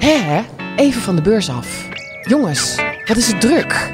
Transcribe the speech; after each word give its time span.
Hè, 0.00 0.16
hè? 0.34 0.40
Even 0.76 1.02
van 1.02 1.16
de 1.16 1.22
beurs 1.22 1.50
af. 1.50 1.88
Jongens, 2.22 2.74
wat 3.06 3.16
is 3.16 3.26
het 3.26 3.40
druk? 3.40 3.90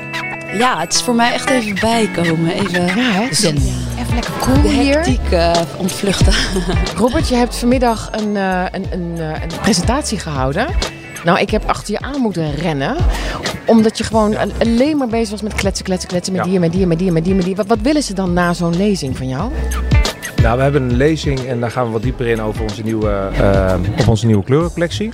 Ja, 0.58 0.80
het 0.80 0.94
is 0.94 1.02
voor 1.02 1.14
mij 1.14 1.32
echt 1.32 1.50
even 1.50 1.76
bijkomen. 1.80 2.50
Even 2.52 2.84
Ja, 2.86 2.92
hè? 2.92 3.34
zen. 3.34 3.56
Even 3.56 4.14
lekker 4.14 4.32
cool 4.40 4.62
De 4.62 4.68
hier. 4.68 4.94
hectiek 4.94 5.30
eh, 5.30 5.52
ontvluchten. 5.76 6.32
Robert, 7.02 7.28
je 7.28 7.34
hebt 7.34 7.56
vanmiddag 7.56 8.10
een, 8.12 8.36
eh, 8.36 8.64
een, 8.70 8.84
een, 8.90 9.14
eh, 9.18 9.42
een 9.42 9.60
presentatie 9.62 10.18
gehouden. 10.18 10.66
Nou, 11.24 11.38
ik 11.40 11.50
heb 11.50 11.64
achter 11.66 11.92
je 11.92 12.00
aan 12.00 12.20
moeten 12.20 12.54
rennen. 12.54 12.96
Omdat 13.66 13.98
je 13.98 14.04
gewoon 14.04 14.36
al- 14.36 14.50
alleen 14.58 14.96
maar 14.96 15.08
bezig 15.08 15.30
was 15.30 15.42
met 15.42 15.54
kletsen, 15.54 15.84
kletsen, 15.84 16.08
kletsen. 16.08 16.32
Met 16.32 16.42
Ja. 16.44 16.46
die 16.48 16.54
en 16.56 16.60
met 16.62 16.72
die 16.72 16.82
en 16.82 16.88
met 16.88 16.98
die 16.98 17.06
en 17.08 17.12
met 17.14 17.22
die 17.24 17.30
en 17.32 17.36
met 17.38 17.46
die. 17.46 17.56
Wat, 17.56 17.66
wat 17.66 17.78
willen 17.82 18.02
ze 18.02 18.14
dan 18.14 18.32
na 18.32 18.52
zo'n 18.52 18.76
lezing 18.76 19.16
van 19.16 19.28
jou? 19.28 19.50
Nou, 20.42 20.56
we 20.56 20.62
hebben 20.62 20.82
een 20.82 20.96
lezing 20.96 21.40
en 21.46 21.60
daar 21.60 21.70
gaan 21.70 21.84
we 21.86 21.90
wat 21.92 22.02
dieper 22.02 22.26
in 22.26 22.40
over 22.42 22.62
onze 22.62 22.82
nieuwe, 22.82 23.28
op 24.00 24.08
onze 24.08 24.26
nieuwe 24.26 24.44
kleurencollectie. 24.44 25.10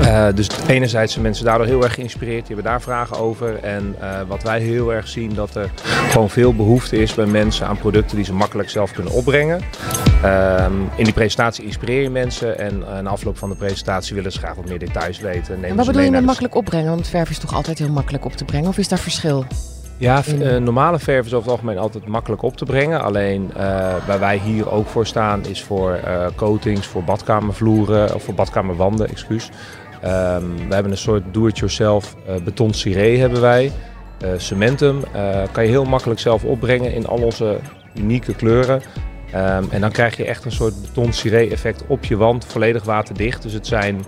Eh, 0.00 0.26
dus 0.34 0.48
enerzijds 0.66 1.12
zijn 1.12 1.24
mensen 1.24 1.44
daardoor 1.44 1.66
heel 1.66 1.82
erg 1.82 1.94
geïnspireerd, 1.94 2.46
die 2.46 2.54
hebben 2.54 2.72
daar 2.72 2.80
vragen 2.80 3.18
over. 3.18 3.58
En 3.62 3.94
eh, 4.00 4.20
wat 4.26 4.42
wij 4.42 4.60
heel 4.60 4.92
erg 4.92 5.08
zien, 5.08 5.34
dat 5.34 5.54
er 5.54 5.70
gewoon 6.10 6.30
veel 6.30 6.54
behoefte 6.54 6.96
is 6.96 7.14
bij 7.14 7.26
mensen 7.26 7.66
aan 7.66 7.78
producten 7.78 8.16
die 8.16 8.24
ze 8.24 8.32
makkelijk 8.32 8.70
zelf 8.70 8.92
kunnen 8.92 9.12
opbrengen. 9.12 9.60
Ehm, 10.22 10.72
in 10.96 11.04
die 11.04 11.12
presentatie 11.12 11.64
inspireer 11.64 12.02
je 12.02 12.10
mensen 12.10 12.58
en 12.58 12.82
eh, 12.88 12.98
na 12.98 13.10
afloop 13.10 13.38
van 13.38 13.48
de 13.48 13.56
presentatie 13.56 14.14
willen 14.14 14.32
ze 14.32 14.38
graag 14.38 14.54
wat 14.54 14.68
meer 14.68 14.78
details 14.78 15.18
weten. 15.20 15.64
En 15.64 15.76
wat 15.76 15.86
bedoel 15.86 16.02
je 16.02 16.10
met 16.10 16.24
makkelijk 16.24 16.54
opbrengen? 16.54 16.90
Want 16.90 17.08
verf 17.08 17.30
is 17.30 17.38
toch 17.38 17.54
altijd 17.54 17.78
heel 17.78 17.90
makkelijk 17.90 18.24
op 18.24 18.32
te 18.32 18.44
brengen? 18.44 18.68
Of 18.68 18.78
is 18.78 18.88
daar 18.88 18.98
verschil? 18.98 19.44
Ja, 19.96 20.22
normale 20.58 20.98
verf 20.98 21.26
is 21.26 21.34
over 21.34 21.50
het 21.50 21.58
algemeen 21.58 21.78
altijd 21.78 22.06
makkelijk 22.06 22.42
op 22.42 22.56
te 22.56 22.64
brengen. 22.64 23.02
Alleen 23.02 23.50
waar 24.06 24.18
wij 24.18 24.36
hier 24.38 24.70
ook 24.70 24.88
voor 24.88 25.06
staan 25.06 25.46
is 25.46 25.62
voor 25.62 26.00
coatings, 26.36 26.86
voor 26.86 27.04
badkamervloeren 27.04 28.14
of 28.14 28.22
voor 28.22 28.34
badkamerwanden, 28.34 29.08
excuus. 29.08 29.50
Ehm, 30.02 30.44
we 30.68 30.74
hebben 30.74 30.92
een 30.92 30.98
soort 30.98 31.22
do-it-yourself 31.32 32.16
eh, 32.26 32.34
beton 32.44 32.74
ciré 32.74 33.16
hebben 33.16 33.40
wij. 33.40 33.72
Eh, 34.20 34.30
cementum 34.36 35.02
eh, 35.12 35.42
kan 35.52 35.64
je 35.64 35.70
heel 35.70 35.84
makkelijk 35.84 36.20
zelf 36.20 36.44
opbrengen 36.44 36.92
in 36.92 37.06
al 37.06 37.22
onze 37.22 37.58
unieke 37.94 38.34
kleuren. 38.34 38.82
Ehm, 39.32 39.64
en 39.70 39.80
dan 39.80 39.90
krijg 39.90 40.16
je 40.16 40.24
echt 40.24 40.44
een 40.44 40.52
soort 40.52 40.82
beton 40.82 41.12
ciré 41.12 41.46
effect 41.50 41.84
op 41.86 42.04
je 42.04 42.16
wand, 42.16 42.44
volledig 42.44 42.84
waterdicht. 42.84 43.42
Dus 43.42 43.52
het 43.52 43.66
zijn 43.66 44.04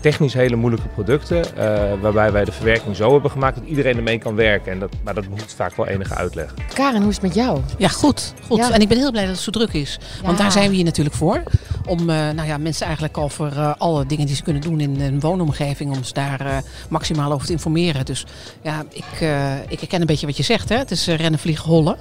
technisch 0.00 0.34
hele 0.34 0.56
moeilijke 0.56 0.88
producten, 0.88 1.56
eh, 1.56 1.92
waarbij 2.00 2.32
wij 2.32 2.44
de 2.44 2.52
verwerking 2.52 2.96
zo 2.96 3.12
hebben 3.12 3.30
gemaakt 3.30 3.54
dat 3.56 3.64
iedereen 3.66 3.96
ermee 3.96 4.18
kan 4.18 4.34
werken. 4.34 4.72
En 4.72 4.78
dat, 4.78 4.90
maar 5.04 5.14
dat 5.14 5.24
behoeft 5.28 5.54
vaak 5.54 5.76
wel 5.76 5.86
enige 5.86 6.14
uitleg. 6.14 6.54
Karen, 6.74 7.00
hoe 7.00 7.08
is 7.08 7.14
het 7.14 7.24
met 7.24 7.34
jou? 7.34 7.60
Ja, 7.78 7.88
goed. 7.88 8.32
goed. 8.46 8.56
Ja. 8.58 8.70
En 8.70 8.80
ik 8.80 8.88
ben 8.88 8.98
heel 8.98 9.10
blij 9.10 9.24
dat 9.24 9.32
het 9.34 9.42
zo 9.42 9.50
druk 9.50 9.72
is. 9.72 9.98
Want 10.24 10.38
daar 10.38 10.52
zijn 10.52 10.68
we 10.70 10.74
hier 10.76 10.84
natuurlijk 10.84 11.14
voor. 11.16 11.42
Om 11.86 11.98
eh, 12.00 12.06
nou 12.06 12.42
ja, 12.46 12.58
mensen 12.58 12.84
eigenlijk 12.86 13.18
over 13.18 13.52
eh, 13.58 13.72
alle 13.78 14.06
dingen 14.06 14.26
die 14.26 14.36
ze 14.36 14.42
kunnen 14.42 14.62
doen 14.62 14.80
in 14.80 15.00
een 15.00 15.20
woonomgeving. 15.20 15.96
Om 15.96 16.04
ze 16.04 16.12
daar 16.12 16.40
eh, 16.40 16.56
maximaal 16.88 17.32
over 17.32 17.46
te 17.46 17.52
informeren. 17.52 18.04
Dus 18.04 18.24
ja, 18.62 18.84
ik, 18.90 19.20
eh, 19.20 19.52
ik 19.68 19.80
herken 19.80 20.00
een 20.00 20.06
beetje 20.06 20.26
wat 20.26 20.36
je 20.36 20.42
zegt. 20.42 20.68
Hè? 20.68 20.76
Het 20.76 20.90
is 20.90 21.08
eh, 21.08 21.16
rennen, 21.16 21.40
vliegen, 21.40 21.68
hollen. 21.68 21.96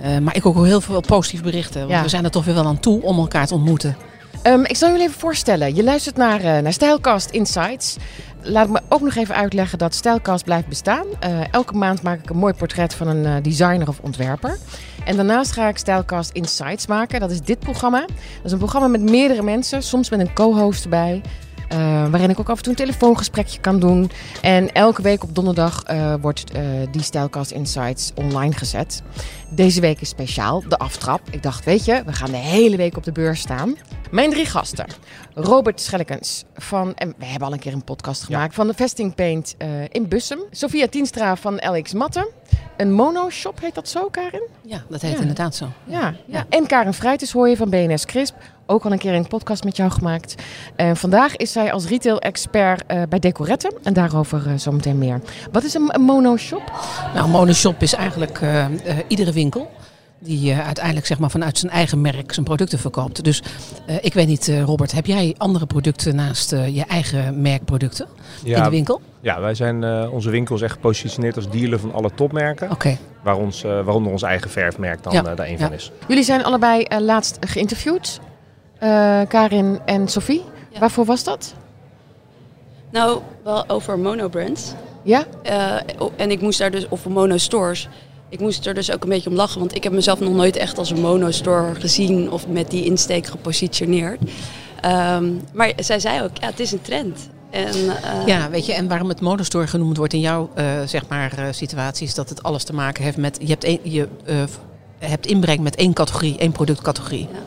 Eh, 0.00 0.18
maar 0.18 0.36
ik 0.36 0.46
ook 0.46 0.64
heel 0.64 0.80
veel 0.80 1.00
positieve 1.00 1.44
berichten. 1.44 1.80
Want 1.80 1.92
Ja. 1.92 2.02
we 2.02 2.08
zijn 2.08 2.24
er 2.24 2.30
toch 2.30 2.44
weer 2.44 2.54
wel 2.54 2.66
aan 2.66 2.80
toe 2.80 3.02
om 3.02 3.18
elkaar 3.18 3.46
te 3.46 3.54
ontmoeten. 3.54 3.96
Ehm, 4.42 4.64
ik 4.64 4.76
zal 4.76 4.90
jullie 4.90 5.04
even 5.04 5.20
voorstellen. 5.20 5.74
Je 5.74 5.82
luistert 5.84 6.16
naar, 6.16 6.40
eh 6.40 6.62
naar 6.62 6.72
Stijlcast 6.72 7.30
Insights. 7.30 7.96
Laat 8.42 8.66
ik 8.66 8.72
me 8.72 8.80
ook 8.88 9.00
nog 9.00 9.14
even 9.14 9.34
uitleggen 9.34 9.78
dat 9.78 9.94
Stijlcast 9.94 10.44
blijft 10.44 10.68
bestaan. 10.68 11.06
Eh, 11.20 11.52
elke 11.52 11.74
maand 11.74 12.02
maak 12.02 12.18
ik 12.18 12.30
een 12.30 12.36
mooi 12.36 12.52
portret 12.54 12.94
van 12.94 13.08
een 13.08 13.26
eh, 13.26 13.42
designer 13.42 13.88
of 13.88 13.98
ontwerper. 14.02 14.58
En 15.04 15.16
daarnaast 15.16 15.52
ga 15.52 15.68
ik 15.68 15.76
Stijlcast 15.76 16.30
Insights 16.30 16.86
maken. 16.86 17.20
Dat 17.20 17.30
is 17.30 17.40
dit 17.40 17.58
programma. 17.58 18.00
Dat 18.00 18.44
is 18.44 18.52
een 18.52 18.58
programma 18.58 18.88
met 18.88 19.00
meerdere 19.00 19.42
mensen, 19.42 19.82
soms 19.82 20.10
met 20.10 20.20
een 20.20 20.32
co-host 20.32 20.84
erbij. 20.84 21.22
Eh, 21.68 21.78
waarin 22.10 22.30
ik 22.30 22.40
ook 22.40 22.48
af 22.48 22.56
en 22.56 22.62
toe 22.62 22.72
een 22.72 22.78
telefoongesprekje 22.78 23.60
kan 23.60 23.78
doen. 23.80 24.10
En 24.42 24.72
elke 24.72 25.02
week 25.02 25.22
op 25.22 25.34
donderdag 25.34 25.82
eh, 25.82 26.14
wordt 26.20 26.50
eh, 26.50 26.62
die 26.90 27.02
Stijlcast 27.02 27.50
Insights 27.50 28.12
online 28.14 28.52
gezet. 28.52 29.02
Deze 29.50 29.80
week 29.80 30.00
is 30.00 30.08
speciaal, 30.08 30.62
de 30.68 30.78
aftrap. 30.78 31.20
Ik 31.30 31.42
dacht, 31.42 31.64
weet 31.64 31.84
je, 31.84 32.02
we 32.06 32.12
gaan 32.12 32.30
de 32.30 32.36
hele 32.36 32.76
week 32.76 32.96
op 32.96 33.04
de 33.04 33.12
beurs 33.12 33.40
staan. 33.40 33.74
Mijn 34.10 34.30
drie 34.30 34.46
gasten. 34.46 34.86
Robert 35.34 35.80
Schellekens 35.80 36.44
van, 36.54 36.94
en 36.94 37.14
we 37.18 37.24
hebben 37.24 37.48
al 37.48 37.52
een 37.54 37.58
keer 37.60 37.72
een 37.72 37.84
podcast 37.84 38.22
gemaakt, 38.22 38.54
van 38.54 38.66
de 38.66 38.74
Vesting 38.74 39.14
Paint 39.14 39.56
in 39.90 40.08
Bussum. 40.08 40.38
Sophia 40.50 40.86
Tienstra 40.88 41.36
van 41.36 41.54
LX 41.54 41.92
Matten. 41.92 42.26
Een 42.76 42.92
monoshop 42.92 43.60
heet 43.60 43.74
dat 43.74 43.88
zo, 43.88 44.08
Karin? 44.08 44.42
Ja, 44.62 44.82
dat 44.88 45.00
heet 45.02 45.12
Ja. 45.12 45.20
inderdaad 45.20 45.54
zo. 45.54 45.68
Ja, 45.84 46.14
ja. 46.26 46.44
En 46.48 46.66
Karen 46.66 46.94
Vrijtes 46.94 47.32
hoor 47.32 47.48
je 47.48 47.56
van 47.56 47.70
BNS 47.70 48.04
Crisp. 48.04 48.34
Ook 48.66 48.84
al 48.84 48.92
een 48.92 48.98
keer 48.98 49.14
een 49.14 49.26
podcast 49.28 49.64
met 49.64 49.76
jou 49.76 49.90
gemaakt. 49.90 50.34
En 50.76 50.96
vandaag 50.96 51.36
is 51.36 51.52
zij 51.52 51.72
als 51.72 51.86
retail-expert 51.88 52.84
eh, 52.86 53.02
bij 53.08 53.18
Decorette. 53.18 53.72
En 53.82 53.92
daarover 53.92 54.46
eh, 54.46 54.52
zometeen 54.56 54.98
meer. 54.98 55.20
Wat 55.52 55.64
is 55.64 55.74
een, 55.74 55.94
een 55.94 56.02
monoshop? 56.02 56.72
Nou, 57.14 57.28
Monoshop 57.28 57.82
is 57.82 57.94
eigenlijk 57.94 58.40
eh, 58.40 58.64
eh, 58.64 58.70
iedere 59.08 59.32
winkel 59.32 59.70
die 60.18 60.50
eh, 60.52 60.66
uiteindelijk 60.66 61.06
zeg 61.06 61.18
maar, 61.18 61.30
vanuit 61.30 61.58
zijn 61.58 61.72
eigen 61.72 62.00
merk 62.00 62.32
zijn 62.32 62.44
producten 62.46 62.78
verkoopt. 62.78 63.24
Dus 63.24 63.42
eh, 63.86 63.96
ik 64.00 64.14
weet 64.14 64.26
niet, 64.26 64.48
eh, 64.48 64.62
Robert, 64.62 64.92
heb 64.92 65.06
jij 65.06 65.34
andere 65.38 65.66
producten 65.66 66.14
naast 66.16 66.52
eh, 66.52 66.74
je 66.74 66.84
eigen 66.84 67.40
merkproducten 67.40 68.06
in 68.44 68.62
de 68.62 68.70
winkel? 68.70 69.00
ja 69.20 69.40
wij 69.40 69.54
zijn, 69.54 69.84
eh, 69.84 70.12
onze 70.12 70.30
winkel 70.30 70.54
is 70.54 70.60
echt 70.62 70.72
gepositioneerd 70.72 71.36
als 71.36 71.50
dealer 71.50 71.78
van 71.78 71.92
alle 71.94 72.10
topmerken. 72.14 72.70
Oké. 72.70 72.96
Waar 73.22 73.36
ons, 73.36 73.64
eh, 73.64 73.70
waaronder 73.70 74.12
ons 74.12 74.22
eigen 74.22 74.50
verfmerk 74.50 75.02
dan 75.02 75.12
Ja, 75.12 75.22
daar 75.22 75.38
een 75.46 75.50
ja. 75.52 75.58
van 75.58 75.72
is. 75.72 75.92
Jullie 76.08 76.24
zijn 76.24 76.44
allebei 76.44 76.86
laatst 77.00 77.36
geïnterviewd. 77.40 78.20
Eh, 78.86 79.20
Karin 79.28 79.80
en 79.84 80.08
Sophie. 80.08 80.42
Ja. 80.72 80.78
Waarvoor 80.78 81.04
was 81.04 81.24
dat? 81.24 81.54
Nou, 82.90 83.20
wel 83.44 83.68
over 83.68 83.98
monobrands. 83.98 84.72
Ja? 85.02 85.24
Eh, 85.42 85.74
en 86.16 86.30
ik 86.30 86.40
moest 86.40 86.58
daar 86.58 86.70
dus, 86.70 86.88
of 86.88 87.08
monostores. 87.08 87.88
Ik 88.28 88.40
moest 88.40 88.66
er 88.66 88.74
dus 88.74 88.92
ook 88.92 89.02
een 89.02 89.08
beetje 89.08 89.30
om 89.30 89.36
lachen, 89.36 89.58
want 89.58 89.74
ik 89.74 89.84
heb 89.84 89.92
mezelf 89.92 90.20
nog 90.20 90.34
nooit 90.34 90.56
echt 90.56 90.78
als 90.78 90.90
een 90.90 91.00
monostore 91.00 91.74
gezien 91.74 92.30
of 92.30 92.48
met 92.48 92.70
die 92.70 92.84
insteek 92.84 93.26
gepositioneerd. 93.26 94.20
Ehm, 94.80 95.32
maar 95.52 95.72
zij 95.76 96.00
zei 96.00 96.22
ook, 96.22 96.36
ja, 96.40 96.46
het 96.46 96.60
is 96.60 96.72
een 96.72 96.82
trend. 96.82 97.28
En, 97.50 97.72
eh, 98.02 98.26
Ja, 98.26 98.50
weet 98.50 98.66
je, 98.66 98.72
en 98.72 98.88
waarom 98.88 99.08
het 99.08 99.20
monostore 99.20 99.66
genoemd 99.66 99.96
wordt 99.96 100.12
in 100.12 100.20
jouw 100.20 100.50
eh, 100.54 100.66
zeg 100.86 101.08
maar, 101.08 101.38
eh, 101.38 101.44
situatie, 101.50 102.06
is 102.06 102.14
dat 102.14 102.28
het 102.28 102.42
alles 102.42 102.64
te 102.64 102.74
maken 102.74 103.04
heeft 103.04 103.16
met. 103.16 103.38
Je 103.40 103.46
hebt, 103.48 103.64
een, 103.64 103.80
je, 103.82 104.08
eh, 104.24 104.34
hebt 104.98 105.26
inbreng 105.26 105.60
met 105.60 105.76
één 105.76 105.92
categorie, 105.92 106.38
één 106.38 106.52
productcategorie. 106.52 107.28
Ja. 107.32 107.38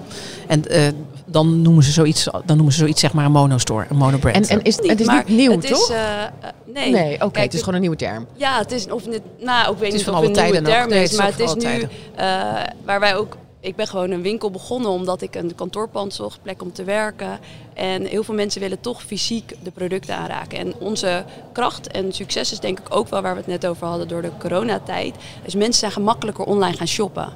En 0.47 0.67
eh, 0.67 0.88
dan 1.31 1.62
noemen 1.62 1.84
ze 1.84 1.91
zoiets, 1.91 2.23
dan 2.23 2.56
noemen 2.56 2.73
ze 2.73 2.79
zoiets 2.79 3.01
zeg 3.01 3.13
maar 3.13 3.25
een 3.25 3.31
monostore, 3.31 3.85
een 3.90 3.97
monobrand. 3.97 4.35
En, 4.35 4.57
en 4.57 4.63
is, 4.63 4.78
niet, 4.78 4.90
het 4.90 5.00
is 5.00 5.06
maar 5.06 5.23
niet 5.28 5.38
nieuw, 5.38 5.51
het 5.51 5.63
is, 5.63 5.69
toch? 5.69 5.90
eh, 5.90 6.23
eh, 6.23 6.29
nee, 6.66 6.91
nee, 6.91 7.23
oké. 7.23 7.40
Het 7.40 7.53
is 7.53 7.59
gewoon 7.59 7.73
een 7.73 7.81
nieuwe 7.81 7.95
term. 7.95 8.28
Ja, 8.35 8.57
het 8.57 8.72
is 8.72 8.90
of 8.90 9.07
net, 9.07 9.22
nou, 9.39 9.73
ik 9.73 9.79
weet 9.79 9.88
is 9.88 9.94
niet 9.94 10.03
van 10.03 10.13
of 10.13 10.28
het 10.28 10.38
een 10.38 10.44
nieuwe 10.44 10.62
term 10.62 10.91
is, 10.91 11.12
is 11.12 11.18
maar 11.18 11.28
het 11.28 11.39
is 11.39 11.53
nu 11.53 11.88
eh, 12.16 12.28
waar 12.85 13.00
wij 13.00 13.16
ook. 13.16 13.38
Ik 13.62 13.75
ben 13.75 13.88
gewoon 13.88 14.12
een 14.12 14.22
winkel 14.22 14.51
begonnen 14.51 14.91
omdat 14.91 15.22
ik 15.22 15.35
een 15.35 15.56
kantoorpand 15.56 16.13
zocht, 16.13 16.39
plek 16.41 16.62
om 16.62 16.73
te 16.73 16.84
werken. 16.84 17.39
En 17.73 18.06
heel 18.06 18.23
veel 18.23 18.34
mensen 18.34 18.62
willen 18.62 18.79
toch 18.81 19.03
fysiek 19.03 19.56
de 19.63 19.72
producten 19.72 20.16
aanraken. 20.16 20.57
En 20.57 20.73
onze 20.79 21.23
kracht 21.51 21.88
en 21.88 22.13
succes 22.13 22.51
is 22.51 22.59
denk 22.59 22.79
ik 22.79 22.85
ook 22.89 23.09
wel 23.09 23.22
waar 23.22 23.34
we 23.34 23.39
het 23.39 23.47
net 23.47 23.66
over 23.66 23.88
hadden 23.88 24.07
door 24.07 24.22
de 24.22 24.31
coronatijd. 24.39 25.16
Dus 25.44 25.56
mensen 25.56 25.79
zijn 25.79 25.91
gemakkelijker 25.91 26.45
online 26.45 26.78
gaan 26.78 26.88
shoppen. 26.88 27.34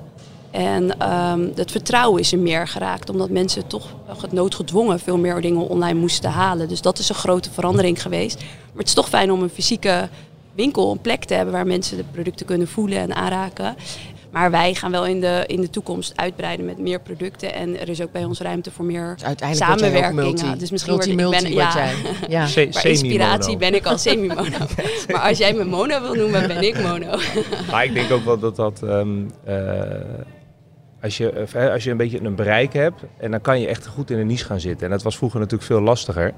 En 0.53 0.99
ehm, 0.99 1.47
het 1.55 1.71
vertrouwen 1.71 2.19
is 2.19 2.31
er 2.31 2.39
meer 2.39 2.67
geraakt, 2.67 3.09
omdat 3.09 3.29
mensen 3.29 3.67
toch 3.67 3.93
noodgedwongen 4.31 4.99
veel 4.99 5.17
meer 5.17 5.41
dingen 5.41 5.67
online 5.67 5.99
moesten 5.99 6.29
halen. 6.29 6.67
Dus 6.67 6.81
dat 6.81 6.99
is 6.99 7.09
een 7.09 7.15
grote 7.15 7.51
verandering 7.51 8.01
geweest. 8.01 8.37
Maar 8.39 8.77
het 8.77 8.87
is 8.87 8.93
toch 8.93 9.09
fijn 9.09 9.31
om 9.31 9.41
een 9.41 9.49
fysieke 9.49 10.09
winkel, 10.55 10.91
een 10.91 11.01
plek 11.01 11.23
te 11.25 11.33
hebben 11.33 11.53
waar 11.53 11.67
mensen 11.67 11.97
de 11.97 12.03
producten 12.11 12.45
kunnen 12.45 12.67
voelen 12.67 12.97
en 12.97 13.15
aanraken. 13.15 13.75
Maar 14.31 14.51
wij 14.51 14.73
gaan 14.73 14.91
wel 14.91 15.05
in 15.05 15.21
de, 15.21 15.43
in 15.47 15.61
de 15.61 15.69
toekomst 15.69 16.13
uitbreiden 16.15 16.65
met 16.65 16.77
meer 16.77 16.99
producten. 16.99 17.53
En 17.53 17.79
er 17.79 17.89
is 17.89 18.01
ook 18.01 18.11
bij 18.11 18.23
ons 18.23 18.39
ruimte 18.39 18.71
voor 18.71 18.85
meer 18.85 19.13
Dus 19.13 19.23
uiteindelijk 19.23 20.13
multi. 20.13 20.57
dus 20.57 20.71
misschien 20.71 20.93
multi, 20.95 21.23
word 21.23 21.33
ik, 21.33 21.41
ben, 21.43 21.53
ja. 21.53 21.73
jij. 21.75 21.93
Ja. 22.29 22.45
Se- 22.47 22.63
Maar 22.71 22.81
semi-mono. 22.81 22.89
inspiratie 22.89 23.57
ben 23.57 23.73
ik 23.75 23.85
al 23.85 23.97
semi-mono. 23.97 24.57
maar 25.11 25.21
als 25.21 25.37
jij 25.37 25.53
me 25.53 25.63
mono 25.63 26.01
wil 26.01 26.13
noemen, 26.13 26.47
ben 26.47 26.61
ik 26.63 26.81
mono. 26.81 27.17
Maar 27.71 27.85
ik 27.85 27.93
denk 27.93 28.11
ook 28.11 28.23
wel 28.25 28.39
dat 28.39 28.55
dat. 28.55 28.81
ehm, 28.83 29.09
eh, 29.43 29.55
als, 31.03 31.17
je, 31.17 31.29
eh, 31.29 31.71
als 31.71 31.83
je 31.83 31.91
een 31.91 31.97
beetje 31.97 32.23
een 32.23 32.35
bereik 32.35 32.73
hebt, 32.73 33.01
en 33.17 33.31
dan 33.31 33.41
kan 33.41 33.59
je 33.59 33.67
echt 33.67 33.87
goed 33.87 34.09
in 34.09 34.17
een 34.19 34.27
niche 34.27 34.45
gaan 34.45 34.59
zitten. 34.59 34.85
En 34.85 34.91
dat 34.91 35.03
was 35.03 35.17
vroeger 35.17 35.39
natuurlijk 35.39 35.69
veel 35.69 35.81
lastiger. 35.81 36.33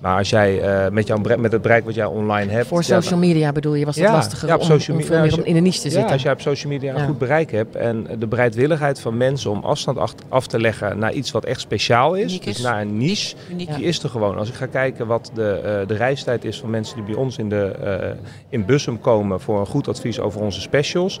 Maar 0.00 0.16
als 0.18 0.30
jij 0.30 0.60
eh, 0.60 0.90
met, 0.90 1.06
jouw, 1.06 1.18
met 1.38 1.52
het 1.52 1.62
bereik 1.62 1.84
wat 1.84 1.94
jij 1.94 2.04
online 2.04 2.50
hebt. 2.52 2.66
Voor 2.66 2.84
social 2.84 3.18
media 3.18 3.52
bedoel 3.52 3.74
je, 3.74 3.84
was 3.84 3.96
het 3.96 4.04
Ja, 4.04 4.12
lastiger 4.12 4.48
ja, 4.48 4.54
op 4.54 4.60
om, 4.60 4.66
social 4.66 4.96
om 4.96 5.32
om 5.32 5.44
in 5.44 5.54
de 5.54 5.60
niche 5.60 5.80
te 5.80 5.86
Ja, 5.86 5.92
zitten. 5.92 6.12
als 6.12 6.22
jij 6.22 6.32
op 6.32 6.40
social 6.40 6.72
media 6.72 6.94
een 6.94 7.06
goed 7.06 7.18
bereik 7.18 7.50
hebt 7.50 7.76
en 7.76 8.06
de 8.18 8.26
bereidwilligheid 8.26 9.00
van 9.00 9.16
mensen 9.16 9.50
om 9.50 9.64
afstand 9.64 9.98
af 10.28 10.46
te 10.46 10.60
leggen 10.60 10.98
naar 10.98 11.12
iets 11.12 11.30
wat 11.30 11.44
echt 11.44 11.60
speciaal 11.60 12.14
is, 12.14 12.22
Uniek 12.30 12.44
dus 12.44 12.56
is. 12.56 12.62
naar 12.62 12.80
een 12.80 12.96
niche, 12.96 13.36
Uniek. 13.50 13.74
die 13.74 13.84
is 13.84 14.02
er 14.02 14.08
gewoon. 14.08 14.38
Als 14.38 14.48
ik 14.48 14.54
ga 14.54 14.66
kijken 14.66 15.06
wat 15.06 15.30
de, 15.34 15.50
eh, 15.50 15.88
de 15.88 15.94
reistijd 15.94 16.44
is 16.44 16.60
van 16.60 16.70
mensen 16.70 16.96
die 16.96 17.04
bij 17.04 17.14
ons 17.14 17.38
in, 17.38 17.48
de, 17.48 17.64
eh, 17.64 18.10
in 18.48 18.64
Bussum 18.64 19.00
komen 19.00 19.40
voor 19.40 19.60
een 19.60 19.66
goed 19.66 19.88
advies 19.88 20.20
over 20.20 20.40
onze 20.40 20.60
specials, 20.60 21.20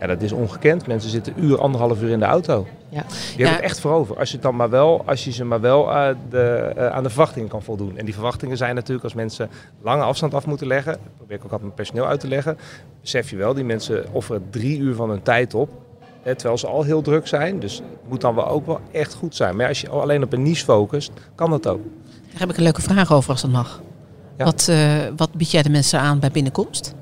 ja, 0.00 0.06
dat 0.06 0.22
is 0.22 0.32
ongekend. 0.32 0.86
Mensen 0.86 1.10
zitten 1.10 1.32
uur, 1.36 1.60
anderhalf 1.60 2.02
uur 2.02 2.10
in 2.10 2.18
de 2.18 2.24
auto. 2.24 2.66
Ja. 2.88 3.00
Die 3.02 3.18
Ja. 3.30 3.36
hebben 3.36 3.52
het 3.54 3.60
echt 3.60 3.80
voor 3.80 3.92
over. 3.92 4.18
Als 4.18 4.28
je, 4.28 4.34
het 4.34 4.44
dan 4.44 4.56
maar 4.56 4.70
wel, 4.70 5.02
als 5.06 5.24
je 5.24 5.32
ze 5.32 5.44
maar 5.44 5.60
wel 5.60 5.90
eh, 5.92 6.08
de, 6.30 6.72
eh, 6.76 6.86
aan 6.86 7.02
de 7.02 7.08
verwachtingen 7.08 7.48
kan 7.48 7.62
voldoen. 7.62 7.98
En 7.98 8.04
die 8.04 8.14
verwachtingen 8.14 8.56
zijn 8.56 8.74
natuurlijk 8.74 9.04
als 9.04 9.14
mensen 9.14 9.50
lange 9.82 10.02
afstand 10.02 10.34
af 10.34 10.46
moeten 10.46 10.66
leggen. 10.66 10.92
Dat 10.92 11.16
probeer 11.16 11.36
ik 11.36 11.44
ook 11.44 11.50
altijd 11.50 11.62
mijn 11.62 11.74
personeel 11.74 12.06
uit 12.06 12.20
te 12.20 12.28
leggen. 12.28 12.58
Besef 13.00 13.30
je 13.30 13.36
wel, 13.36 13.54
die 13.54 13.64
mensen 13.64 14.04
offeren 14.12 14.42
drie 14.50 14.78
uur 14.78 14.94
van 14.94 15.10
hun 15.10 15.22
tijd 15.22 15.54
op. 15.54 15.68
Hè, 16.22 16.34
terwijl 16.34 16.58
ze 16.58 16.66
al 16.66 16.82
heel 16.82 17.02
druk 17.02 17.26
zijn. 17.26 17.60
Dus 17.60 17.76
het 17.76 18.08
moet 18.08 18.20
dan 18.20 18.34
wel 18.34 18.48
ook 18.48 18.66
wel 18.66 18.80
echt 18.92 19.14
goed 19.14 19.34
zijn. 19.36 19.56
Maar 19.56 19.68
als 19.68 19.80
je 19.80 19.88
alleen 19.88 20.22
op 20.22 20.32
een 20.32 20.42
niche 20.42 20.64
focust, 20.64 21.10
kan 21.34 21.50
dat 21.50 21.66
ook. 21.66 21.80
Daar 22.30 22.40
heb 22.40 22.50
ik 22.50 22.56
een 22.56 22.62
leuke 22.62 22.82
vraag 22.82 23.12
over 23.12 23.30
als 23.30 23.40
dat 23.42 23.50
mag. 23.50 23.80
Ja. 24.36 24.44
Wat, 24.44 24.66
eh, 24.70 24.88
wat 25.16 25.32
bied 25.34 25.50
jij 25.50 25.62
de 25.62 25.70
mensen 25.70 26.00
aan 26.00 26.18
bij 26.18 26.30
binnenkomst? 26.30 26.94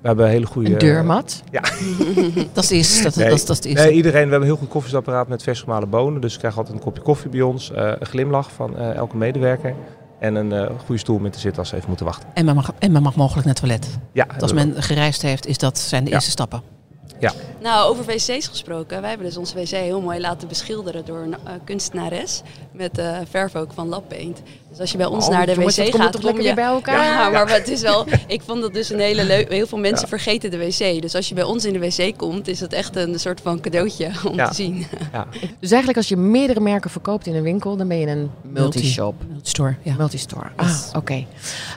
We 0.00 0.06
hebben 0.06 0.24
een 0.24 0.30
hele 0.30 0.46
goede... 0.46 0.72
Een 0.72 0.78
deurmat. 0.78 1.42
Dat 2.52 2.70
is, 2.70 3.02
dat, 3.02 3.16
Nee, 3.16 3.28
dat, 3.28 3.38
dat 3.46 3.48
is 3.50 3.56
het 3.56 3.64
eerste. 3.64 3.84
Nee, 3.86 3.94
iedereen. 3.94 4.12
We 4.24 4.30
hebben 4.30 4.40
een 4.40 4.46
heel 4.46 4.56
goed 4.56 4.68
koffiezetapparaat 4.68 5.28
met 5.28 5.42
vers 5.42 5.60
gemalen 5.60 5.90
bonen. 5.90 6.20
Dus 6.20 6.32
je 6.32 6.38
krijgt 6.38 6.56
altijd 6.56 6.76
een 6.76 6.82
kopje 6.82 7.02
koffie 7.02 7.30
bij 7.30 7.40
ons. 7.42 7.70
eh, 7.72 7.92
een 7.98 8.06
glimlach 8.06 8.52
van 8.52 8.76
eh, 8.78 8.94
elke 8.94 9.16
medewerker. 9.16 9.74
En 10.18 10.34
een 10.34 10.52
eh, 10.52 10.70
goede 10.84 11.00
stoel 11.00 11.18
met 11.18 11.32
te 11.32 11.38
zitten 11.38 11.58
als 11.58 11.68
ze 11.68 11.76
even 11.76 11.88
moeten 11.88 12.06
wachten. 12.06 12.28
En 12.34 12.44
men 12.44 12.54
mag, 12.54 12.72
en 12.78 12.92
men 12.92 13.02
mag 13.02 13.14
mogelijk 13.16 13.46
naar 13.46 13.54
het 13.54 13.62
toilet. 13.64 13.88
Ja, 14.12 14.26
Als 14.40 14.52
men 14.52 14.82
gereisd 14.82 15.22
heeft, 15.22 15.46
is 15.46 15.58
dat 15.58 15.78
zijn 15.78 16.02
de 16.04 16.08
Ja. 16.10 16.14
eerste 16.16 16.30
stappen. 16.30 16.62
Nou, 17.62 17.90
over 17.90 18.04
wc's 18.04 18.46
gesproken. 18.48 19.00
Wij 19.00 19.08
hebben 19.08 19.26
dus 19.26 19.36
onze 19.36 19.54
wc 19.54 19.68
heel 19.68 20.00
mooi 20.00 20.20
laten 20.20 20.48
beschilderen 20.48 21.04
door 21.04 21.18
een 21.18 21.32
eh, 21.34 21.52
kunstenares. 21.64 22.42
Met 22.72 22.98
eh 22.98 23.16
verf 23.30 23.56
ook 23.56 23.72
van 23.74 23.88
Labpaint. 23.88 24.42
Dus 24.70 24.78
als 24.80 24.90
je 24.90 24.96
bij 24.96 25.06
ons 25.06 25.26
Oh, 25.26 25.30
naar 25.32 25.46
de 25.46 25.54
jongens, 25.54 25.76
wc 25.76 25.82
dat 25.82 25.90
komt 25.90 26.02
gaat, 26.02 26.12
toch 26.12 26.20
kom 26.20 26.30
lekker 26.30 26.48
je... 26.48 26.54
weer 26.54 26.64
bij 26.64 26.74
elkaar? 26.74 27.04
Ja, 27.04 27.30
maar 27.30 27.48
het 27.54 27.68
is 27.68 27.80
wel... 27.82 28.06
Ik 28.26 28.42
vond 28.46 28.60
dat 28.60 28.72
dus 28.74 28.90
een 28.90 28.98
hele 29.00 29.24
leuke... 29.24 29.54
Heel 29.54 29.66
veel 29.66 29.78
mensen 29.78 30.02
Ja. 30.10 30.16
vergeten 30.16 30.50
de 30.50 30.58
wc. 30.58 31.02
Dus 31.02 31.14
als 31.14 31.28
je 31.28 31.34
bij 31.34 31.44
ons 31.44 31.64
in 31.64 31.72
de 31.72 31.78
wc 31.78 32.16
komt, 32.18 32.48
is 32.48 32.60
het 32.60 32.72
echt 32.72 32.96
een 32.96 33.20
soort 33.20 33.40
van 33.40 33.60
cadeautje 33.60 34.10
om 34.30 34.34
Ja. 34.36 34.48
te 34.48 34.54
zien. 34.54 34.86
Ja. 35.12 35.26
Dus 35.60 35.68
eigenlijk 35.70 35.96
als 35.96 36.08
je 36.08 36.16
meerdere 36.16 36.60
merken 36.60 36.90
verkoopt 36.90 37.26
in 37.26 37.34
een 37.34 37.42
winkel, 37.42 37.76
dan 37.76 37.88
ben 37.88 37.98
je 37.98 38.06
een 38.06 38.30
multishop. 38.42 39.14
Multistore, 39.28 39.74
ja. 39.82 39.94
Multistore. 39.98 40.46
Yes. 40.60 40.88
Ah, 40.92 40.98
oké. 40.98 41.24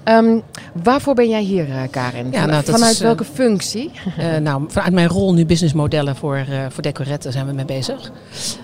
Ehm, 0.03 0.39
waarvoor 0.83 1.13
ben 1.13 1.29
jij 1.29 1.41
hier, 1.41 1.69
eh, 1.69 1.81
Karin? 1.91 2.21
Van- 2.23 2.31
nou, 2.31 2.51
dat 2.51 2.65
Vanuit 2.69 2.91
is, 2.91 2.97
eh, 2.99 3.05
welke 3.05 3.23
functie? 3.23 3.91
Eh, 4.17 4.37
nou, 4.37 4.63
vanuit 4.67 4.93
mijn 4.93 5.07
rol 5.07 5.33
nu 5.33 5.45
businessmodellen 5.45 6.15
voor, 6.15 6.35
eh 6.35 6.59
voor 6.69 6.83
decoretten 6.83 7.31
zijn 7.31 7.45
we 7.45 7.53
mee 7.53 7.65
bezig. 7.65 8.11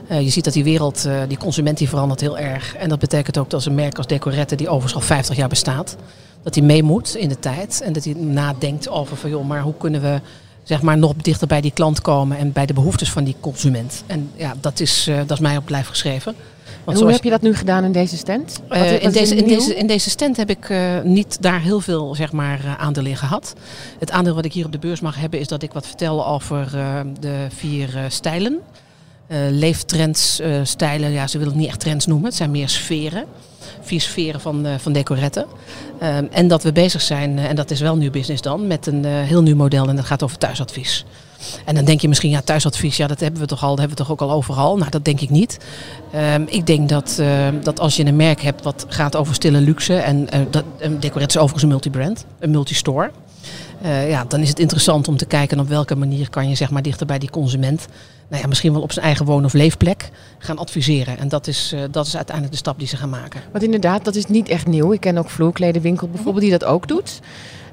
Eh, 0.07 0.21
je 0.21 0.29
ziet 0.29 0.43
dat 0.43 0.53
die 0.53 0.63
wereld, 0.63 1.05
eh, 1.05 1.13
die 1.27 1.37
consument 1.37 1.77
die 1.77 1.89
verandert 1.89 2.21
heel 2.21 2.37
erg. 2.37 2.75
En 2.75 2.89
dat 2.89 2.99
betekent 2.99 3.37
ook 3.37 3.49
dat 3.49 3.65
een 3.65 3.75
merk 3.75 3.97
als 3.97 4.07
decoretten, 4.07 4.17
die 4.55 4.67
overigens 4.69 4.93
al 4.93 5.01
50 5.01 5.35
jaar 5.35 5.47
bestaat, 5.49 5.95
dat 6.43 6.53
die 6.53 6.63
mee 6.63 6.83
moet 6.83 7.15
in 7.15 7.29
de 7.29 7.39
tijd. 7.39 7.81
En 7.81 7.93
dat 7.93 8.03
hij 8.03 8.13
nadenkt 8.13 8.89
over 8.89 9.17
van 9.17 9.29
joh, 9.29 9.47
maar 9.47 9.61
hoe 9.61 9.73
kunnen 9.77 10.01
we 10.01 10.19
zeg 10.63 10.81
maar 10.81 10.97
nog 10.97 11.13
dichter 11.13 11.47
bij 11.47 11.61
die 11.61 11.71
klant 11.71 12.01
komen 12.01 12.37
en 12.37 12.51
bij 12.51 12.65
de 12.65 12.73
behoeftes 12.73 13.11
van 13.11 13.23
die 13.23 13.35
consument. 13.39 14.03
En 14.07 14.29
ja, 14.35 14.53
dat 14.61 14.79
is, 14.79 15.07
eh, 15.07 15.17
dat 15.17 15.31
is 15.31 15.39
mij 15.39 15.55
op 15.55 15.61
het 15.61 15.71
lijf 15.71 15.87
geschreven. 15.87 16.35
En 16.85 16.95
hoe 16.95 17.11
heb 17.11 17.23
je 17.23 17.29
dat 17.29 17.41
nu 17.41 17.55
gedaan 17.55 17.83
in 17.83 17.91
deze 17.91 18.17
stand? 18.17 18.59
Wat- 18.67 18.77
Eh, 18.77 19.03
in, 19.03 19.11
deze, 19.11 19.35
in, 19.35 19.47
deze, 19.47 19.75
in 19.75 19.87
deze 19.87 20.09
stand 20.09 20.37
heb 20.37 20.49
ik 20.49 20.69
eh, 20.69 21.01
niet 21.03 21.37
daar 21.41 21.61
heel 21.61 21.79
veel 21.79 22.15
zeg 22.15 22.31
maar, 22.31 22.59
eh, 22.65 22.75
aandeel 22.79 23.05
in 23.05 23.17
gehad. 23.17 23.53
Het 23.99 24.11
aandeel 24.11 24.35
wat 24.35 24.45
ik 24.45 24.53
hier 24.53 24.65
op 24.65 24.71
de 24.71 24.79
beurs 24.79 24.99
mag 24.99 25.15
hebben 25.19 25.39
is 25.39 25.47
dat 25.47 25.63
ik 25.63 25.73
wat 25.73 25.87
vertel 25.87 26.27
over 26.27 26.69
de 27.19 27.47
vier 27.49 27.89
stijlen. 28.07 28.59
Leeftrends, 29.49 30.41
stijlen, 30.63 31.11
ja, 31.11 31.27
ze 31.27 31.37
willen 31.37 31.53
het 31.53 31.61
niet 31.61 31.69
echt 31.71 31.79
trends 31.79 32.05
noemen. 32.05 32.25
Het 32.27 32.35
zijn 32.35 32.51
meer 32.51 32.69
sferen. 32.69 33.25
Vier 33.81 34.01
sferen 34.01 34.41
van, 34.41 34.65
eh, 34.65 34.73
van 34.77 34.91
decoretten. 34.93 35.45
Ehm, 35.99 36.25
en 36.31 36.47
dat 36.47 36.63
we 36.63 36.71
bezig 36.71 37.01
zijn, 37.01 37.39
eh, 37.39 37.49
en 37.49 37.55
dat 37.55 37.71
is 37.71 37.79
wel 37.79 37.95
nieuw 37.95 38.11
business 38.11 38.41
dan, 38.41 38.67
met 38.67 38.87
een 38.87 39.05
eh, 39.05 39.11
heel 39.11 39.41
nieuw 39.41 39.55
model 39.55 39.87
en 39.87 39.95
dat 39.95 40.05
gaat 40.05 40.23
over 40.23 40.37
thuisadvies. 40.37 41.05
En 41.65 41.75
dan 41.75 41.85
denk 41.85 42.01
je 42.01 42.07
misschien, 42.07 42.29
ja, 42.29 42.41
thuisadvies, 42.41 42.97
ja, 42.97 43.07
dat 43.07 43.19
hebben 43.19 43.41
we 43.41 43.47
toch 43.47 43.63
al, 43.63 43.69
dat 43.69 43.79
hebben 43.79 43.97
we 43.97 44.03
toch 44.03 44.11
ook 44.11 44.21
al 44.21 44.31
overal. 44.31 44.77
Nou, 44.77 44.89
dat 44.89 45.05
denk 45.05 45.21
ik 45.21 45.29
niet. 45.29 45.57
Ehm, 46.11 46.43
ik 46.45 46.65
denk 46.67 46.89
dat, 46.89 47.17
eh, 47.19 47.47
dat 47.63 47.79
als 47.79 47.95
je 47.95 48.05
een 48.05 48.15
merk 48.15 48.41
hebt 48.41 48.63
wat 48.63 48.85
gaat 48.89 49.15
over 49.15 49.33
stille 49.33 49.61
luxe, 49.61 49.95
en 49.95 50.29
eh 50.29 50.39
dat, 50.49 50.63
Decoret 50.99 51.29
is 51.29 51.35
overigens 51.35 51.63
een 51.63 51.69
multibrand, 51.69 52.25
een 52.39 52.51
multistore. 52.51 53.11
eh, 53.81 54.09
ja, 54.09 54.25
dan 54.27 54.39
is 54.39 54.49
het 54.49 54.59
interessant 54.59 55.07
om 55.07 55.17
te 55.17 55.25
kijken 55.25 55.59
op 55.59 55.67
welke 55.67 55.95
manier 55.95 56.29
kan 56.29 56.49
je 56.49 56.55
zeg 56.55 56.69
maar, 56.69 56.81
dichter 56.81 57.05
bij 57.05 57.19
die 57.19 57.29
consument, 57.29 57.87
nou 58.29 58.41
ja, 58.41 58.47
misschien 58.47 58.73
wel 58.73 58.81
op 58.81 58.91
zijn 58.91 59.05
eigen 59.05 59.25
woon- 59.25 59.45
of 59.45 59.53
leefplek, 59.53 60.09
gaan 60.37 60.57
adviseren. 60.57 61.17
En 61.17 61.27
dat 61.27 61.47
is, 61.47 61.71
eh, 61.75 61.81
dat 61.91 62.05
is 62.05 62.15
uiteindelijk 62.15 62.55
de 62.55 62.61
stap 62.61 62.79
die 62.79 62.87
ze 62.87 62.97
gaan 62.97 63.09
maken. 63.09 63.41
Want 63.51 63.63
inderdaad, 63.63 64.05
dat 64.05 64.15
is 64.15 64.25
niet 64.25 64.49
echt 64.49 64.67
nieuw. 64.67 64.93
Ik 64.93 64.99
ken 64.99 65.17
ook 65.17 65.29
vloerkledenwinkel 65.29 66.07
bijvoorbeeld 66.07 66.41
die 66.43 66.51
dat 66.51 66.65
ook 66.65 66.87
doet. 66.87 67.19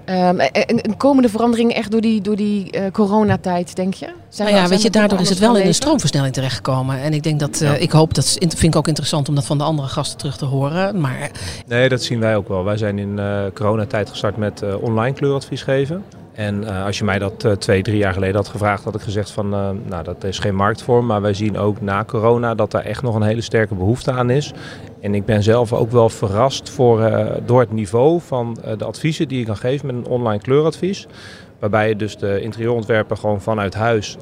Ehm, 0.04 0.38
en, 0.40 0.52
en- 0.52 0.80
en 0.82 0.96
komen 0.96 1.22
de 1.22 1.28
veranderingen 1.28 1.76
echt 1.76 1.90
door 1.90 2.00
die, 2.00 2.20
door 2.20 2.36
die 2.36 2.70
eh, 2.70 2.90
coronatijd, 2.92 3.76
denk 3.76 3.94
je? 3.94 4.08
Zijn 4.28 4.48
Nou 4.48 4.62
ja, 4.62 4.68
weet 4.68 4.82
je, 4.82 4.90
daardoor 4.90 5.20
is 5.20 5.28
het 5.28 5.38
wel 5.38 5.56
in 5.56 5.66
een 5.66 5.74
stroomversnelling 5.74 6.34
terechtgekomen. 6.34 7.00
En 7.00 7.12
ik 7.12 7.22
denk 7.22 7.40
dat, 7.40 7.60
eh, 7.60 7.68
Ja. 7.68 7.74
ik 7.74 7.90
hoop, 7.90 8.14
dat 8.14 8.36
vind 8.38 8.62
ik 8.62 8.76
ook 8.76 8.88
interessant 8.88 9.28
om 9.28 9.34
dat 9.34 9.46
van 9.46 9.58
de 9.58 9.64
andere 9.64 9.88
gasten 9.88 10.18
terug 10.18 10.36
te 10.36 10.44
horen. 10.44 11.00
Maar 11.00 11.30
Nee, 11.66 11.88
dat 11.88 12.02
zien 12.02 12.20
wij 12.20 12.36
ook 12.36 12.48
wel. 12.48 12.64
Wij 12.64 12.76
zijn 12.76 12.98
in 12.98 13.18
eh, 13.18 13.40
coronatijd 13.54 14.10
gestart 14.10 14.36
met 14.36 14.62
eh, 14.62 14.82
online 14.82 15.16
kleuradvies 15.16 15.62
geven. 15.62 16.04
En 16.36 16.64
eh, 16.64 16.84
als 16.84 16.98
je 16.98 17.04
mij 17.04 17.18
dat 17.18 17.44
eh, 17.44 17.52
twee, 17.52 17.82
drie 17.82 17.96
jaar 17.96 18.12
geleden 18.12 18.36
had 18.36 18.48
gevraagd, 18.48 18.84
had 18.84 18.94
ik 18.94 19.00
gezegd 19.00 19.30
van, 19.30 19.54
eh, 19.54 19.68
nou 19.84 20.04
dat 20.04 20.24
is 20.24 20.38
geen 20.38 20.54
markt 20.54 20.82
voor. 20.82 21.04
Maar 21.04 21.22
wij 21.22 21.34
zien 21.34 21.58
ook 21.58 21.80
na 21.80 22.04
corona 22.04 22.54
dat 22.54 22.70
daar 22.70 22.84
echt 22.84 23.02
nog 23.02 23.14
een 23.14 23.22
hele 23.22 23.40
sterke 23.40 23.74
behoefte 23.74 24.12
aan 24.12 24.30
is. 24.30 24.52
En 25.00 25.14
ik 25.14 25.24
ben 25.24 25.42
zelf 25.42 25.72
ook 25.72 25.90
wel 25.90 26.08
verrast 26.08 26.70
voor, 26.70 27.10
door 27.46 27.60
het 27.60 27.72
niveau 27.72 28.20
van 28.20 28.58
de 28.78 28.84
adviezen 28.84 29.28
die 29.28 29.38
je 29.38 29.44
kan 29.44 29.56
geven 29.56 29.86
met 29.86 29.96
een 29.96 30.06
online 30.06 30.40
kleuradvies. 30.42 31.06
Waarbij 31.58 31.88
je 31.88 31.96
dus 31.96 32.16
de 32.16 32.40
interieurontwerper 32.40 33.16
gewoon 33.16 33.40
vanuit 33.40 33.74
huis 33.74 34.16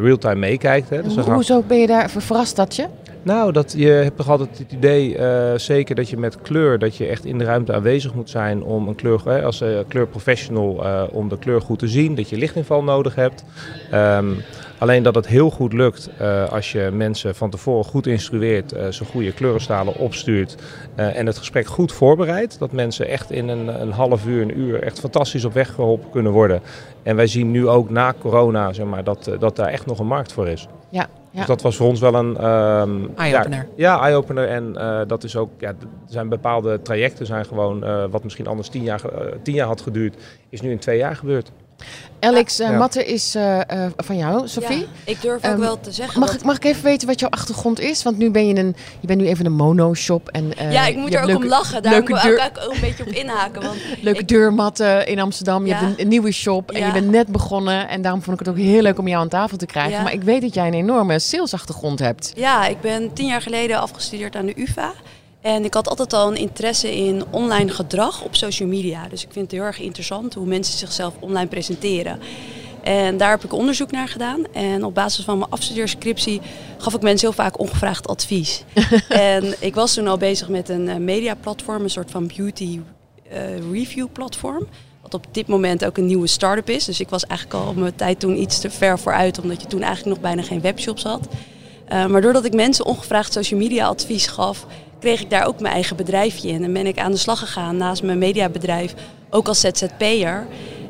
real-time 0.00 0.34
meekijkt. 0.34 0.90
Hè. 0.90 1.02
Dus 1.02 1.16
Hoezo 1.16 1.62
ben 1.66 1.78
je 1.78 1.86
daar 1.86 2.10
ver- 2.10 2.22
verrast 2.22 2.56
dat 2.56 2.76
je? 2.76 2.86
Nou, 3.26 3.52
dat, 3.52 3.74
je 3.76 3.88
hebt 3.88 4.16
toch 4.16 4.28
altijd 4.30 4.58
het 4.58 4.72
idee, 4.72 5.18
eh, 5.18 5.58
zeker 5.58 5.94
dat 5.94 6.08
je 6.10 6.16
met 6.16 6.40
kleur, 6.42 6.78
dat 6.78 6.96
je 6.96 7.06
echt 7.06 7.24
in 7.24 7.38
de 7.38 7.44
ruimte 7.44 7.72
aanwezig 7.72 8.14
moet 8.14 8.30
zijn 8.30 8.62
om 8.62 8.88
een 8.88 8.94
kleur, 8.94 9.44
als 9.44 9.60
eh, 9.60 9.78
kleurprofessional, 9.88 10.84
eh, 10.84 11.02
om 11.10 11.28
de 11.28 11.38
kleur 11.38 11.60
goed 11.60 11.78
te 11.78 11.88
zien, 11.88 12.14
dat 12.14 12.28
je 12.28 12.36
lichtinval 12.36 12.82
nodig 12.82 13.14
hebt. 13.14 13.44
Ehm, 13.90 14.30
alleen 14.78 15.02
dat 15.02 15.14
het 15.14 15.26
heel 15.26 15.50
goed 15.50 15.72
lukt 15.72 16.10
als 16.50 16.72
je 16.72 16.90
mensen 16.92 17.34
van 17.34 17.50
tevoren 17.50 17.84
goed 17.84 18.06
instrueert, 18.06 18.74
ze 18.90 19.04
goede 19.04 19.32
kleurenstalen 19.32 19.96
opstuurt 19.96 20.56
en 20.94 21.26
het 21.26 21.38
gesprek 21.38 21.66
goed 21.66 21.92
voorbereidt. 21.92 22.58
Dat 22.58 22.72
mensen 22.72 23.08
echt 23.08 23.30
in 23.30 23.48
een, 23.48 23.80
een 23.80 23.90
half 23.90 24.26
uur, 24.26 24.42
een 24.42 24.58
uur 24.58 24.82
echt 24.82 25.00
fantastisch 25.00 25.44
op 25.44 25.52
weg 25.52 25.74
geholpen 25.74 26.10
kunnen 26.10 26.32
worden. 26.32 26.60
En 27.02 27.16
wij 27.16 27.26
zien 27.26 27.50
nu 27.50 27.68
ook 27.68 27.90
na 27.90 28.14
corona 28.20 28.72
zeg 28.72 28.86
maar, 28.86 29.04
dat, 29.04 29.30
dat 29.38 29.56
daar 29.56 29.68
echt 29.68 29.86
nog 29.86 29.98
een 29.98 30.06
markt 30.06 30.32
voor 30.32 30.48
is. 30.48 30.68
Ja. 30.88 31.08
Dus 31.36 31.46
dat 31.46 31.62
was 31.62 31.76
voor 31.76 31.86
ons 31.88 32.00
wel 32.00 32.14
een... 32.14 32.36
ehm, 32.36 33.04
Eye-opener. 33.16 33.66
Ja, 33.74 34.00
eye-opener. 34.00 34.48
En 34.48 34.76
eh, 34.76 35.00
dat 35.06 35.24
is 35.24 35.36
ook... 35.36 35.50
Ja, 35.58 35.68
er 35.68 35.74
zijn 36.06 36.28
bepaalde 36.28 36.82
trajecten 36.82 37.26
zijn 37.26 37.44
gewoon... 37.44 37.84
eh, 37.84 38.04
wat 38.10 38.24
misschien 38.24 38.46
anders 38.46 38.68
tien 38.68 38.82
jaar, 38.82 39.04
eh, 39.04 39.32
tien 39.42 39.54
jaar 39.54 39.66
had 39.66 39.80
geduurd... 39.80 40.16
is 40.48 40.60
nu 40.60 40.70
in 40.70 40.78
twee 40.78 40.98
jaar 40.98 41.16
gebeurd. 41.16 41.52
Alex 42.20 42.60
uh, 42.60 42.68
Ja. 42.70 42.76
Matter 42.76 43.06
is 43.06 43.34
eh, 43.34 43.60
eh, 43.84 43.90
van 43.96 44.16
jou, 44.16 44.48
Sophie. 44.48 44.78
Ja, 44.78 44.84
ik 45.04 45.20
durf 45.20 45.36
ook 45.36 45.42
Ehm, 45.42 45.58
wel 45.60 45.80
te 45.80 45.92
zeggen 45.92 46.20
Mag 46.20 46.28
dat... 46.30 46.38
ik, 46.40 46.44
mag 46.46 46.56
ik 46.56 46.64
even 46.64 46.82
weten 46.84 47.08
wat 47.08 47.20
jouw 47.20 47.28
achtergrond 47.28 47.80
is? 47.80 48.02
Want 48.02 48.18
nu 48.18 48.30
ben 48.30 48.46
je 48.46 48.54
een, 48.56 48.76
je 49.00 49.06
bent 49.06 49.20
nu 49.20 49.26
even 49.26 49.46
een 49.46 49.52
mono-shop. 49.52 50.28
En, 50.28 50.56
eh, 50.56 50.72
ja, 50.72 50.86
ik 50.86 50.96
moet 50.96 51.14
er 51.14 51.22
ook 51.22 51.36
om 51.36 51.44
lachen. 51.46 51.82
Daar 51.82 51.92
deur- 52.04 52.44
ik 52.46 52.58
ook 52.66 52.74
een 52.74 52.80
beetje 52.80 53.02
op 53.06 53.08
inhaken. 53.12 53.62
Want 53.62 53.76
Leuke 54.02 54.20
ik- 54.20 54.28
deurmatten 54.28 55.06
in 55.06 55.18
Amsterdam. 55.20 55.62
Je 55.66 55.68
Ja. 55.68 55.78
hebt 55.78 55.90
een, 55.90 56.00
een 56.04 56.08
nieuwe 56.08 56.32
shop 56.32 56.70
en 56.70 56.80
Ja. 56.80 56.86
je 56.86 56.92
bent 56.92 57.10
net 57.10 57.26
begonnen. 57.26 57.88
En 57.88 58.02
daarom 58.02 58.22
vond 58.22 58.40
ik 58.40 58.46
het 58.46 58.54
ook 58.54 58.60
heel 58.62 58.82
leuk 58.82 58.98
om 58.98 59.08
jou 59.08 59.20
aan 59.22 59.28
tafel 59.28 59.56
te 59.56 59.66
krijgen. 59.66 59.92
Ja. 59.92 60.02
Maar 60.02 60.12
ik 60.12 60.22
weet 60.22 60.40
dat 60.42 60.54
jij 60.54 60.66
een 60.66 60.74
enorme 60.74 61.18
salesachtergrond 61.18 61.98
hebt. 61.98 62.32
Ja, 62.36 62.66
ik 62.66 62.80
ben 62.80 63.12
tien 63.12 63.26
jaar 63.26 63.42
geleden 63.42 63.80
afgestudeerd 63.80 64.36
aan 64.36 64.46
de 64.46 64.60
UvA. 64.60 64.92
En 65.46 65.64
ik 65.64 65.74
had 65.74 65.88
altijd 65.88 66.12
al 66.12 66.28
een 66.28 66.36
interesse 66.36 66.96
in 66.96 67.24
online 67.30 67.70
gedrag 67.70 68.22
op 68.22 68.36
social 68.36 68.68
media. 68.68 69.08
Dus 69.08 69.22
ik 69.22 69.32
vind 69.32 69.44
het 69.44 69.54
heel 69.54 69.68
erg 69.68 69.80
interessant 69.80 70.34
hoe 70.34 70.46
mensen 70.46 70.78
zichzelf 70.78 71.14
online 71.20 71.46
presenteren. 71.46 72.20
En 72.82 73.16
daar 73.16 73.30
heb 73.30 73.44
ik 73.44 73.52
onderzoek 73.52 73.90
naar 73.90 74.08
gedaan. 74.08 74.52
En 74.52 74.84
op 74.84 74.94
basis 74.94 75.24
van 75.24 75.38
mijn 75.38 75.50
afstudeerscriptie 75.50 76.40
gaf 76.78 76.94
ik 76.94 77.00
mensen 77.00 77.28
heel 77.28 77.36
vaak 77.36 77.58
ongevraagd 77.58 78.08
advies. 78.08 78.64
en 79.08 79.54
ik 79.58 79.74
was 79.74 79.94
toen 79.94 80.06
al 80.06 80.16
bezig 80.16 80.48
met 80.48 80.68
een 80.68 80.88
eh, 80.88 80.96
mediaplatform, 80.96 81.82
een 81.82 81.90
soort 81.90 82.10
van 82.10 82.30
beauty 82.36 82.80
eh, 83.30 83.70
review 83.72 84.06
platform. 84.12 84.66
Wat 85.02 85.14
op 85.14 85.26
dit 85.30 85.46
moment 85.46 85.84
ook 85.84 85.96
een 85.96 86.06
nieuwe 86.06 86.26
start-up 86.26 86.70
is. 86.70 86.84
Dus 86.84 87.00
ik 87.00 87.08
was 87.08 87.26
eigenlijk 87.26 87.60
al 87.60 87.68
op 87.68 87.76
mijn 87.76 87.94
tijd 87.94 88.20
toen 88.20 88.40
iets 88.40 88.58
te 88.58 88.70
ver 88.70 88.98
vooruit, 88.98 89.40
omdat 89.40 89.60
je 89.60 89.66
toen 89.66 89.82
eigenlijk 89.82 90.16
nog 90.16 90.26
bijna 90.26 90.42
geen 90.42 90.60
webshops 90.60 91.02
had. 91.02 91.28
Uh, 91.92 92.06
maar 92.06 92.20
doordat 92.20 92.44
ik 92.44 92.54
mensen 92.54 92.84
ongevraagd 92.84 93.32
social 93.32 93.60
media 93.60 93.86
advies 93.86 94.26
gaf, 94.26 94.66
kreeg 94.98 95.20
ik 95.20 95.30
daar 95.30 95.46
ook 95.46 95.60
mijn 95.60 95.74
eigen 95.74 95.96
bedrijfje 95.96 96.48
in. 96.48 96.64
En 96.64 96.72
ben 96.72 96.86
ik 96.86 96.98
aan 96.98 97.12
de 97.12 97.16
slag 97.16 97.38
gegaan 97.38 97.76
naast 97.76 98.02
mijn 98.02 98.18
mediabedrijf, 98.18 98.94
ook 99.30 99.48
als 99.48 99.60
ZZP'er. 99.60 100.46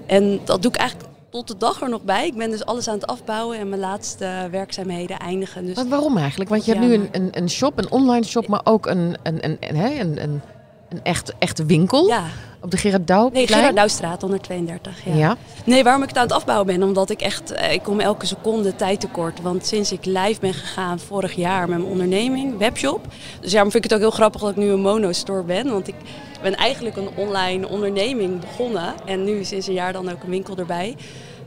En 0.07 0.41
dat 0.45 0.63
doe 0.63 0.71
ik 0.71 0.77
eigenlijk 0.79 1.11
tot 1.31 1.49
de 1.49 1.57
dag 1.57 1.83
er 1.83 1.89
nog 1.89 2.03
bij. 2.03 2.27
Ik 2.27 2.37
ben 2.37 2.51
dus 2.51 2.65
alles 2.65 2.89
aan 2.89 2.95
het 2.95 3.07
afbouwen 3.07 3.59
en 3.59 3.69
mijn 3.69 3.81
laatste 3.81 4.49
werkzaamheden 4.51 5.19
eindigen. 5.19 5.67
Dus 5.67 5.77
Maar 5.77 5.89
waarom 5.89 6.17
eigenlijk? 6.17 6.51
Want 6.51 6.65
je 6.65 6.73
hebt 6.73 6.87
nu 6.87 6.95
een, 6.95 7.09
een, 7.13 7.29
een 7.31 7.51
shop, 7.51 7.79
een 7.79 7.91
online 7.91 8.25
shop, 8.25 8.47
maar 8.47 8.61
ook 8.65 8.87
een, 8.87 9.17
een, 9.23 9.45
een, 9.45 9.57
een, 9.61 10.23
een, 10.23 10.43
een 10.89 11.01
echt, 11.03 11.33
echte 11.39 11.65
winkel 11.65 12.07
Ja, 12.09 12.23
op 12.61 12.71
de 12.71 12.77
Gerard 12.77 13.07
Douw. 13.07 13.31
nee, 13.33 13.47
Gerard 13.47 13.77
Douwstraat 13.77 14.21
132. 14.21 15.05
Ja. 15.05 15.15
Ja. 15.15 15.37
Nee, 15.65 15.85
waarom 15.85 16.03
ik 16.03 16.09
het 16.09 16.17
aan 16.17 16.23
het 16.23 16.33
afbouwen 16.33 16.67
ben, 16.67 16.83
omdat 16.83 17.11
ik 17.11 17.21
echt, 17.21 17.51
eh, 17.53 17.73
ik 17.73 17.83
kom 17.83 18.01
elke 18.01 18.27
seconde 18.27 18.77
tijd 18.77 19.01
tekort. 19.01 19.41
Want 19.41 19.67
sinds 19.67 19.93
ik 19.93 20.05
live 20.05 20.41
ben 20.41 20.55
gegaan 20.55 20.99
vorig 20.99 21.33
jaar 21.35 21.69
met 21.69 21.79
mijn 21.79 21.91
onderneming, 21.91 22.59
webshop. 22.59 23.07
Dus 23.41 23.53
ja, 23.53 23.63
maar 23.63 23.71
vind 23.71 23.85
ik 23.85 23.91
het 23.91 23.95
ook 24.01 24.07
heel 24.09 24.17
grappig 24.17 24.41
dat 24.41 24.51
ik 24.51 24.57
nu 24.57 24.69
een 24.71 24.81
monostore 24.81 25.43
ben. 25.43 25.71
Want 25.71 25.89
ik 25.89 25.95
ben 26.43 26.55
eigenlijk 26.55 26.97
een 26.97 27.09
online 27.17 27.69
onderneming 27.69 28.41
begonnen. 28.41 28.95
En 29.05 29.25
nu 29.25 29.45
sinds 29.45 29.67
een 29.67 29.73
jaar 29.75 29.93
dan 29.93 30.11
ook 30.11 30.23
een 30.23 30.31
winkel 30.31 30.57
erbij. 30.57 30.97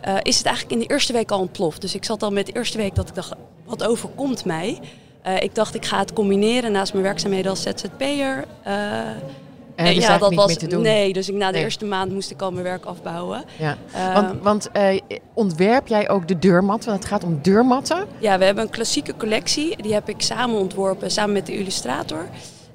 eh, 0.01 0.15
is 0.21 0.37
het 0.37 0.45
eigenlijk 0.45 0.75
in 0.81 0.87
de 0.87 0.93
eerste 0.93 1.13
week 1.13 1.31
al 1.31 1.39
ontploft. 1.39 1.81
Dus 1.81 1.95
ik 1.95 2.05
zat 2.05 2.23
al 2.23 2.31
met 2.31 2.45
de 2.45 2.51
eerste 2.51 2.77
week 2.77 2.95
dat 2.95 3.09
ik 3.09 3.15
dacht, 3.15 3.31
wat 3.65 3.83
overkomt 3.83 4.45
mij? 4.45 4.79
Eh, 5.21 5.41
ik 5.43 5.55
dacht, 5.55 5.75
ik 5.75 5.85
ga 5.85 5.99
het 5.99 6.13
combineren 6.13 6.71
naast 6.71 6.91
mijn 6.93 7.03
werkzaamheden 7.05 7.49
als 7.49 7.61
ZZP'er. 7.61 8.45
En 8.63 9.85
en 9.85 9.95
is 9.95 10.05
ja, 10.05 10.17
dat 10.17 10.29
niet 10.29 10.39
was 10.39 10.47
meer 10.47 10.57
te 10.57 10.67
doen. 10.67 10.81
nee. 10.81 11.13
Dus 11.13 11.29
ik, 11.29 11.35
na 11.35 11.47
de 11.47 11.53
Nee. 11.53 11.63
eerste 11.63 11.85
maand 11.85 12.11
moest 12.11 12.31
ik 12.31 12.41
al 12.41 12.51
mijn 12.51 12.63
werk 12.63 12.85
afbouwen. 12.85 13.43
Ja. 13.57 13.77
Want, 14.13 14.41
want 14.41 14.71
eh, 14.71 14.99
ontwerp 15.33 15.87
jij 15.87 16.09
ook 16.09 16.27
de 16.27 16.39
deurmatten? 16.39 16.89
Want 16.89 17.01
het 17.03 17.11
gaat 17.11 17.23
om 17.23 17.39
deurmatten. 17.41 18.05
Ja, 18.17 18.37
we 18.37 18.45
hebben 18.45 18.63
een 18.63 18.69
klassieke 18.69 19.13
collectie. 19.17 19.81
Die 19.81 19.93
heb 19.93 20.09
ik 20.09 20.21
samen 20.21 20.55
ontworpen, 20.59 21.11
samen 21.11 21.33
met 21.33 21.45
de 21.45 21.57
illustrator. 21.57 22.25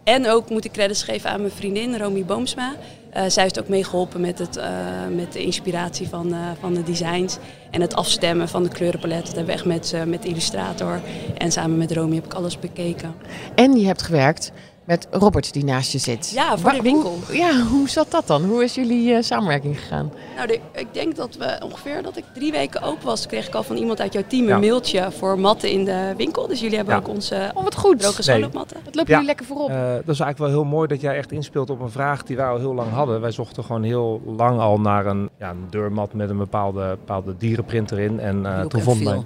En 0.05 0.29
ook 0.29 0.51
moet 0.51 0.65
ik 0.65 0.73
credits 0.73 1.03
geven 1.03 1.31
aan 1.31 1.41
mijn 1.41 1.53
vriendin 1.53 1.99
Romy 1.99 2.25
Boomsma. 2.25 2.75
Eh, 3.11 3.25
zij 3.27 3.43
heeft 3.43 3.61
ook 3.61 3.69
meegeholpen 3.69 4.21
met, 4.21 4.39
het, 4.39 4.57
eh, 4.57 4.69
met 5.15 5.33
de 5.33 5.43
inspiratie 5.43 6.09
van, 6.09 6.33
eh, 6.33 6.39
van 6.61 6.75
de 6.75 6.83
designs. 6.83 7.37
En 7.71 7.81
het 7.81 7.95
afstemmen 7.95 8.49
van 8.49 8.63
de 8.63 8.69
kleurenpalet. 8.69 9.27
Dat 9.27 9.37
hebben 9.37 9.69
met, 9.69 9.95
met 10.07 10.25
illustrator. 10.25 11.01
En 11.39 11.53
samen 11.53 11.79
met 11.79 11.93
Romy 11.93 12.15
heb 12.15 12.25
ik 12.25 12.35
alles 12.35 12.59
bekeken. 12.59 13.15
En 13.55 13.77
je 13.77 13.87
hebt 13.87 14.03
gewerkt 14.03 14.53
met 14.85 15.07
Robert 15.11 15.53
die 15.53 15.65
naast 15.65 15.93
je 15.93 15.99
zit. 15.99 16.31
Ja, 16.35 16.59
voor 16.59 16.71
de 16.73 16.83
winkel. 16.83 17.19
Hoe, 17.27 17.37
ja, 17.37 17.63
hoe 17.73 17.89
zat 17.89 18.11
dat 18.11 18.27
dan? 18.27 18.45
Hoe 18.45 18.65
is 18.65 18.75
jullie 18.75 19.15
eh, 19.15 19.23
samenwerking 19.23 19.79
gegaan? 19.81 20.13
Nou, 20.37 20.47
de- 20.47 20.61
ik 20.73 20.87
denk 20.93 21.17
dat 21.17 21.37
we 21.37 21.59
ongeveer 21.65 22.03
dat 22.03 22.17
ik 22.17 22.25
drie 22.35 22.53
weken 22.53 22.83
open 22.83 23.05
was, 23.07 23.27
kreeg 23.27 23.47
ik 23.47 23.55
al 23.55 23.63
van 23.63 23.77
iemand 23.77 24.01
uit 24.01 24.13
jouw 24.13 24.23
team 24.27 24.43
een 24.43 24.49
Ja. 24.49 24.59
mailtje 24.59 25.09
voor 25.13 25.39
matten 25.39 25.71
in 25.71 25.85
de 25.85 26.15
winkel. 26.17 26.47
Dus 26.47 26.61
jullie 26.61 26.77
hebben 26.77 26.95
Ja. 26.95 27.01
ook 27.01 27.09
onze 27.09 27.51
Oh, 27.55 27.63
wat 27.65 27.75
goed. 27.75 27.99
droge 27.99 28.23
Nee. 28.31 28.41
solomatten. 28.43 28.77
Wat 28.85 28.95
lopen 28.95 29.03
Ja. 29.13 29.19
jullie 29.21 29.27
lekker 29.27 29.47
voorop. 29.47 29.69
Eh, 29.71 29.77
dat 29.77 30.15
is 30.15 30.21
eigenlijk 30.21 30.39
wel 30.39 30.49
heel 30.49 30.65
mooi 30.65 30.89
dat 30.89 31.01
jij 31.01 31.17
echt 31.17 31.33
inspeelt 31.33 31.71
op 31.71 31.81
een 31.81 31.91
vraag 31.91 32.23
die 32.23 32.37
wij 32.37 32.47
al 32.47 32.59
heel 32.59 32.75
lang 32.75 32.93
hadden. 32.93 33.21
Wij 33.21 33.31
zochten 33.31 33.65
gewoon 33.65 33.83
heel 33.83 34.21
lang 34.37 34.61
al 34.61 34.81
naar 34.81 35.07
een, 35.07 35.29
ja, 35.39 35.51
een 35.51 35.67
deurmat 35.71 36.13
met 36.15 36.31
een 36.31 36.39
bepaalde, 36.39 36.89
bepaalde 36.99 37.35
dierenprint 37.39 37.91
erin. 37.93 38.21
En 38.21 38.47
eh, 38.47 38.61
toen 38.65 38.83
vonden 38.83 39.05
wij... 39.05 39.23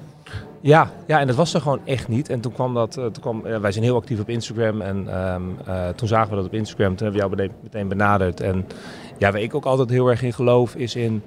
Ja, 0.61 0.91
ja, 1.07 1.21
en 1.21 1.27
dat 1.27 1.37
was 1.37 1.55
er 1.55 1.61
gewoon 1.61 1.81
echt 1.85 2.09
niet. 2.09 2.29
En 2.29 2.41
toen 2.41 2.53
kwam 2.53 2.75
dat, 2.75 2.97
eh, 2.97 3.05
toen 3.05 3.23
kwam, 3.23 3.47
eh, 3.47 3.61
wij 3.61 3.73
zijn 3.73 3.85
heel 3.85 3.97
actief 3.97 4.21
op 4.21 4.29
Instagram. 4.29 4.81
En 4.81 5.09
ehm, 5.09 5.43
eh, 5.67 5.89
toen 5.89 6.09
zagen 6.09 6.31
we 6.31 6.37
dat 6.37 6.45
op 6.45 6.55
Instagram. 6.55 6.97
Toen 6.97 7.07
hebben 7.07 7.29
we 7.31 7.37
jou 7.37 7.51
meteen- 7.63 7.89
benaderd. 7.89 8.41
En 8.41 8.67
ja, 9.19 9.33
waar 9.33 9.41
ik 9.41 9.55
ook 9.55 9.65
altijd 9.65 9.91
heel 9.91 10.09
erg 10.09 10.23
in 10.23 10.33
geloof, 10.33 10.75
is 10.75 10.95
in 10.97 11.23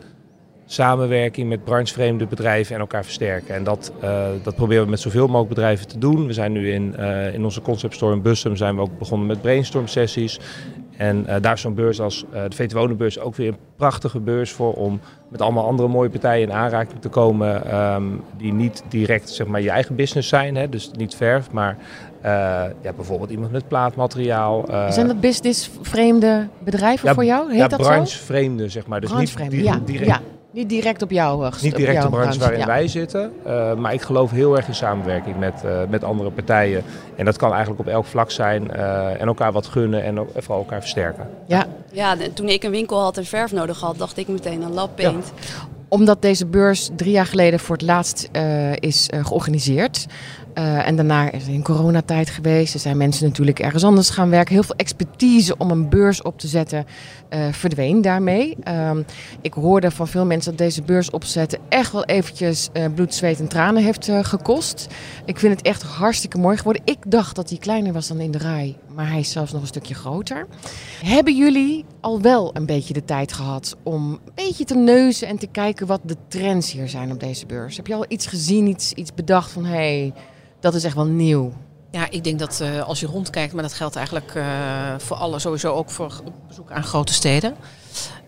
samenwerking 0.66 1.50
met 1.50 1.64
branchevreemde 1.64 2.26
bedrijven 2.26 2.76
en 2.76 2.82
elkaar 2.82 3.04
versterken. 3.04 3.56
En 3.56 3.64
dat, 3.64 3.92
dat 4.44 4.56
proberen 4.56 4.84
we 4.84 4.90
met 4.90 5.00
zoveel 5.00 5.28
mogelijk 5.28 5.50
bedrijven 5.50 5.88
te 5.88 5.98
doen. 5.98 6.28
We 6.28 6.34
zijn 6.34 6.52
nu 6.52 6.72
in, 6.72 6.96
eh, 6.96 7.34
in 7.34 7.44
onze 7.44 7.62
concept 7.62 7.94
store 7.94 8.14
in 8.14 8.22
Bussum 8.22 8.56
zijn 8.56 8.76
we 8.76 8.82
ook 8.82 8.98
begonnen 8.98 9.28
met 9.28 9.42
brainstorm 9.42 9.88
sessies. 9.88 10.40
En 10.98 11.26
eh, 11.26 11.42
daar 11.42 11.54
is 11.54 11.62
zo'n 11.62 11.74
beurs 11.74 12.02
als 12.02 12.26
eh, 12.32 12.44
de 12.48 12.56
VT 12.56 12.72
Wonenbeurs 12.74 13.20
ook 13.20 13.36
weer 13.36 13.48
een 13.48 13.58
prachtige 13.76 14.20
beurs 14.20 14.52
voor 14.52 14.74
om 14.74 15.00
met 15.30 15.42
allemaal 15.42 15.66
andere 15.66 15.88
mooie 15.88 16.10
partijen 16.10 16.48
in 16.48 16.54
aanraking 16.54 17.02
te 17.02 17.10
komen 17.10 17.66
ehm, 17.66 18.04
die 18.38 18.54
niet 18.54 18.84
direct 18.90 19.30
zeg 19.30 19.48
maar, 19.48 19.62
je 19.62 19.70
eigen 19.70 19.96
business 19.96 20.30
zijn, 20.30 20.56
hè, 20.56 20.70
dus 20.70 20.92
niet 20.98 21.16
verf, 21.16 21.52
maar 21.52 21.78
eh, 22.22 22.32
ja, 22.82 22.94
bijvoorbeeld 22.96 23.30
iemand 23.30 23.52
met 23.52 23.68
plaatmateriaal. 23.68 24.66
Zijn 24.90 25.08
dat 25.08 25.20
business-vreemde 25.20 26.48
bedrijven 26.64 27.08
ja, 27.08 27.14
voor 27.14 27.26
jou? 27.26 27.50
Heet 27.50 27.60
ja, 27.60 27.68
dat 27.68 27.86
zo? 27.86 27.88
branchevreemde, 27.92 28.70
zeg 28.70 28.88
maar. 28.88 29.02
Dus 29.02 29.14
niet, 29.14 29.50
di- 29.50 29.64
ja, 29.64 29.80
direct, 29.86 30.06
ja. 30.06 30.22
Niet 30.54 30.70
direct 30.70 31.02
op 31.02 31.12
jou 31.12 31.46
uh, 31.46 31.52
niet 31.62 31.76
direct 31.76 32.02
de 32.02 32.10
branche 32.10 32.40
waarin 32.40 32.60
ja. 32.60 32.66
wij 32.66 32.88
zitten. 32.88 33.32
eh, 33.46 33.74
maar 33.74 33.94
ik 33.94 34.02
geloof 34.02 34.32
heel 34.32 34.56
erg 34.58 34.68
in 34.68 34.76
samenwerking 34.76 35.38
met, 35.40 35.64
eh, 35.66 35.72
met 35.90 36.04
andere 36.04 36.32
partijen. 36.32 36.84
En 37.16 37.26
dat 37.26 37.38
kan 37.38 37.50
eigenlijk 37.52 37.80
op 37.80 37.88
elk 37.88 38.06
vlak 38.06 38.32
zijn. 38.32 38.72
eh, 38.72 39.22
en 39.22 39.28
elkaar 39.28 39.52
wat 39.52 39.66
gunnen 39.68 40.04
en 40.04 40.20
ook, 40.20 40.30
vooral 40.38 40.58
elkaar 40.58 40.80
versterken. 40.80 41.30
Ja, 41.46 41.66
Ja, 41.92 42.16
toen 42.34 42.50
ik 42.50 42.64
een 42.64 42.72
winkel 42.72 43.00
had 43.02 43.18
en 43.18 43.26
verf 43.26 43.52
nodig 43.52 43.80
had, 43.80 43.98
dacht 43.98 44.18
ik 44.18 44.28
meteen 44.28 44.64
aan 44.64 44.74
lab 44.74 44.96
paint. 44.96 45.32
omdat 45.88 46.22
deze 46.22 46.46
beurs 46.46 46.90
drie 46.96 47.12
jaar 47.12 47.26
geleden 47.26 47.60
voor 47.60 47.76
het 47.76 47.86
laatst 47.86 48.30
eh, 48.32 48.76
is 48.76 49.10
eh, 49.10 49.26
georganiseerd. 49.26 50.06
Eh, 50.54 50.88
en 50.88 50.96
daarna 50.96 51.32
is 51.32 51.48
er 51.48 51.54
een 51.54 51.64
coronatijd 51.64 52.30
geweest. 52.30 52.74
Er 52.74 52.80
zijn 52.80 52.98
mensen 52.98 53.28
natuurlijk 53.28 53.60
ergens 53.60 53.84
anders 53.84 54.10
gaan 54.10 54.30
werken. 54.30 54.54
Heel 54.54 54.64
veel 54.64 54.76
expertise 54.76 55.58
om 55.58 55.72
een 55.72 55.90
beurs 55.90 56.22
op 56.22 56.40
te 56.40 56.48
zetten 56.48 56.86
eh, 57.30 57.48
verdween 57.52 58.02
daarmee. 58.02 58.58
Ehm, 58.64 59.02
ik 59.42 59.54
hoorde 59.54 59.92
van 59.92 60.08
veel 60.08 60.26
mensen 60.26 60.50
dat 60.52 60.60
deze 60.60 60.82
beurs 60.82 61.10
opzetten 61.10 61.60
echt 61.70 61.92
wel 61.92 62.06
eventjes 62.06 62.70
eh, 62.74 62.86
bloed, 62.96 63.14
zweet 63.14 63.40
en 63.40 63.48
tranen 63.48 63.84
heeft 63.84 64.10
gekost. 64.22 64.88
Ik 65.26 65.40
vind 65.40 65.56
het 65.56 65.66
echt 65.66 65.84
hartstikke 65.84 66.38
mooi 66.38 66.58
geworden. 66.58 66.82
Ik 66.86 66.98
dacht 67.08 67.36
dat 67.36 67.50
hij 67.50 67.58
kleiner 67.58 67.94
was 67.94 68.08
dan 68.08 68.20
in 68.20 68.32
de 68.32 68.38
rij, 68.38 68.78
maar 68.96 69.10
hij 69.10 69.20
is 69.20 69.32
zelfs 69.32 69.52
nog 69.52 69.62
een 69.62 69.68
stukje 69.68 69.94
groter. 69.94 70.48
Hebben 71.06 71.36
jullie 71.36 71.86
al 72.02 72.22
wel 72.22 72.56
een 72.56 72.66
beetje 72.66 72.94
de 72.94 73.06
tijd 73.06 73.34
gehad 73.34 73.76
om 73.84 74.12
een 74.12 74.20
beetje 74.36 74.66
te 74.66 74.76
neuzen 74.76 75.28
en 75.28 75.38
te 75.38 75.48
kijken 75.48 75.88
wat 75.88 76.02
de 76.04 76.16
trends 76.28 76.72
hier 76.72 76.90
zijn 76.90 77.12
op 77.12 77.20
deze 77.20 77.46
beurs? 77.46 77.78
Heb 77.78 77.88
je 77.88 77.96
al 77.96 78.06
iets 78.08 78.26
gezien, 78.26 78.68
iets, 78.68 78.94
iets 78.94 79.14
bedacht 79.14 79.52
van 79.52 79.66
hé, 79.66 80.00
hey, 80.00 80.14
dat 80.62 80.74
is 80.74 80.84
echt 80.84 80.96
wel 80.96 81.06
nieuw? 81.06 81.54
Ja, 81.92 82.08
ik 82.10 82.24
denk 82.24 82.40
dat 82.40 82.60
eh, 82.62 82.88
als 82.88 83.00
je 83.00 83.06
rondkijkt, 83.06 83.54
maar 83.54 83.64
dat 83.64 83.74
geldt 83.74 83.96
eigenlijk 83.96 84.32
eh, 84.36 84.44
voor 84.98 85.18
alle, 85.18 85.40
sowieso 85.40 85.74
ook 85.74 85.90
voor 85.90 86.22
bezoek 86.48 86.72
aan 86.72 86.84
grote 86.84 87.14
steden. 87.14 87.56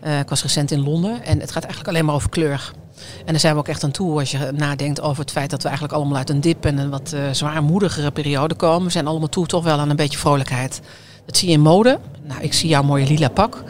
Eh, 0.00 0.18
ik 0.18 0.28
was 0.28 0.42
recent 0.42 0.70
in 0.70 0.82
Londen 0.82 1.22
en 1.22 1.40
het 1.40 1.52
gaat 1.52 1.62
eigenlijk 1.62 1.92
alleen 1.92 2.04
maar 2.04 2.14
over 2.14 2.28
kleur. 2.28 2.72
En 3.18 3.26
daar 3.26 3.40
zijn 3.40 3.52
we 3.52 3.60
ook 3.60 3.68
echt 3.68 3.84
aan 3.84 3.90
toe 3.90 4.18
als 4.18 4.30
je 4.30 4.50
nadenkt 4.54 5.00
over 5.00 5.22
het 5.22 5.30
feit 5.30 5.50
dat 5.50 5.62
we 5.62 5.68
eigenlijk 5.68 5.96
allemaal 5.96 6.16
uit 6.16 6.30
een 6.30 6.40
dip 6.40 6.64
en 6.64 6.78
een 6.78 6.90
wat 6.90 7.16
zwaarmoedigere 7.32 8.10
periode 8.10 8.54
komen. 8.54 8.84
We 8.84 8.92
zijn 8.92 9.06
allemaal 9.06 9.28
toe 9.28 9.46
toch 9.46 9.64
wel 9.64 9.78
aan 9.78 9.90
een 9.90 9.96
beetje 9.96 10.18
vrolijkheid. 10.18 10.80
Dat 11.26 11.36
zie 11.36 11.48
je 11.48 11.54
in 11.54 11.60
mode. 11.60 11.98
Nou, 12.22 12.42
ik 12.42 12.52
zie 12.52 12.68
jouw 12.68 12.82
mooie 12.82 13.06
lila 13.06 13.28
pak. 13.28 13.62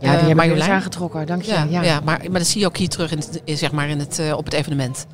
Ja, 0.00 0.20
die 0.20 0.34
Marjolein. 0.34 0.62
eens 0.62 0.70
aangetrokken, 0.70 1.26
dank 1.26 1.42
je. 1.42 1.52
Ja, 1.52 1.66
Ja, 1.70 1.82
ja. 1.82 2.00
maar, 2.04 2.20
maar 2.30 2.38
dat 2.38 2.48
zie 2.48 2.60
je 2.60 2.66
ook 2.66 2.76
hier 2.76 2.88
terug 2.88 3.10
in 3.10 3.18
het, 3.18 3.58
zeg 3.58 3.72
maar 3.72 3.88
in 3.88 3.98
het, 3.98 4.22
op 4.34 4.44
het 4.44 4.54
evenement. 4.54 5.06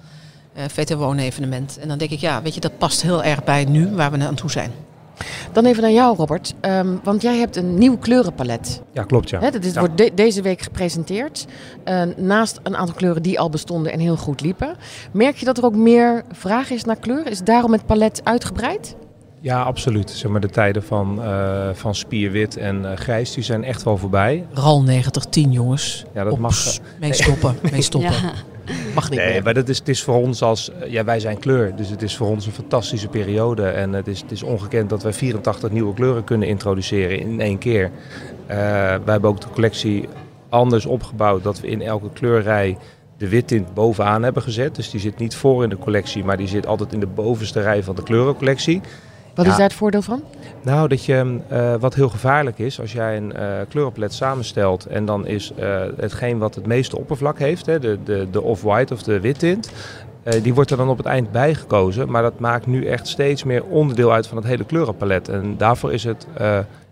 Eh 0.54 0.64
VT 0.68 0.94
Wonen 0.94 1.25
evenement. 1.25 1.78
En 1.80 1.88
dan 1.88 1.99
denk 1.99 2.11
ik, 2.11 2.18
ja, 2.18 2.42
weet 2.42 2.54
je, 2.54 2.61
dat 2.61 2.78
past 2.78 3.02
heel 3.02 3.23
erg 3.25 3.44
bij 3.44 3.64
nu 3.64 3.90
waar 3.94 4.11
we 4.11 4.25
aan 4.26 4.34
toe 4.34 4.50
zijn. 4.50 4.70
Dan 5.52 5.64
even 5.64 5.82
naar 5.82 5.92
jou, 5.92 6.16
Robert. 6.16 6.54
Ehm, 6.61 6.88
want 7.02 7.23
jij 7.23 7.37
hebt 7.38 7.56
een 7.56 7.78
nieuw 7.78 7.96
kleurenpalet. 7.99 8.82
Ja, 8.92 9.02
klopt 9.02 9.30
ja. 9.30 9.40
Hè, 9.40 9.50
dat 9.50 9.64
is, 9.64 9.73
Ja. 9.75 9.80
wordt 9.80 9.99
de- 9.99 10.11
deze 10.14 10.42
week 10.42 10.61
gepresenteerd. 10.62 11.46
Eh, 11.84 12.02
naast 12.16 12.61
een 12.62 12.76
aantal 12.76 12.94
kleuren 12.94 13.23
die 13.23 13.40
al 13.40 13.50
bestonden 13.50 13.92
en 13.92 13.99
heel 13.99 14.16
goed 14.16 14.40
liepen. 14.40 14.76
Merk 15.12 15.37
je 15.37 15.44
dat 15.44 15.58
er 15.58 15.64
ook 15.64 15.75
meer 15.76 16.23
vraag 16.32 16.70
is 16.70 16.84
naar 16.84 16.96
kleur? 16.96 17.26
Is 17.30 17.42
daarom 17.42 17.73
het 17.73 17.87
palet 17.87 18.20
uitgebreid? 18.25 18.96
Ja, 19.40 19.62
absoluut. 19.62 20.11
Zeg 20.11 20.30
maar, 20.30 20.40
de 20.40 20.49
tijden 20.50 20.82
van, 20.84 21.23
eh, 21.23 21.68
van 21.73 21.94
spierwit 21.94 22.56
en 22.56 22.90
eh, 22.90 22.96
grijs 22.96 23.32
die 23.34 23.44
zijn 23.44 23.64
echt 23.64 23.82
wel 23.82 23.96
voorbij. 23.96 24.46
RAL 24.52 24.82
9010, 24.82 25.52
jongens. 25.52 26.04
Ja, 26.14 26.25
dat 26.25 26.32
Op, 26.32 26.38
mag. 26.38 26.64
Mee 27.00 27.12
stoppen, 27.12 27.56
mee 27.73 27.82
stoppen. 27.82 28.12
Ja. 28.12 28.32
Mag 28.94 29.11
niet 29.11 29.18
Nee, 29.18 29.33
meer. 29.33 29.42
maar 29.42 29.54
dat 29.54 29.68
is, 29.68 29.78
het 29.78 29.88
is 29.88 30.02
voor 30.02 30.14
ons 30.14 30.42
als... 30.42 30.71
eh, 30.73 30.90
Ja, 30.90 31.04
wij 31.04 31.21
zijn 31.21 31.38
kleur, 31.38 31.76
dus 31.76 31.88
het 31.90 32.02
is 32.02 32.16
voor 32.16 32.26
ons 32.28 32.47
een 32.47 32.52
fantastische 32.52 33.09
periode. 33.09 33.66
En 33.66 33.92
het 33.92 34.06
is, 34.06 34.21
het 34.21 34.30
is 34.30 34.42
ongekend 34.42 34.90
dat 34.90 35.02
wij 35.02 35.12
84 35.12 35.71
nieuwe 35.71 35.94
kleuren 35.94 36.25
kunnen 36.25 36.49
introduceren 36.49 37.18
in 37.18 37.40
één 37.40 37.59
keer. 37.59 37.90
Eh, 38.47 38.56
wij 38.56 39.00
hebben 39.04 39.30
ook 39.30 39.40
de 39.40 39.49
collectie 39.52 40.09
anders 40.49 40.87
opgebouwd 40.87 41.42
dat 41.42 41.61
we 41.61 41.66
in 41.66 41.83
elke 41.83 42.11
kleurrij 42.12 42.76
de 43.18 43.28
wittint 43.28 43.75
bovenaan 43.75 44.23
hebben 44.23 44.42
gezet. 44.42 44.75
Dus 44.75 44.90
die 44.90 45.00
zit 45.00 45.18
niet 45.18 45.35
voor 45.37 45.62
in 45.62 45.68
de 45.68 45.78
collectie, 45.78 46.25
maar 46.25 46.37
die 46.37 46.49
zit 46.49 46.66
altijd 46.66 46.92
in 46.92 47.00
de 47.00 47.06
bovenste 47.06 47.61
rij 47.61 47.83
van 47.83 47.94
de 47.94 48.02
kleurencollectie. 48.02 48.80
Wat 49.35 49.47
is 49.47 49.53
daar 49.53 49.62
het 49.62 49.73
voordeel 49.73 50.03
van? 50.03 50.23
Nou, 50.62 50.88
dat 50.88 51.05
je, 51.05 51.38
eh, 51.49 51.75
wat 51.75 51.95
heel 51.95 52.09
gevaarlijk 52.09 52.59
is, 52.59 52.81
als 52.81 52.93
jij 52.93 53.17
een 53.17 53.33
kleurenpalet 53.69 54.12
samenstelt 54.12 54.87
en 54.87 55.05
dan 55.05 55.26
is 55.26 55.53
eh, 55.57 55.83
hetgeen 55.97 56.38
wat 56.38 56.55
het 56.55 56.67
meeste 56.67 56.99
oppervlak 56.99 57.38
heeft, 57.38 57.67
hè, 57.67 57.79
de, 57.79 57.99
de, 58.05 58.26
de 58.31 58.43
off-white 58.43 58.95
of 58.95 59.03
de 59.03 59.21
wittint, 59.21 59.71
eh, 60.23 60.43
die 60.43 60.55
wordt 60.55 60.71
er 60.71 60.76
dan 60.76 60.88
op 60.88 60.97
het 60.97 61.07
eind 61.07 61.33
bijgekozen. 61.33 62.11
Maar 62.11 62.23
dat 62.23 62.38
maakt 62.38 62.67
nu 62.67 62.87
echt 62.87 63.09
steeds 63.09 63.45
meer 63.45 63.64
onderdeel 63.64 64.12
uit 64.12 64.26
van 64.26 64.37
het 64.37 64.47
hele 64.47 64.64
kleurenpalet. 64.64 65.29
En 65.29 65.55
daarvoor 65.57 65.93
is 65.93 66.05
het 66.05 66.26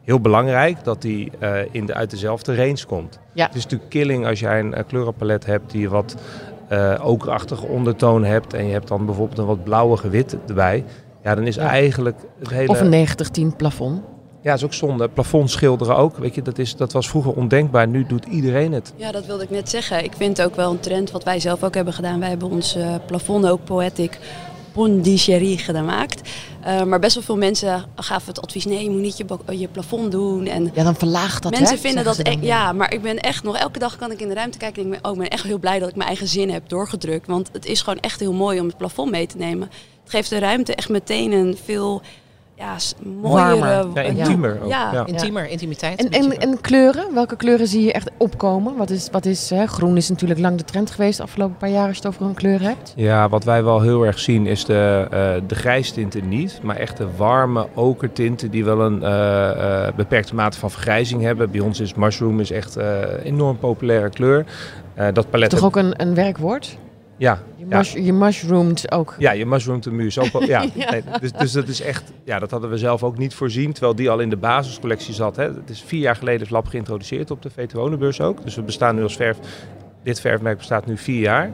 heel 0.04 0.20
belangrijk 0.20 0.84
dat 0.84 1.02
die 1.02 1.32
in 1.70 1.86
de, 1.86 1.94
uit 1.94 2.10
dezelfde 2.10 2.56
range 2.56 2.86
komt. 2.86 3.18
Ja. 3.32 3.46
Het 3.46 3.54
is 3.54 3.62
natuurlijk 3.62 3.90
killing 3.90 4.26
als 4.26 4.40
jij 4.40 4.60
een 4.60 4.74
kleurenpalet 4.86 5.46
hebt 5.46 5.70
die 5.70 5.90
wat 5.90 6.16
okerachtige 7.02 7.66
ondertoon 7.66 8.24
hebt 8.24 8.54
en 8.54 8.66
je 8.66 8.72
hebt 8.72 8.88
dan 8.88 9.06
bijvoorbeeld 9.06 9.38
een 9.38 9.46
wat 9.46 9.64
blauwige 9.64 10.08
wit 10.08 10.36
erbij. 10.46 10.84
Ja, 11.22 11.34
dan 11.34 11.46
is 11.46 11.54
Ja. 11.54 11.68
eigenlijk 11.68 12.16
het 12.38 12.50
hele... 12.50 12.68
Of 12.68 12.80
een 12.80 13.52
90-10 13.52 13.56
plafond? 13.56 14.02
Ja, 14.42 14.50
dat 14.50 14.58
is 14.58 14.64
ook 14.64 14.74
zonde. 14.74 15.08
Plafond 15.08 15.50
schilderen 15.50 15.96
ook. 15.96 16.16
Weet 16.16 16.34
je, 16.34 16.42
dat, 16.42 16.58
is, 16.58 16.76
dat 16.76 16.92
was 16.92 17.08
vroeger 17.08 17.32
ondenkbaar. 17.32 17.88
Nu 17.88 18.06
doet 18.06 18.24
iedereen 18.24 18.72
het. 18.72 18.92
Ja, 18.96 19.12
dat 19.12 19.26
wilde 19.26 19.42
ik 19.42 19.50
net 19.50 19.70
zeggen. 19.70 20.04
Ik 20.04 20.12
vind 20.16 20.36
het 20.36 20.46
ook 20.46 20.56
wel 20.56 20.70
een 20.70 20.80
trend 20.80 21.10
wat 21.10 21.24
wij 21.24 21.40
zelf 21.40 21.64
ook 21.64 21.74
hebben 21.74 21.94
gedaan. 21.94 22.20
Wij 22.20 22.28
hebben 22.28 22.50
ons 22.50 22.74
eh, 22.76 22.94
plafond 23.06 23.46
ook 23.46 23.64
poetic 23.64 24.18
bondichérie 24.72 25.58
gemaakt. 25.58 26.30
Uh, 26.66 26.82
maar 26.82 26.98
best 26.98 27.14
wel 27.14 27.22
veel 27.22 27.36
mensen 27.36 27.84
gaven 27.96 28.28
het 28.28 28.42
advies: 28.42 28.64
nee, 28.64 28.84
je 28.84 28.90
moet 28.90 29.00
niet 29.00 29.16
je, 29.16 29.58
je 29.58 29.68
plafond 29.68 30.12
doen. 30.12 30.46
En 30.46 30.70
ja, 30.74 30.84
dan 30.84 30.94
verlaagt 30.94 31.42
dat. 31.42 31.52
Mensen 31.52 31.74
hè, 31.74 31.80
vinden 31.80 32.04
dat. 32.04 32.20
dan. 32.22 32.42
ja, 32.42 32.72
maar 32.72 32.92
ik 32.92 33.02
ben 33.02 33.18
echt 33.18 33.42
nog 33.42 33.56
elke 33.56 33.78
dag 33.78 33.96
kan 33.96 34.10
ik 34.10 34.20
in 34.20 34.28
de 34.28 34.34
ruimte 34.34 34.58
kijken. 34.58 34.82
En 34.82 34.92
ik 34.92 35.00
ben, 35.00 35.10
oh, 35.10 35.16
ik 35.16 35.22
ben 35.22 35.30
echt 35.30 35.44
heel 35.44 35.58
blij 35.58 35.78
dat 35.78 35.88
ik 35.88 35.96
mijn 35.96 36.08
eigen 36.08 36.28
zin 36.28 36.50
heb 36.50 36.68
doorgedrukt. 36.68 37.26
Want 37.26 37.48
het 37.52 37.66
is 37.66 37.82
gewoon 37.82 38.00
echt 38.00 38.20
heel 38.20 38.32
mooi 38.32 38.60
om 38.60 38.66
het 38.66 38.76
plafond 38.76 39.10
mee 39.10 39.26
te 39.26 39.36
nemen. 39.36 39.70
Geeft 40.12 40.30
de 40.30 40.38
ruimte 40.38 40.74
echt 40.74 40.88
meteen 40.88 41.32
een 41.32 41.56
veel 41.64 42.02
ja, 42.54 42.76
mooiere. 43.20 43.58
Warmer. 43.58 44.02
Ja, 44.02 44.08
intiemer 44.08 44.58
ook. 44.62 44.68
Ja. 44.68 44.92
Ja. 44.92 45.06
Intiemer, 45.06 45.48
intimiteit. 45.48 46.04
En, 46.04 46.10
en, 46.10 46.38
en 46.38 46.60
kleuren, 46.60 47.14
welke 47.14 47.36
kleuren 47.36 47.66
zie 47.66 47.84
je 47.84 47.92
echt 47.92 48.10
opkomen? 48.16 48.76
Wat 48.76 48.90
is, 48.90 49.08
wat 49.12 49.24
is 49.26 49.50
hè, 49.50 49.66
groen 49.66 49.96
is 49.96 50.08
natuurlijk 50.08 50.40
lang 50.40 50.58
de 50.58 50.64
trend 50.64 50.90
geweest 50.90 51.16
de 51.16 51.22
afgelopen 51.22 51.56
paar 51.56 51.68
jaar 51.68 51.86
als 51.86 51.96
je 51.96 52.02
het 52.02 52.12
over 52.14 52.26
een 52.26 52.34
kleur 52.34 52.60
hebt. 52.62 52.92
Ja, 52.96 53.28
wat 53.28 53.44
wij 53.44 53.64
wel 53.64 53.80
heel 53.80 54.02
erg 54.06 54.18
zien 54.18 54.46
is 54.46 54.64
de, 54.64 55.06
eh 55.10 55.48
de 55.48 55.54
grijstinten 55.54 56.28
niet, 56.28 56.60
maar 56.62 56.76
echt 56.76 56.96
de 56.96 57.06
warme 57.16 57.66
okertinten 57.74 58.50
die 58.50 58.64
wel 58.64 58.80
een 58.80 59.02
eh, 59.02 59.86
eh, 59.86 59.94
beperkte 59.94 60.34
mate 60.34 60.58
van 60.58 60.70
vergrijzing 60.70 61.22
hebben. 61.22 61.50
Bij 61.50 61.60
ons 61.60 61.80
is 61.80 61.94
mushroom 61.94 62.40
is 62.40 62.50
echt 62.50 62.74
een 62.74 63.18
enorm 63.24 63.58
populaire 63.58 64.10
kleur. 64.10 64.44
Eh, 64.94 65.06
dat 65.12 65.30
palet 65.30 65.50
Toch 65.50 65.58
heb- 65.60 65.68
ook 65.68 65.76
een, 65.76 66.00
een 66.00 66.14
werkwoord? 66.14 66.76
Ja, 67.22 67.42
Je, 67.56 67.66
ja. 67.68 67.76
mush, 67.76 67.94
je 67.94 68.12
mushroomt 68.12 68.92
ook. 68.92 69.14
Ja, 69.18 69.32
je 69.32 69.46
mushroom 69.46 69.80
de 69.80 69.90
muur. 69.90 70.14
Ja. 70.46 70.64
Nee, 70.90 71.02
dus, 71.20 71.32
dus 71.32 71.52
dat 71.52 71.68
is 71.68 71.80
echt, 71.80 72.12
ja, 72.24 72.38
dat 72.38 72.50
hadden 72.50 72.70
we 72.70 72.78
zelf 72.78 73.02
ook 73.02 73.18
niet 73.18 73.34
voorzien, 73.34 73.72
terwijl 73.72 73.94
die 73.94 74.10
al 74.10 74.20
in 74.20 74.30
de 74.30 74.36
basiscollectie 74.36 75.14
zat. 75.14 75.36
Hè. 75.36 75.44
Het 75.44 75.70
is 75.70 75.82
vier 75.82 76.00
jaar 76.00 76.16
geleden 76.16 76.40
is 76.40 76.50
Lab 76.50 76.66
geïntroduceerd 76.66 77.30
op 77.30 77.42
de 77.42 77.50
VTO-beurs 77.50 78.20
ook. 78.20 78.44
Dus 78.44 78.54
we 78.54 78.62
bestaan 78.62 78.94
nu 78.94 79.02
als 79.02 79.16
verf, 79.16 79.38
dit 80.02 80.20
verfmerk 80.20 80.58
bestaat 80.58 80.86
nu 80.86 80.96
vier 80.96 81.20
jaar. 81.20 81.50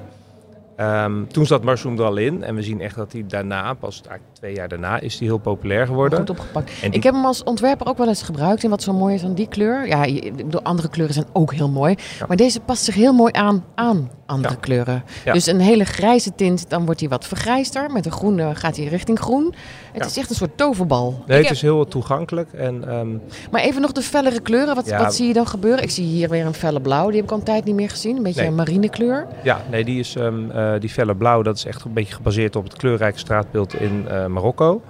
Ehm, 0.78 1.24
toen 1.26 1.46
zat 1.46 1.64
mushroom 1.64 1.98
er 1.98 2.04
al 2.04 2.16
in 2.16 2.42
en 2.42 2.54
we 2.54 2.62
zien 2.62 2.80
echt 2.80 2.94
dat 2.96 3.10
die 3.10 3.26
daarna, 3.26 3.74
pas 3.74 4.02
twee 4.32 4.54
jaar 4.54 4.68
daarna, 4.68 5.00
is 5.00 5.18
die 5.18 5.28
heel 5.28 5.38
populair 5.38 5.86
geworden. 5.86 6.18
Goed 6.18 6.30
opgepakt. 6.30 6.70
En 6.82 6.92
Ik 6.92 7.02
heb 7.02 7.14
hem 7.14 7.24
als 7.24 7.42
ontwerper 7.44 7.86
ook 7.86 7.98
wel 7.98 8.08
eens 8.08 8.22
gebruikt. 8.22 8.64
En 8.64 8.70
wat 8.70 8.82
zo 8.82 8.92
mooi 8.92 9.14
is 9.14 9.24
aan 9.24 9.34
die 9.34 9.48
kleur. 9.48 9.86
Ja, 9.86 10.04
ik 10.04 10.36
bedoel, 10.36 10.62
andere 10.62 10.88
kleuren 10.88 11.14
zijn 11.14 11.26
ook 11.32 11.54
heel 11.54 11.68
mooi. 11.68 11.94
Ja. 12.18 12.24
Maar 12.28 12.36
deze 12.36 12.60
past 12.60 12.84
zich 12.84 12.94
heel 12.94 13.12
mooi 13.12 13.32
aan 13.32 13.64
aan 13.74 14.10
andere 14.26 14.54
Ja. 14.54 14.60
kleuren. 14.60 15.02
Ja. 15.24 15.32
Dus 15.32 15.46
een 15.46 15.60
hele 15.60 15.84
grijze 15.84 16.34
tint, 16.34 16.70
dan 16.70 16.84
wordt 16.84 17.00
hij 17.00 17.08
wat 17.08 17.26
vergrijster. 17.26 17.90
Met 17.90 18.06
een 18.06 18.12
groene 18.12 18.54
gaat 18.54 18.76
hij 18.76 18.86
richting 18.86 19.18
groen. 19.18 19.54
Het 19.92 20.04
is 20.06 20.16
echt 20.16 20.30
een 20.30 20.36
soort 20.36 20.56
toverbal. 20.56 21.10
Nee, 21.10 21.20
Ik 21.20 21.26
het 21.26 21.42
heb- 21.44 21.50
is 21.52 21.62
heel 21.62 21.84
toegankelijk. 21.84 22.52
En, 22.52 22.88
ehm, 22.88 23.08
Maar 23.50 23.60
even 23.60 23.80
nog 23.80 23.92
de 23.92 24.02
fellere 24.02 24.40
kleuren. 24.40 24.74
Wat, 24.74 24.90
wat 24.90 25.14
zie 25.14 25.26
je 25.26 25.32
dan 25.32 25.46
gebeuren? 25.46 25.82
Ik 25.82 25.90
zie 25.90 26.04
hier 26.04 26.28
weer 26.28 26.46
een 26.46 26.54
felle 26.54 26.80
blauw. 26.80 27.06
Die 27.06 27.14
heb 27.16 27.24
ik 27.24 27.30
al 27.30 27.36
een 27.38 27.44
tijd 27.44 27.64
niet 27.64 27.74
meer 27.74 27.90
gezien. 27.90 28.16
Een 28.16 28.22
beetje 28.22 28.40
Nee. 28.40 28.48
een 28.50 28.54
marine 28.56 28.88
kleur. 28.88 29.26
ja, 29.42 29.60
nee, 29.70 29.84
die, 29.84 29.98
is, 29.98 30.16
ehm, 30.16 30.50
eh, 30.50 30.67
die 30.78 30.90
felle 30.90 31.14
blauw, 31.14 31.42
dat 31.42 31.56
is 31.56 31.64
echt 31.64 31.84
een 31.84 31.92
beetje 31.92 32.14
gebaseerd 32.14 32.56
op 32.56 32.64
het 32.64 32.76
kleurrijke 32.76 33.18
straatbeeld 33.18 33.74
in 33.74 34.08
eh, 34.08 34.26
Marokko. 34.26 34.82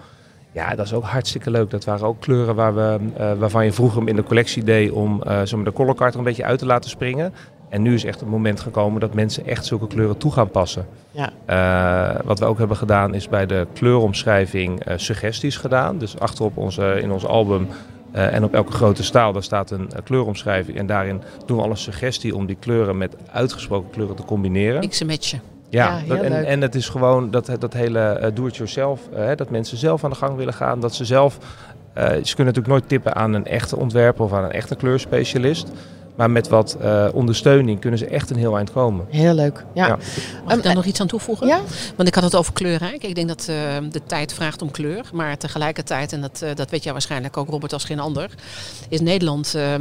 Ja, 0.53 0.75
dat 0.75 0.87
is 0.87 0.93
ook 0.93 1.05
hartstikke 1.05 1.51
leuk. 1.51 1.71
Dat 1.71 1.85
waren 1.85 2.07
ook 2.07 2.21
kleuren 2.21 2.55
waar 2.55 2.75
we, 2.75 2.99
eh, 3.17 3.33
waarvan 3.33 3.65
je 3.65 3.73
vroeger 3.73 3.99
hem 3.99 4.09
in 4.09 4.17
de 4.17 4.23
collectie 4.23 4.65
deed 4.65 4.91
om 4.91 5.23
eh 5.23 5.53
maar, 5.53 5.65
de 5.65 5.73
color 5.73 5.95
card 5.95 6.13
er 6.13 6.19
een 6.19 6.25
beetje 6.25 6.45
uit 6.45 6.59
te 6.59 6.67
laten 6.67 6.91
springen. 6.91 7.33
En 7.69 7.83
nu 7.83 7.95
is 7.95 8.05
echt 8.05 8.21
het 8.21 8.29
moment 8.29 8.61
gekomen 8.61 9.01
dat 9.01 9.15
mensen 9.15 9.47
echt 9.47 9.65
zulke 9.67 9.87
kleuren 9.87 10.17
toe 10.17 10.33
gaan 10.33 10.51
passen. 10.51 10.87
Ja. 11.11 11.31
Eh, 11.45 12.21
wat 12.25 12.39
we 12.39 12.45
ook 12.45 12.59
hebben 12.59 12.77
gedaan 12.77 13.15
is 13.15 13.29
bij 13.29 13.47
de 13.47 13.67
kleuromschrijving 13.73 14.85
eh, 14.85 14.95
suggesties 14.97 15.57
gedaan. 15.57 15.99
Dus 15.99 16.19
achterop 16.19 16.57
onze, 16.57 17.01
in 17.03 17.13
ons 17.13 17.27
album 17.27 17.69
eh, 18.13 18.35
en 18.35 18.45
op 18.45 18.55
elke 18.55 18.73
grote 18.73 19.03
staal 19.03 19.33
daar 19.33 19.43
staat 19.43 19.71
een 19.71 19.93
eh, 19.93 19.99
kleuromschrijving. 20.05 20.79
En 20.79 20.87
daarin 20.87 21.23
doen 21.47 21.57
we 21.57 21.63
al 21.63 21.71
een 21.71 21.77
suggestie 21.77 22.37
om 22.37 22.47
die 22.47 22.57
kleuren 22.57 22.99
met 22.99 23.17
uitgesproken 23.33 23.91
kleuren 23.91 24.17
te 24.17 24.25
combineren. 24.25 24.89
X 24.89 25.05
matchen. 25.05 25.41
Ja, 25.71 26.01
dat- 26.09 26.19
en, 26.21 26.31
leuk. 26.33 26.45
en 26.47 26.61
het 26.61 26.75
is 26.75 26.89
gewoon 26.89 27.31
dat, 27.31 27.51
dat 27.59 27.73
hele 27.73 28.01
eh, 28.01 28.31
do-it-yourself, 28.35 29.01
eh, 29.15 29.31
dat 29.37 29.51
mensen 29.51 29.77
zelf 29.77 30.05
aan 30.05 30.11
de 30.11 30.17
gang 30.17 30.37
willen 30.37 30.55
gaan. 30.55 30.81
Dat 30.81 30.95
ze 30.95 31.05
zelf, 31.05 31.39
eh, 31.93 32.05
ze 32.05 32.35
kunnen 32.35 32.55
natuurlijk 32.55 32.67
nooit 32.67 32.89
tippen 32.89 33.15
aan 33.15 33.33
een 33.35 33.47
echte 33.47 33.77
ontwerper 33.77 34.25
of 34.25 34.33
aan 34.33 34.45
een 34.45 34.53
echte 34.53 34.77
kleurspecialist. 34.77 35.69
Maar 36.19 36.31
met 36.31 36.49
wat 36.49 36.77
eh, 36.81 37.07
ondersteuning 37.13 37.81
kunnen 37.81 37.99
ze 37.99 38.07
echt 38.07 38.31
een 38.31 38.37
heel 38.37 38.57
eind 38.57 38.73
komen. 38.73 39.07
Heel 39.09 39.35
leuk. 39.35 39.65
Ja. 39.75 39.87
Ja. 39.87 39.97
Mag 39.97 40.03
ik 40.45 40.49
Ehm, 40.51 40.61
daar 40.61 40.75
nog 40.75 40.85
iets 40.85 41.01
aan 41.01 41.07
toevoegen? 41.07 41.47
ja? 41.47 41.61
Want 41.97 42.09
ik 42.09 42.15
had 42.15 42.25
het 42.25 42.35
over 42.37 42.53
kleurrijk. 42.53 43.03
Ik 43.05 43.15
denk 43.15 43.29
dat 43.29 43.47
eh, 43.49 43.57
de 43.91 44.01
tijd 44.07 44.33
vraagt 44.33 44.63
om 44.63 44.71
kleur. 44.71 45.11
Maar 45.13 45.37
tegelijkertijd, 45.39 46.13
en 46.13 46.21
dat, 46.21 46.43
eh, 46.43 46.51
dat 46.55 46.71
weet 46.71 46.83
jij 46.83 46.93
waarschijnlijk 46.93 47.37
ook 47.37 47.49
Robert 47.49 47.73
als 47.73 47.85
geen 47.85 48.01
ander, 48.01 48.31
is 48.89 49.01
Nederland 49.01 49.55
eh, 49.55 49.75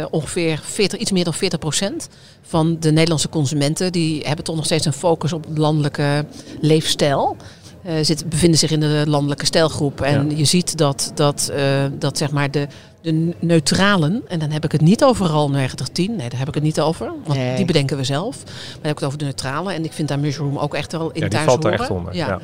eh, 0.00 0.06
ongeveer 0.10 0.60
40, 0.62 0.98
iets 0.98 1.12
meer 1.12 1.24
dan 1.24 1.34
40 1.34 1.58
procent 1.58 2.08
van 2.42 2.76
de 2.80 2.90
Nederlandse 2.92 3.28
consumenten. 3.28 3.92
Die 3.92 4.22
hebben 4.26 4.44
toch 4.44 4.56
nog 4.56 4.64
steeds 4.64 4.86
een 4.86 4.92
focus 4.92 5.32
op 5.32 5.46
landelijke 5.54 6.24
leefstijl. 6.60 7.36
Eh 7.82 7.92
zit, 8.02 8.28
bevinden 8.28 8.58
zich 8.58 8.70
in 8.70 8.80
de 8.80 9.02
landelijke 9.06 9.46
stijlgroep. 9.46 10.00
En 10.00 10.30
Ja. 10.30 10.36
je 10.36 10.44
ziet 10.44 10.78
dat, 10.78 11.12
dat, 11.14 11.50
eh, 11.54 11.84
dat 11.98 12.18
zeg 12.18 12.30
maar 12.30 12.50
de, 12.50 12.66
de 13.04 13.34
neutralen, 13.38 14.22
en 14.28 14.38
dan 14.38 14.50
heb 14.50 14.64
ik 14.64 14.72
het 14.72 14.80
niet 14.80 15.04
overal 15.04 15.50
90-10, 15.50 15.54
nee, 15.94 16.28
daar 16.28 16.38
heb 16.38 16.48
ik 16.48 16.54
het 16.54 16.62
niet 16.62 16.80
over. 16.80 17.06
Want 17.24 17.38
Nee. 17.38 17.56
die 17.56 17.64
bedenken 17.64 17.96
we 17.96 18.04
zelf. 18.04 18.44
Maar 18.44 18.52
dan 18.72 18.80
heb 18.82 18.90
ik 18.90 18.96
het 18.98 19.04
over 19.04 19.18
de 19.18 19.24
neutralen. 19.24 19.74
En 19.74 19.84
ik 19.84 19.92
vind 19.92 20.08
daar 20.08 20.18
Mushroom 20.18 20.58
ook 20.58 20.74
echt 20.74 20.92
wel 20.92 21.00
in 21.10 21.12
Ja, 21.14 21.20
die 21.20 21.28
thuis 21.28 21.44
valt 21.44 21.64
er 21.64 21.70
horen. 21.70 21.80
echt 21.80 21.90
onder. 21.90 22.14
Ja. 22.14 22.26
Ja. 22.26 22.40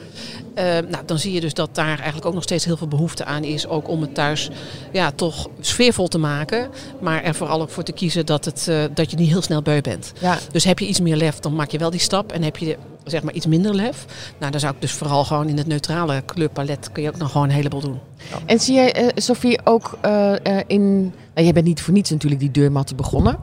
Eh, 0.54 0.88
nou, 0.90 1.04
dan 1.06 1.18
zie 1.18 1.32
je 1.32 1.40
dus 1.40 1.54
dat 1.54 1.74
daar 1.74 1.96
eigenlijk 1.96 2.26
ook 2.26 2.34
nog 2.34 2.42
steeds 2.42 2.64
heel 2.64 2.76
veel 2.76 2.88
behoefte 2.88 3.24
aan 3.24 3.44
is. 3.44 3.66
Ook 3.66 3.88
om 3.88 4.00
het 4.00 4.14
thuis 4.14 4.50
ja, 4.92 5.10
toch 5.10 5.48
sfeervol 5.60 6.08
te 6.08 6.18
maken. 6.18 6.68
Maar 7.00 7.22
er 7.22 7.34
vooral 7.34 7.60
ook 7.60 7.70
voor 7.70 7.82
te 7.82 7.92
kiezen 7.92 8.26
dat, 8.26 8.44
het, 8.44 8.66
eh, 8.68 8.82
dat 8.94 9.10
je 9.10 9.16
niet 9.16 9.28
heel 9.28 9.42
snel 9.42 9.62
beu 9.62 9.80
bent. 9.80 10.12
ja. 10.20 10.38
Dus 10.52 10.64
heb 10.64 10.78
je 10.78 10.86
iets 10.86 11.00
meer 11.00 11.16
lef, 11.16 11.38
dan 11.38 11.54
maak 11.54 11.70
je 11.70 11.78
wel 11.78 11.90
die 11.90 12.00
stap. 12.00 12.32
En 12.32 12.42
heb 12.42 12.56
je 12.56 12.76
zeg 13.10 13.22
maar 13.22 13.34
iets 13.34 13.46
minder 13.46 13.74
lef. 13.74 14.06
Nou, 14.38 14.50
dan 14.50 14.60
zou 14.60 14.74
ik 14.74 14.80
dus 14.80 14.92
vooral 14.92 15.24
gewoon 15.24 15.48
in 15.48 15.56
het 15.58 15.66
neutrale 15.66 16.22
kleurpalet 16.26 16.92
kun 16.92 17.02
je 17.02 17.08
ook 17.08 17.16
nog 17.16 17.30
gewoon 17.30 17.48
een 17.48 17.54
heleboel 17.54 17.80
doen. 17.80 17.98
En 18.46 18.60
zie 18.60 18.74
jij, 18.74 18.92
eh, 18.92 19.06
Sophie, 19.14 19.58
ook 19.64 19.98
eh, 20.00 20.32
eh, 20.46 20.64
in... 20.66 21.00
Nou, 21.34 21.44
jij 21.44 21.52
bent 21.52 21.66
niet 21.66 21.80
voor 21.82 21.92
niets 21.92 22.10
natuurlijk 22.10 22.40
die 22.40 22.50
deurmatten 22.50 22.96
begonnen. 22.96 23.38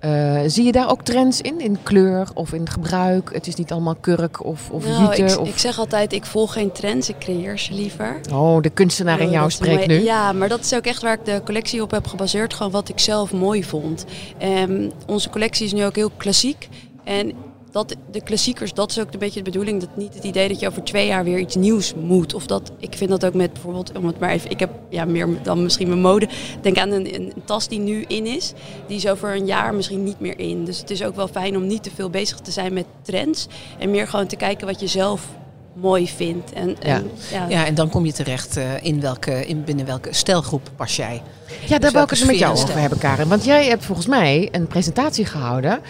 Eh, 0.00 0.40
zie 0.46 0.64
je 0.64 0.72
daar 0.72 0.90
ook 0.90 1.02
trends 1.02 1.40
in? 1.40 1.60
In 1.60 1.78
kleur 1.82 2.28
of 2.34 2.52
in 2.52 2.68
gebruik? 2.68 3.30
Het 3.32 3.46
is 3.46 3.54
niet 3.54 3.72
allemaal 3.72 3.94
kurk 3.94 4.44
of, 4.44 4.70
of 4.70 4.86
Nou, 4.86 5.16
jute? 5.16 5.32
ik, 5.32 5.38
of... 5.40 5.48
ik 5.48 5.58
zeg 5.58 5.78
altijd, 5.78 6.12
ik 6.12 6.24
volg 6.26 6.52
geen 6.52 6.72
trends, 6.72 7.08
ik 7.08 7.18
creëer 7.18 7.58
ze 7.58 7.72
liever. 7.74 8.20
Oh, 8.32 8.62
de 8.62 8.70
kunstenaar 8.70 9.20
in 9.20 9.26
Oh, 9.26 9.32
jou 9.32 9.50
spreekt 9.50 9.86
mooi. 9.86 9.98
nu. 9.98 10.04
Ja, 10.04 10.32
maar 10.32 10.48
dat 10.48 10.60
is 10.60 10.74
ook 10.74 10.84
echt 10.84 11.02
waar 11.02 11.12
ik 11.12 11.24
de 11.24 11.40
collectie 11.44 11.82
op 11.82 11.90
heb 11.90 12.06
gebaseerd. 12.06 12.54
Gewoon 12.54 12.72
wat 12.72 12.88
ik 12.88 12.98
zelf 12.98 13.32
mooi 13.32 13.64
vond. 13.64 14.04
En 14.38 14.92
onze 15.06 15.30
collectie 15.30 15.66
is 15.66 15.72
nu 15.72 15.84
ook 15.84 15.96
heel 15.96 16.10
klassiek. 16.16 16.68
En 17.04 17.32
dat, 17.70 17.96
de 18.10 18.20
klassiekers, 18.20 18.72
dat 18.72 18.90
is 18.90 18.98
ook 18.98 19.12
een 19.12 19.18
beetje 19.18 19.42
de 19.42 19.50
bedoeling. 19.50 19.80
Dat 19.80 19.96
niet 19.96 20.14
het 20.14 20.24
idee 20.24 20.48
dat 20.48 20.60
je 20.60 20.66
over 20.66 20.84
twee 20.84 21.06
jaar 21.06 21.24
weer 21.24 21.38
iets 21.38 21.56
nieuws 21.56 21.94
moet. 21.94 22.34
Of 22.34 22.46
dat, 22.46 22.72
ik 22.78 22.94
vind 22.96 23.10
dat 23.10 23.24
ook 23.24 23.34
met 23.34 23.52
bijvoorbeeld, 23.52 23.98
om 23.98 24.06
het 24.06 24.18
maar 24.18 24.30
even, 24.30 24.50
ik 24.50 24.60
heb 24.60 24.70
ja, 24.88 25.04
meer 25.04 25.28
dan 25.42 25.62
misschien 25.62 25.88
mijn 25.88 26.00
mode. 26.00 26.28
Denk 26.60 26.78
aan 26.78 26.90
een, 26.90 27.14
een, 27.14 27.32
tas 27.44 27.68
die 27.68 27.78
nu 27.78 28.04
in 28.08 28.26
is. 28.26 28.52
Die 28.86 28.96
is 28.96 29.08
over 29.08 29.34
een 29.34 29.46
jaar 29.46 29.74
misschien 29.74 30.04
niet 30.04 30.20
meer 30.20 30.38
in. 30.38 30.64
Dus 30.64 30.78
het 30.78 30.90
is 30.90 31.04
ook 31.04 31.16
wel 31.16 31.28
fijn 31.28 31.56
om 31.56 31.66
niet 31.66 31.82
te 31.82 31.90
veel 31.94 32.10
bezig 32.10 32.38
te 32.38 32.50
zijn 32.50 32.72
met 32.72 32.86
trends. 33.02 33.46
En 33.78 33.90
meer 33.90 34.08
gewoon 34.08 34.26
te 34.26 34.36
kijken 34.36 34.66
wat 34.66 34.80
je 34.80 34.86
zelf 34.86 35.28
mooi 35.72 36.08
vindt. 36.08 36.52
En, 36.52 36.76
en, 36.80 37.10
ja. 37.30 37.46
Ja, 37.48 37.66
en 37.66 37.74
dan 37.74 37.88
kom 37.88 38.06
je 38.06 38.12
terecht 38.12 38.56
eh, 38.56 38.64
in, 38.82 39.00
welke, 39.00 39.46
in 39.46 39.64
binnen 39.64 39.86
welke 39.86 40.14
stijlgroep 40.14 40.70
pas 40.76 40.96
jij. 40.96 41.22
Ja, 41.60 41.68
daar 41.68 41.80
Dus 41.80 41.92
wil 41.92 42.02
ik 42.02 42.10
het 42.10 42.26
met 42.26 42.38
jou 42.38 42.52
over 42.56 42.70
en 42.70 42.80
hebben, 42.80 42.98
Karen. 42.98 43.28
Want 43.28 43.44
jij 43.44 43.66
hebt 43.66 43.84
volgens 43.84 44.06
mij 44.06 44.48
een 44.52 44.66
presentatie 44.66 45.24
gehouden 45.24 45.80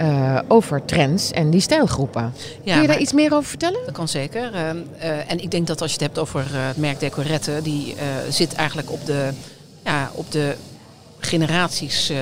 eh, 0.00 0.38
over 0.48 0.84
trends 0.84 1.30
en 1.30 1.50
die 1.50 1.60
stijlgroepen. 1.60 2.32
Ja, 2.62 2.72
Kun 2.72 2.82
je 2.82 2.88
daar 2.88 3.00
iets 3.00 3.12
meer 3.12 3.34
over 3.34 3.48
vertellen? 3.48 3.80
Dat 3.84 3.94
kan 3.94 4.08
zeker. 4.08 4.54
Eh, 4.54 4.70
eh, 4.70 5.30
en 5.30 5.42
ik 5.42 5.50
denk 5.50 5.66
dat 5.66 5.80
als 5.80 5.90
je 5.90 5.96
het 5.96 6.06
hebt 6.06 6.18
over 6.18 6.40
eh, 6.40 6.66
het 6.66 6.76
merk 6.76 7.00
Decorette, 7.00 7.60
die 7.62 7.94
zit 8.28 8.54
eigenlijk 8.54 8.92
op 8.92 9.06
de, 9.06 9.28
ja, 9.84 10.10
op 10.14 10.32
de 10.32 10.56
generaties 11.18 12.12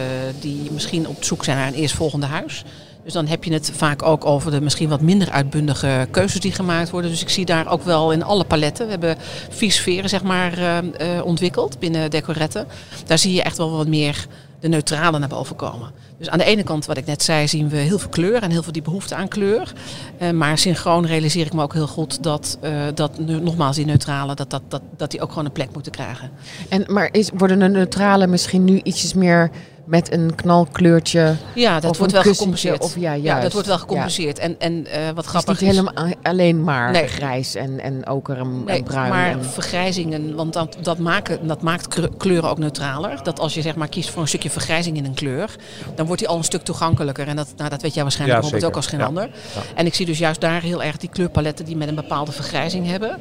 die 0.41 0.71
misschien 0.73 1.09
op 1.09 1.25
zoek 1.25 1.45
zijn 1.45 1.57
naar 1.57 1.67
een 1.67 1.75
eerstvolgende 1.75 2.27
huis. 2.27 2.65
Dus 3.05 3.13
dan 3.13 3.27
heb 3.27 3.45
je 3.45 3.53
het 3.53 3.73
vaak 3.75 4.03
ook 4.03 4.25
over 4.25 4.51
de 4.51 4.61
misschien 4.61 4.89
wat 4.89 5.01
minder 5.01 5.31
uitbundige 5.31 6.09
keuzes 6.11 6.41
die 6.41 6.53
gemaakt 6.53 6.91
worden. 6.91 7.11
Dus 7.11 7.23
ik 7.23 7.29
zie 7.29 7.45
daar 7.45 7.71
ook 7.71 7.83
wel 7.83 8.13
in 8.13 8.23
alle 8.23 8.45
paletten. 8.45 8.85
We 8.85 8.91
hebben 8.91 9.17
vier 9.51 9.73
sferen 9.73 10.09
zeg 10.09 10.23
maar, 10.23 10.83
ontwikkeld 11.25 11.79
binnen 11.79 12.11
Decorette. 12.11 12.67
Daar 13.07 13.19
zie 13.19 13.35
je 13.35 13.43
echt 13.43 13.57
wel 13.57 13.71
wat 13.71 13.87
meer 13.87 14.27
de 14.61 14.69
neutrale 14.69 15.19
naar 15.19 15.29
boven 15.29 15.57
komen. 15.57 15.93
Dus 16.19 16.29
aan 16.29 16.39
de 16.39 16.45
ene 16.45 16.63
kant, 16.63 16.87
wat 16.87 16.97
ik 16.97 17.07
net 17.07 17.23
zei, 17.23 17.49
zien 17.49 17.69
we 17.69 17.77
heel 17.77 17.99
veel 17.99 18.09
kleur 18.09 18.43
en 18.43 18.51
heel 18.51 18.63
veel 18.63 18.73
die 18.73 18.83
behoefte 18.83 19.15
aan 19.15 19.29
kleur. 19.29 19.73
Eh, 20.19 20.31
maar 20.31 20.59
synchroon 20.59 21.07
realiseer 21.07 21.47
ik 21.47 21.53
me 21.53 21.63
ook 21.63 21.73
heel 21.73 21.87
goed 21.87 22.23
dat, 22.23 22.59
eh, 22.61 22.83
dat 22.95 23.19
nogmaals 23.19 23.77
die 23.77 23.85
neutrale, 23.85 24.35
dat, 24.35 24.51
dat, 24.51 24.63
dat, 24.69 24.83
dat 24.97 25.11
die 25.11 25.21
ook 25.21 25.29
gewoon 25.29 25.45
een 25.45 25.53
plek 25.53 25.73
moeten 25.73 25.93
krijgen. 25.93 26.31
En, 26.69 26.85
maar 26.87 27.09
is, 27.13 27.31
worden 27.35 27.59
de 27.59 27.69
neutrale 27.69 28.27
misschien 28.27 28.65
nu 28.65 28.81
ietsjes 28.83 29.15
meer 29.15 29.51
met 29.89 30.13
een 30.13 30.35
knalkleurtje. 30.35 31.35
Ja, 31.55 31.81
dat 31.81 31.91
Of 31.91 31.99
wordt 31.99 32.13
wel 32.13 32.23
gecompenseerd. 32.23 32.83
of 32.83 32.97
ja, 32.99 33.13
ja, 33.13 33.41
dat 33.41 33.53
wordt 33.53 33.67
wel 33.69 33.79
gecompenseerd. 33.79 34.39
En, 34.39 34.57
en 34.59 34.87
eh, 34.87 35.07
wat 35.07 35.17
Het 35.17 35.25
is 35.25 35.31
grappig 35.31 35.61
niet 35.61 35.71
helemaal 35.71 35.95
alleen 36.23 36.65
maar 36.65 36.91
Nee. 36.91 37.07
grijs 37.07 37.55
en, 37.55 37.81
en 37.81 38.07
oker 38.09 38.39
en, 38.39 38.65
Nee, 38.65 38.77
en 38.79 38.85
bruin. 38.85 39.09
maar 39.11 39.31
en- 39.31 39.45
vergrijzingen, 39.45 40.35
want 40.35 40.53
dat, 40.53 40.77
dat, 40.83 40.99
maken, 40.99 41.47
dat 41.47 41.63
maakt 41.63 42.17
kleuren 42.17 42.51
ook 42.51 42.59
neutraler. 42.59 43.21
Dat 43.23 43.41
als 43.41 43.55
je 43.55 43.63
zeg 43.63 43.75
maar 43.75 43.89
kiest 43.89 44.11
voor 44.11 44.23
een 44.23 44.29
stukje 44.29 44.51
vergrijzing 44.51 44.97
in 44.97 45.05
een 45.05 45.15
kleur, 45.15 45.57
dan 45.95 46.07
wordt 46.07 46.21
die 46.21 46.31
al 46.31 46.37
een 46.37 46.45
stuk 46.45 46.63
toegankelijker. 46.63 47.29
En 47.29 47.37
dat, 47.37 47.49
nou, 47.57 47.71
dat 47.71 47.83
weet 47.83 47.95
jij 47.95 48.03
waarschijnlijk 48.03 48.61
Ja, 48.61 48.67
ook 48.67 48.77
als 48.77 48.87
geen 48.87 49.01
Ja. 49.01 49.07
ander. 49.07 49.23
Ja. 49.23 49.61
En 49.75 49.87
ik 49.87 49.95
zie 49.95 50.07
dus 50.07 50.19
juist 50.19 50.41
daar 50.41 50.63
heel 50.63 50.83
erg 50.83 50.97
die 50.97 51.09
kleurpaletten 51.09 51.65
die 51.65 51.77
met 51.77 51.89
een 51.89 51.95
bepaalde 51.95 52.33
vergrijzing 52.33 52.87
hebben. 52.87 53.17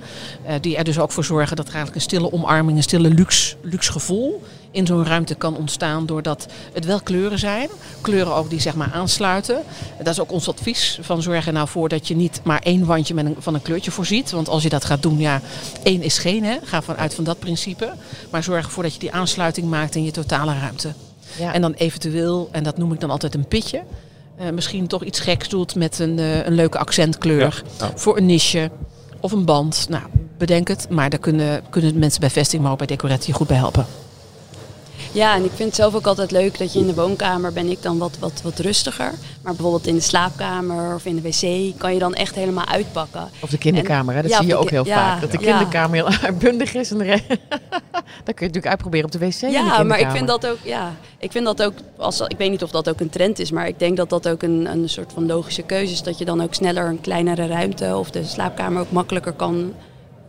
eh, 0.46 0.54
die 0.62 0.78
er 0.78 0.84
dus 0.84 1.00
ook 1.00 1.12
voor 1.12 1.24
zorgen 1.24 1.56
dat 1.56 1.68
er 1.68 1.74
eigenlijk 1.74 1.96
een 1.96 2.10
stille 2.10 2.32
omarming, 2.34 2.78
een 2.78 2.84
stille 2.84 3.10
luxe, 3.10 3.56
luxe 3.62 3.92
gevoel 3.92 4.44
in 4.78 4.86
zo'n 4.86 5.06
ruimte 5.06 5.36
kan 5.36 5.58
ontstaan. 5.58 6.06
Doordat 6.06 6.46
het 6.74 6.86
wel 6.86 7.02
kleuren 7.02 7.40
zijn. 7.40 7.70
Kleuren 8.02 8.36
ook 8.36 8.50
die 8.50 8.60
zeg 8.62 8.76
maar 8.76 8.92
aansluiten. 8.94 9.62
Dat 9.98 10.08
is 10.08 10.20
ook 10.20 10.32
ons 10.32 10.48
advies. 10.50 11.00
Van 11.02 11.22
zorg 11.22 11.48
er 11.48 11.54
nou 11.54 11.68
voor 11.68 11.90
dat 11.90 12.08
je 12.08 12.16
niet 12.16 12.40
maar 12.44 12.60
één 12.64 12.86
wandje 12.86 13.14
met 13.14 13.26
een, 13.26 13.36
van 13.40 13.54
een 13.54 13.62
kleurtje 13.62 13.92
voorziet. 13.92 14.32
Want 14.32 14.50
als 14.50 14.64
je 14.64 14.70
dat 14.70 14.86
gaat 14.86 15.02
doen, 15.02 15.20
ja, 15.20 15.42
één 15.84 16.02
is 16.02 16.18
geen. 16.18 16.44
Hè. 16.44 16.58
Ga 16.64 16.82
vanuit 16.82 17.14
van 17.14 17.24
dat 17.24 17.40
principe. 17.40 17.94
Maar 18.32 18.44
zorg 18.44 18.66
ervoor 18.66 18.84
dat 18.84 18.94
je 18.94 19.00
die 19.00 19.12
aansluiting 19.12 19.70
maakt 19.70 19.96
in 19.96 20.04
je 20.04 20.12
totale 20.12 20.54
ruimte. 20.60 20.94
ja. 21.38 21.54
En 21.54 21.62
dan 21.62 21.74
eventueel, 21.74 22.50
en 22.52 22.64
dat 22.64 22.78
noem 22.78 22.94
ik 22.94 23.00
dan 23.00 23.10
altijd 23.10 23.36
een 23.36 23.48
pitje. 23.48 23.82
eh, 24.38 24.50
misschien 24.50 24.88
toch 24.88 25.04
iets 25.04 25.20
geks 25.20 25.50
doet 25.50 25.76
met 25.76 26.00
een, 26.00 26.20
eh, 26.20 26.46
een 26.46 26.54
leuke 26.54 26.78
accentkleur. 26.78 27.64
Ja. 27.80 27.92
Voor 27.96 28.18
een 28.18 28.26
niche 28.26 28.70
of 29.20 29.32
een 29.32 29.46
band. 29.46 29.86
Nou, 29.90 30.04
bedenk 30.38 30.68
het. 30.68 30.88
Maar 30.90 31.10
daar 31.10 31.20
kunnen, 31.20 31.62
kunnen 31.70 32.00
mensen 32.00 32.20
bij 32.20 32.30
vesting, 32.30 32.62
maar 32.62 32.72
ook 32.72 32.78
bij 32.78 32.88
decoratie 32.88 33.34
goed 33.34 33.48
bij 33.48 33.58
helpen. 33.58 33.86
Ja, 35.12 35.36
en 35.36 35.44
ik 35.44 35.52
vind 35.56 35.68
het 35.68 35.76
zelf 35.76 35.96
ook 35.96 36.08
altijd 36.08 36.32
leuk 36.32 36.58
dat 36.58 36.74
je 36.74 36.80
in 36.80 36.88
de 36.88 36.94
woonkamer 36.94 37.54
ben 37.54 37.72
ik 37.72 37.82
dan 37.82 37.98
wat, 37.98 38.18
wat, 38.20 38.42
wat 38.44 38.60
rustiger. 38.60 39.14
Maar 39.42 39.54
bijvoorbeeld 39.54 39.88
in 39.88 39.96
de 39.96 40.02
slaapkamer 40.02 40.96
of 40.96 41.06
in 41.06 41.16
de 41.16 41.22
wc 41.22 41.74
kan 41.78 41.94
je 41.94 42.00
dan 42.00 42.14
echt 42.14 42.36
helemaal 42.36 42.66
uitpakken. 42.66 43.30
Of 43.40 43.50
de 43.50 43.58
kinderkamer, 43.58 44.16
hè? 44.16 44.22
dat 44.22 44.32
Ja, 44.32 44.38
zie 44.38 44.48
je 44.48 44.56
ook 44.56 44.70
heel 44.70 44.86
ja, 44.86 44.96
vaak. 44.96 45.22
Dat 45.22 45.32
de 45.32 45.38
ja. 45.40 45.46
kinderkamer 45.46 45.96
heel 45.96 46.18
uitbundig 46.28 46.74
is. 46.74 46.92
En 46.92 46.98
de 46.98 47.06
dat 48.26 48.36
kun 48.36 48.46
je 48.46 48.54
natuurlijk 48.54 48.68
uitproberen 48.68 49.06
op 49.06 49.12
de 49.12 49.20
wc. 49.20 49.42
in 49.42 49.48
de 49.48 49.54
Ja, 49.54 49.84
maar 49.84 50.00
ik 50.00 50.12
vind 50.12 50.28
dat 50.28 50.48
ook, 50.48 50.58
ja, 50.64 50.96
ik 51.18 51.32
vind 51.32 51.46
dat 51.46 51.64
ook, 51.64 51.74
als, 51.98 52.20
ik 52.20 52.38
weet 52.38 52.50
niet 52.50 52.64
of 52.64 52.72
dat 52.72 52.90
ook 52.90 53.00
een 53.00 53.10
trend 53.10 53.40
is, 53.40 53.52
maar 53.52 53.68
ik 53.68 53.80
denk 53.80 53.98
dat 53.98 54.10
dat 54.10 54.28
ook 54.28 54.44
een, 54.44 54.66
een 54.72 54.90
soort 54.90 55.14
van 55.14 55.26
logische 55.26 55.62
keuze 55.62 55.94
is. 55.94 56.04
Dat 56.04 56.18
je 56.18 56.26
dan 56.26 56.42
ook 56.42 56.54
sneller 56.54 56.86
een 56.86 57.02
kleinere 57.02 57.48
ruimte 57.48 57.96
of 57.98 58.12
de 58.12 58.24
slaapkamer 58.24 58.82
ook 58.82 58.92
makkelijker 58.92 59.34
kan 59.34 59.74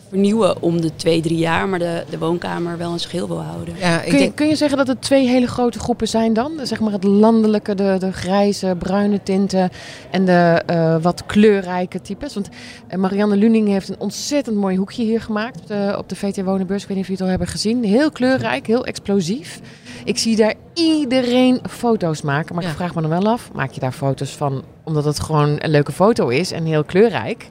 vernieuwen 0.09 0.63
om 0.63 0.81
de 0.81 0.91
twee, 0.97 1.21
drie 1.21 1.39
jaar, 1.39 1.69
maar 1.69 1.79
de, 1.79 2.05
de 2.11 2.19
woonkamer 2.19 2.79
wel 2.79 2.93
in 2.93 2.99
zijn 2.99 3.11
geheel 3.11 3.29
wil 3.29 3.43
houden. 3.43 3.75
Ja, 3.79 3.97
ik 3.97 4.03
Kun 4.03 4.13
je, 4.13 4.19
denk, 4.19 4.37
kun 4.37 4.49
je 4.49 4.57
zeggen 4.57 4.79
dat 4.79 4.87
het 4.87 5.03
twee 5.03 5.27
hele 5.27 5.47
grote 5.47 5.79
groepen 5.79 6.09
zijn 6.09 6.33
dan? 6.33 6.53
Zeg 6.63 6.81
maar 6.81 6.93
het 6.93 7.05
landelijke, 7.05 7.75
de, 7.75 7.97
de 7.99 8.13
grijze, 8.13 8.75
bruine 8.79 9.23
tinten 9.23 9.71
en 10.11 10.25
de 10.25 10.63
eh, 10.67 10.97
wat 11.03 11.27
kleurrijke 11.27 12.01
types. 12.01 12.35
Want 12.35 12.49
eh, 12.87 12.99
Marianne 12.99 13.37
Luning 13.37 13.69
heeft 13.69 13.89
een 13.89 13.99
ontzettend 13.99 14.57
mooi 14.57 14.77
hoekje 14.77 15.03
hier 15.05 15.21
gemaakt 15.21 15.61
op 15.61 15.67
de, 15.67 15.95
op 15.99 16.09
de 16.09 16.17
VT 16.17 16.43
Wonenbeurs. 16.45 16.83
Ik 16.83 16.89
weet 16.89 16.97
niet 16.97 17.07
of 17.09 17.13
jullie 17.13 17.13
het 17.13 17.21
al 17.21 17.29
hebben 17.29 17.47
gezien. 17.49 17.85
Heel 17.85 18.11
kleurrijk, 18.11 18.67
heel 18.67 18.85
explosief. 18.87 19.61
Ik 20.05 20.19
zie 20.19 20.37
daar 20.37 20.55
iedereen 20.75 21.61
foto's 21.71 22.23
maken. 22.23 22.55
Maar 22.55 22.65
Ja. 22.65 22.71
ik 22.71 22.77
vraag 22.77 22.95
me 22.95 23.01
dan 23.01 23.11
wel 23.11 23.27
af, 23.27 23.51
maak 23.55 23.71
je 23.71 23.81
daar 23.81 23.93
foto's 23.93 24.31
van 24.37 24.63
omdat 24.85 25.05
het 25.05 25.21
gewoon 25.21 25.57
een 25.59 25.71
leuke 25.71 25.93
foto 25.93 26.29
is 26.29 26.53
en 26.53 26.65
heel 26.65 26.85
kleurrijk? 26.85 27.49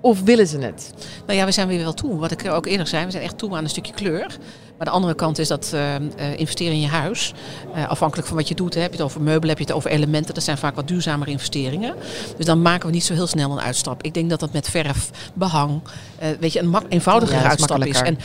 Of 0.00 0.22
willen 0.22 0.46
ze 0.46 0.58
het? 0.58 0.92
nou 1.26 1.38
ja, 1.38 1.44
we 1.44 1.52
zijn 1.52 1.68
weer 1.68 1.78
wel 1.78 1.94
toe. 1.94 2.18
Wat 2.18 2.30
ik 2.30 2.46
ook 2.46 2.66
eerder 2.66 2.86
zei, 2.86 3.04
we 3.04 3.10
zijn 3.10 3.22
echt 3.22 3.38
toe 3.38 3.56
aan 3.56 3.64
een 3.64 3.70
stukje 3.70 3.92
kleur. 3.92 4.36
Maar 4.78 4.86
de 4.86 4.92
andere 4.92 5.14
kant 5.14 5.38
is 5.38 5.48
dat 5.48 5.70
eh, 5.74 5.94
eh, 5.94 6.02
investeren 6.36 6.72
in 6.72 6.80
je 6.80 6.86
huis. 6.88 7.32
eh, 7.74 7.88
afhankelijk 7.88 8.28
van 8.28 8.36
wat 8.36 8.48
je 8.48 8.54
doet. 8.54 8.74
Hè, 8.74 8.80
heb 8.80 8.90
je 8.90 8.96
het 8.96 9.06
over 9.06 9.20
meubelen, 9.20 9.48
heb 9.48 9.58
je 9.58 9.64
het 9.64 9.72
over 9.72 9.90
elementen. 9.90 10.34
Dat 10.34 10.42
zijn 10.42 10.58
vaak 10.58 10.74
wat 10.74 10.88
duurzamere 10.88 11.30
investeringen. 11.30 11.94
Dus 12.36 12.46
dan 12.46 12.62
maken 12.62 12.86
we 12.86 12.92
niet 12.92 13.04
zo 13.04 13.14
heel 13.14 13.26
snel 13.26 13.50
een 13.52 13.60
uitstap. 13.60 14.02
Ik 14.02 14.14
denk 14.14 14.30
dat 14.30 14.40
dat 14.40 14.52
met 14.52 14.68
verf, 14.68 15.10
behang, 15.34 15.80
eh, 16.18 16.28
weet 16.40 16.52
je, 16.52 16.60
een 16.60 16.76
eenvoudigere 16.88 17.40
Ja, 17.40 17.48
uitstap 17.48 17.84
is. 17.84 18.00
En 18.00 18.18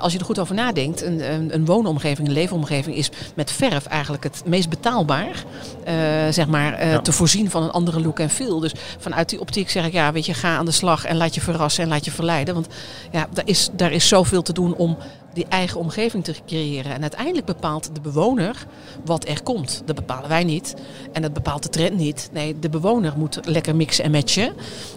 als 0.00 0.12
je 0.12 0.18
er 0.18 0.24
goed 0.24 0.38
over 0.38 0.54
nadenkt, 0.54 1.02
een, 1.02 1.32
een, 1.32 1.54
een 1.54 1.64
woonomgeving, 1.64 2.28
een 2.28 2.34
leefomgeving 2.34 2.96
is 2.96 3.10
met 3.34 3.52
verf 3.52 3.86
eigenlijk 3.86 4.24
het 4.24 4.42
meest 4.44 4.68
betaalbaar. 4.68 5.44
zeg 6.30 6.46
maar, 6.46 6.86
Ja. 6.86 7.00
te 7.00 7.12
voorzien 7.12 7.50
van 7.50 7.62
een 7.62 7.70
andere 7.70 8.00
look 8.00 8.18
en 8.18 8.30
feel. 8.30 8.60
Dus 8.60 8.72
vanuit 8.98 9.28
die 9.28 9.40
optiek 9.40 9.70
zeg 9.70 9.86
ik, 9.86 9.92
ja, 9.92 10.12
weet 10.12 10.26
je, 10.26 10.34
ga 10.34 10.56
aan 10.56 10.64
de 10.64 10.70
slag 10.70 11.04
en 11.04 11.16
laat 11.16 11.34
je 11.34 11.40
verrassen 11.40 11.82
en 11.82 11.88
laat 11.88 12.04
je 12.04 12.10
verleiden. 12.10 12.54
Want 12.54 12.66
ja, 13.12 13.28
daar 13.32 13.46
is, 13.46 13.68
daar 13.72 13.92
is 13.92 14.08
zoveel 14.08 14.42
te 14.42 14.52
doen 14.52 14.74
om 14.74 14.96
die 15.36 15.46
eigen 15.48 15.80
omgeving 15.80 16.24
te 16.24 16.34
creëren. 16.46 16.92
En 16.92 17.02
uiteindelijk 17.02 17.46
bepaalt 17.46 17.90
de 17.94 18.00
bewoner 18.00 18.66
wat 19.04 19.28
er 19.28 19.42
komt. 19.42 19.82
Dat 19.84 19.96
bepalen 19.96 20.28
wij 20.28 20.44
niet. 20.44 20.74
En 21.12 21.22
dat 21.22 21.32
bepaalt 21.32 21.62
de 21.62 21.68
trend 21.68 21.96
niet. 21.96 22.30
Nee, 22.32 22.58
de 22.58 22.68
bewoner 22.68 23.12
moet 23.16 23.38
lekker 23.42 23.76
mixen 23.76 24.04
en 24.04 24.10
matchen. 24.10 24.52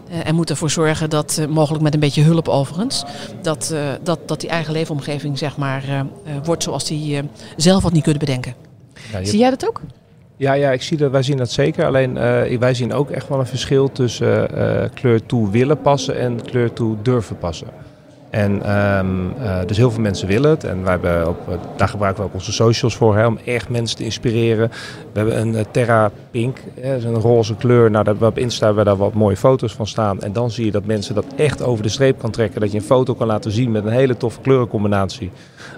Eh, 0.10 0.28
en 0.28 0.36
moet 0.36 0.50
ervoor 0.50 0.70
zorgen 0.70 1.10
dat, 1.10 1.38
eh, 1.38 1.46
mogelijk 1.46 1.84
met 1.84 1.94
een 1.94 2.00
beetje 2.00 2.22
hulp 2.24 2.48
overigens, 2.48 3.04
dat, 3.42 3.72
eh, 3.72 3.90
dat, 4.04 4.28
dat 4.28 4.40
die 4.40 4.50
eigen 4.50 4.74
leefomgeving 4.74 5.38
zeg 5.38 5.58
maar, 5.58 6.06
wordt 6.44 6.64
zoals 6.64 6.86
die 6.86 7.22
zelf 7.56 7.84
had 7.84 7.92
niet 7.92 8.04
kunnen 8.04 8.20
bedenken. 8.20 8.54
Ja, 9.12 9.24
Zie 9.24 9.40
jij 9.40 9.50
dat 9.50 9.68
ook? 9.68 9.82
Ja, 10.38 10.54
ja 10.54 10.72
ik 10.72 10.82
zie 10.82 10.98
dat, 10.98 11.12
wij 11.12 11.24
zien 11.24 11.38
dat 11.38 11.52
zeker. 11.52 11.86
Alleen 11.86 12.14
wij 12.60 12.74
zien 12.74 12.94
ook 12.94 13.10
echt 13.10 13.28
wel 13.28 13.40
een 13.40 13.48
verschil 13.48 13.92
tussen 13.92 14.50
kleur 14.94 15.26
toe 15.26 15.50
willen 15.52 15.82
passen 15.82 16.20
en 16.20 16.42
kleur 16.42 16.74
toe 16.74 16.98
durven 17.02 17.38
passen. 17.38 17.68
En 18.30 18.62
ehm, 18.64 19.08
eh, 19.42 19.60
dus 19.66 19.78
heel 19.78 19.92
veel 19.92 20.02
mensen 20.02 20.28
willen 20.28 20.50
het. 20.50 20.64
En 20.64 20.84
wij 20.84 20.92
hebben 20.92 21.28
op, 21.28 21.50
eh, 21.50 21.56
daar 21.76 21.88
gebruiken 21.88 22.24
we 22.24 22.30
ook 22.30 22.36
onze 22.36 22.52
socials 22.54 22.96
voor, 22.96 23.18
hè, 23.18 23.26
om 23.26 23.38
echt 23.46 23.70
mensen 23.70 23.98
te 23.98 24.04
inspireren. 24.04 24.70
We 25.14 25.20
hebben 25.20 25.40
een 25.40 25.56
eh, 25.56 25.66
Terra 25.72 26.12
Pink, 26.32 26.58
hè, 26.80 26.90
dat 26.90 26.98
is 26.98 27.04
een 27.04 27.16
roze 27.16 27.56
kleur. 27.56 27.92
Nou, 27.92 28.16
we 28.20 28.26
op 28.26 28.38
Insta 28.38 28.66
hebben 28.66 28.84
we 28.84 28.90
daar 28.90 29.00
wat 29.00 29.14
mooie 29.14 29.38
foto's 29.38 29.74
van 29.74 29.88
staan. 29.88 30.22
En 30.22 30.34
dan 30.34 30.52
zie 30.52 30.66
je 30.66 30.72
dat 30.72 30.86
mensen 30.86 31.16
dat 31.16 31.26
echt 31.36 31.62
over 31.64 31.84
de 31.84 31.90
streep 31.90 32.20
kan 32.20 32.32
trekken. 32.32 32.62
Dat 32.62 32.72
je 32.72 32.78
een 32.78 32.84
foto 32.84 33.14
kan 33.14 33.28
laten 33.28 33.52
zien 33.52 33.72
met 33.72 33.86
een 33.86 33.92
hele 33.92 34.18
toffe 34.18 34.42
kleurencombinatie. 34.42 35.32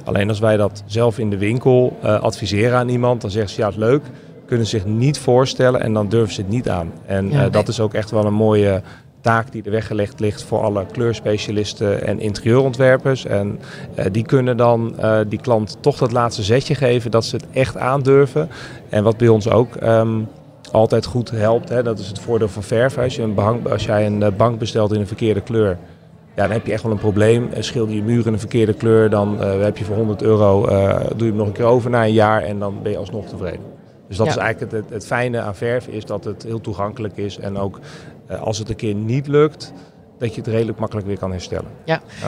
Alleen 0.03 0.29
als 0.29 0.39
wij 0.39 0.57
dat 0.57 0.83
zelf 0.85 1.19
in 1.19 1.29
de 1.29 1.37
winkel 1.37 1.97
adviseren 2.01 2.77
aan 2.77 2.89
iemand, 2.89 3.21
dan 3.21 3.31
zeggen 3.31 3.51
ze 3.51 3.59
ja, 3.59 3.65
het 3.65 3.75
is 3.75 3.81
leuk 3.81 4.03
kunnen 4.45 4.69
zich 4.69 4.85
niet 4.85 5.19
voorstellen 5.19 5.81
en 5.81 5.93
dan 5.93 6.09
durven 6.09 6.33
ze 6.33 6.41
het 6.41 6.49
niet 6.49 6.69
aan. 6.69 6.91
En 7.05 7.29
Ja. 7.29 7.49
dat 7.49 7.67
is 7.67 7.79
ook 7.79 7.93
echt 7.93 8.11
wel 8.11 8.25
een 8.25 8.33
mooie 8.33 8.81
taak 9.21 9.51
die 9.51 9.63
er 9.63 9.71
weggelegd 9.71 10.19
ligt 10.19 10.43
voor 10.43 10.59
alle 10.61 10.85
kleurspecialisten 10.91 12.03
en 12.07 12.19
interieurontwerpers. 12.19 13.25
En 13.25 13.59
eh, 13.95 14.05
die 14.11 14.25
kunnen 14.25 14.57
dan 14.57 14.99
eh, 14.99 15.19
die 15.27 15.39
klant 15.41 15.77
toch 15.79 15.97
dat 15.97 16.11
laatste 16.11 16.43
zetje 16.43 16.75
geven 16.75 17.11
dat 17.11 17.25
ze 17.25 17.35
het 17.35 17.45
echt 17.53 17.77
aandurven. 17.77 18.49
En 18.89 19.03
wat 19.03 19.17
bij 19.17 19.27
ons 19.27 19.49
ook 19.49 19.75
ehm, 19.75 20.19
altijd 20.71 21.05
goed 21.05 21.31
helpt, 21.31 21.69
hè, 21.69 21.83
dat 21.83 21.99
is 21.99 22.07
het 22.07 22.19
voordeel 22.19 22.47
van 22.49 22.63
verf. 22.63 22.97
Als, 22.97 23.15
je 23.15 23.21
een 23.21 23.33
behang, 23.35 23.69
als 23.69 23.85
jij 23.85 24.05
een 24.05 24.23
eh, 24.23 24.31
bank 24.37 24.59
bestelt 24.59 24.93
in 24.93 24.99
een 24.99 25.07
verkeerde 25.07 25.41
kleur, 25.41 25.77
ja, 26.35 26.43
dan 26.43 26.51
heb 26.51 26.65
je 26.65 26.71
echt 26.71 26.83
wel 26.83 26.91
een 26.91 26.97
probleem. 26.97 27.49
Schilder 27.59 27.95
je 27.95 28.03
muur 28.03 28.27
in 28.27 28.33
een 28.33 28.39
verkeerde 28.39 28.73
kleur, 28.73 29.09
dan 29.09 29.39
heb 29.39 29.77
je 29.77 29.85
voor 29.85 29.95
100 29.95 30.21
euro, 30.21 30.65
doe 31.15 31.17
je 31.17 31.23
hem 31.25 31.35
nog 31.35 31.47
een 31.47 31.53
keer 31.53 31.65
over 31.65 31.89
na 31.89 32.03
een 32.03 32.13
jaar 32.13 32.41
en 32.43 32.59
dan 32.59 32.79
ben 32.83 32.91
je 32.91 32.97
alsnog 32.97 33.25
tevreden. 33.27 33.79
Dus 34.07 34.17
dat 34.19 34.25
Ja. 34.27 34.31
is 34.35 34.39
eigenlijk 34.39 34.71
het, 34.71 34.83
het, 34.83 34.93
het 34.93 35.05
fijne 35.05 35.39
aan 35.39 35.55
verf, 35.55 35.87
is 35.87 36.05
dat 36.05 36.23
het 36.23 36.43
heel 36.43 36.61
toegankelijk 36.61 37.17
is. 37.17 37.37
En 37.37 37.57
ook 37.57 37.79
als 38.39 38.57
het 38.57 38.69
een 38.69 38.75
keer 38.75 38.95
niet 38.95 39.27
lukt, 39.27 39.73
dat 40.17 40.35
je 40.35 40.41
het 40.41 40.49
redelijk 40.49 40.79
makkelijk 40.79 41.07
weer 41.07 41.19
kan 41.19 41.31
herstellen. 41.31 41.71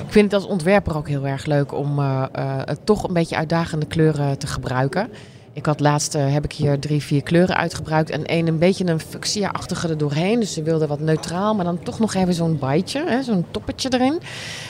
Ik 0.05 0.11
vind 0.11 0.31
het 0.31 0.41
als 0.41 0.51
ontwerper 0.51 0.97
ook 0.97 1.07
heel 1.07 1.27
erg 1.27 1.45
leuk 1.45 1.73
om 1.73 1.99
eh, 1.99 2.23
eh, 2.31 2.59
toch 2.83 3.03
een 3.03 3.13
beetje 3.13 3.35
uitdagende 3.35 3.85
kleuren 3.85 4.37
te 4.37 4.47
gebruiken. 4.47 5.09
Ik 5.53 5.65
had 5.65 5.79
laatst 5.79 6.15
eh, 6.15 6.33
heb 6.33 6.43
ik 6.43 6.51
hier 6.53 6.79
drie, 6.79 7.01
vier 7.01 7.23
kleuren 7.23 7.55
uitgebruikt. 7.55 8.09
En 8.09 8.25
één 8.25 8.47
een 8.47 8.57
beetje 8.57 8.85
een 8.85 8.99
fuchsia-achtige 8.99 9.87
er 9.87 9.97
doorheen. 9.97 10.39
Dus 10.39 10.53
ze 10.53 10.63
wilde 10.63 10.87
wat 10.87 10.99
neutraal, 10.99 11.55
maar 11.55 11.65
dan 11.65 11.79
toch 11.83 11.99
nog 11.99 12.13
even 12.13 12.33
zo'n 12.33 12.59
biteje, 12.59 13.05
hè, 13.07 13.23
zo'n 13.23 13.45
toppetje 13.51 13.89
erin. 13.93 14.19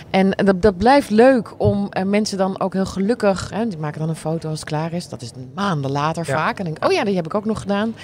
En 0.09 0.29
dat, 0.29 0.61
dat 0.61 0.77
blijft 0.77 1.09
leuk 1.09 1.53
om 1.57 1.87
eh, 1.89 2.03
mensen 2.03 2.37
dan 2.37 2.59
ook 2.59 2.73
heel 2.73 2.85
gelukkig... 2.85 3.49
Hè, 3.53 3.67
die 3.67 3.77
maken 3.77 3.99
dan 3.99 4.09
een 4.09 4.15
foto 4.15 4.49
als 4.49 4.59
het 4.59 4.69
klaar 4.69 4.93
is. 4.93 5.09
Dat 5.09 5.21
is 5.21 5.31
maanden 5.55 5.91
later 5.91 6.23
Ja. 6.27 6.35
vaak. 6.35 6.57
En 6.57 6.63
denk 6.63 6.77
ik, 6.77 6.85
oh 6.85 6.91
ja, 6.91 7.03
die 7.03 7.15
heb 7.15 7.25
ik 7.25 7.33
ook 7.33 7.45
nog 7.45 7.61
gedaan. 7.61 7.95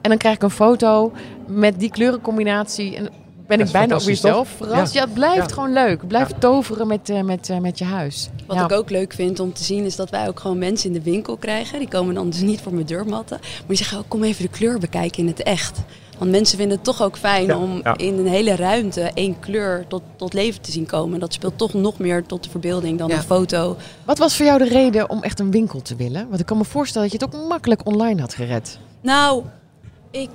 En 0.00 0.10
dan 0.10 0.18
krijg 0.18 0.34
ik 0.34 0.42
een 0.42 0.50
foto 0.50 1.12
met 1.46 1.78
die 1.78 1.90
kleurencombinatie. 1.90 2.96
En 2.96 3.08
ben 3.46 3.60
ik 3.60 3.70
bijna 3.70 3.94
ook 3.94 4.00
weer 4.02 4.16
fantastisch, 4.16 4.20
zelf 4.20 4.48
verrast. 4.56 4.92
Ja, 4.94 5.00
het 5.04 5.14
blijft 5.14 5.48
Ja. 5.48 5.54
gewoon 5.54 5.72
leuk. 5.72 5.98
Het 5.98 6.08
blijft 6.08 6.40
toveren 6.40 6.86
met, 6.86 7.08
eh, 7.10 7.20
met, 7.20 7.48
eh, 7.50 7.58
met 7.58 7.78
je 7.78 7.84
huis. 7.84 8.28
Wat 8.46 8.56
Ja. 8.56 8.64
ik 8.64 8.72
ook 8.72 8.90
leuk 8.90 9.12
vind 9.12 9.40
om 9.40 9.52
te 9.52 9.64
zien 9.64 9.84
is 9.84 9.96
dat 9.96 10.10
wij 10.10 10.28
ook 10.28 10.40
gewoon 10.40 10.58
mensen 10.58 10.86
in 10.86 10.92
de 10.92 11.10
winkel 11.10 11.36
krijgen. 11.36 11.78
Die 11.78 11.88
komen 11.88 12.14
dan 12.14 12.30
dus 12.30 12.40
niet 12.40 12.60
voor 12.60 12.74
mijn 12.74 12.86
deurmatten. 12.86 13.38
Maar 13.40 13.62
die 13.66 13.76
zeggen 13.76 13.98
ook 13.98 14.08
kom 14.08 14.22
even 14.22 14.42
de 14.42 14.50
kleur 14.50 14.78
bekijken 14.78 15.18
in 15.18 15.26
het 15.26 15.42
echt. 15.42 15.78
Want 16.18 16.30
mensen 16.30 16.58
vinden 16.58 16.76
het 16.76 16.84
toch 16.86 17.02
ook 17.02 17.16
fijn 17.16 17.46
Ja, 17.46 17.56
om 17.58 17.80
ja. 17.82 17.96
in 17.96 18.18
een 18.18 18.26
hele 18.26 18.56
ruimte 18.56 19.00
één 19.14 19.40
kleur 19.40 19.84
tot, 19.88 20.02
tot 20.16 20.32
leven 20.32 20.60
te 20.60 20.70
zien 20.70 20.86
komen. 20.86 21.20
Dat 21.20 21.32
speelt 21.32 21.58
toch 21.58 21.74
nog 21.74 21.98
meer 21.98 22.26
tot 22.26 22.44
de 22.44 22.50
verbeelding 22.50 22.98
dan 22.98 23.08
Ja. 23.08 23.16
een 23.16 23.22
foto. 23.22 23.76
Wat 24.04 24.18
was 24.18 24.36
voor 24.36 24.46
jou 24.46 24.58
de 24.58 24.68
reden 24.68 25.10
om 25.10 25.22
echt 25.22 25.40
een 25.40 25.50
winkel 25.50 25.82
te 25.82 25.96
willen? 25.96 26.26
Want 26.28 26.40
ik 26.40 26.46
kan 26.46 26.56
me 26.56 26.64
voorstellen 26.64 27.08
dat 27.10 27.20
je 27.20 27.26
het 27.26 27.34
ook 27.36 27.48
makkelijk 27.48 27.86
online 27.86 28.20
had 28.20 28.34
gered. 28.34 28.78
Nou, 29.00 29.42
ik 30.10 30.30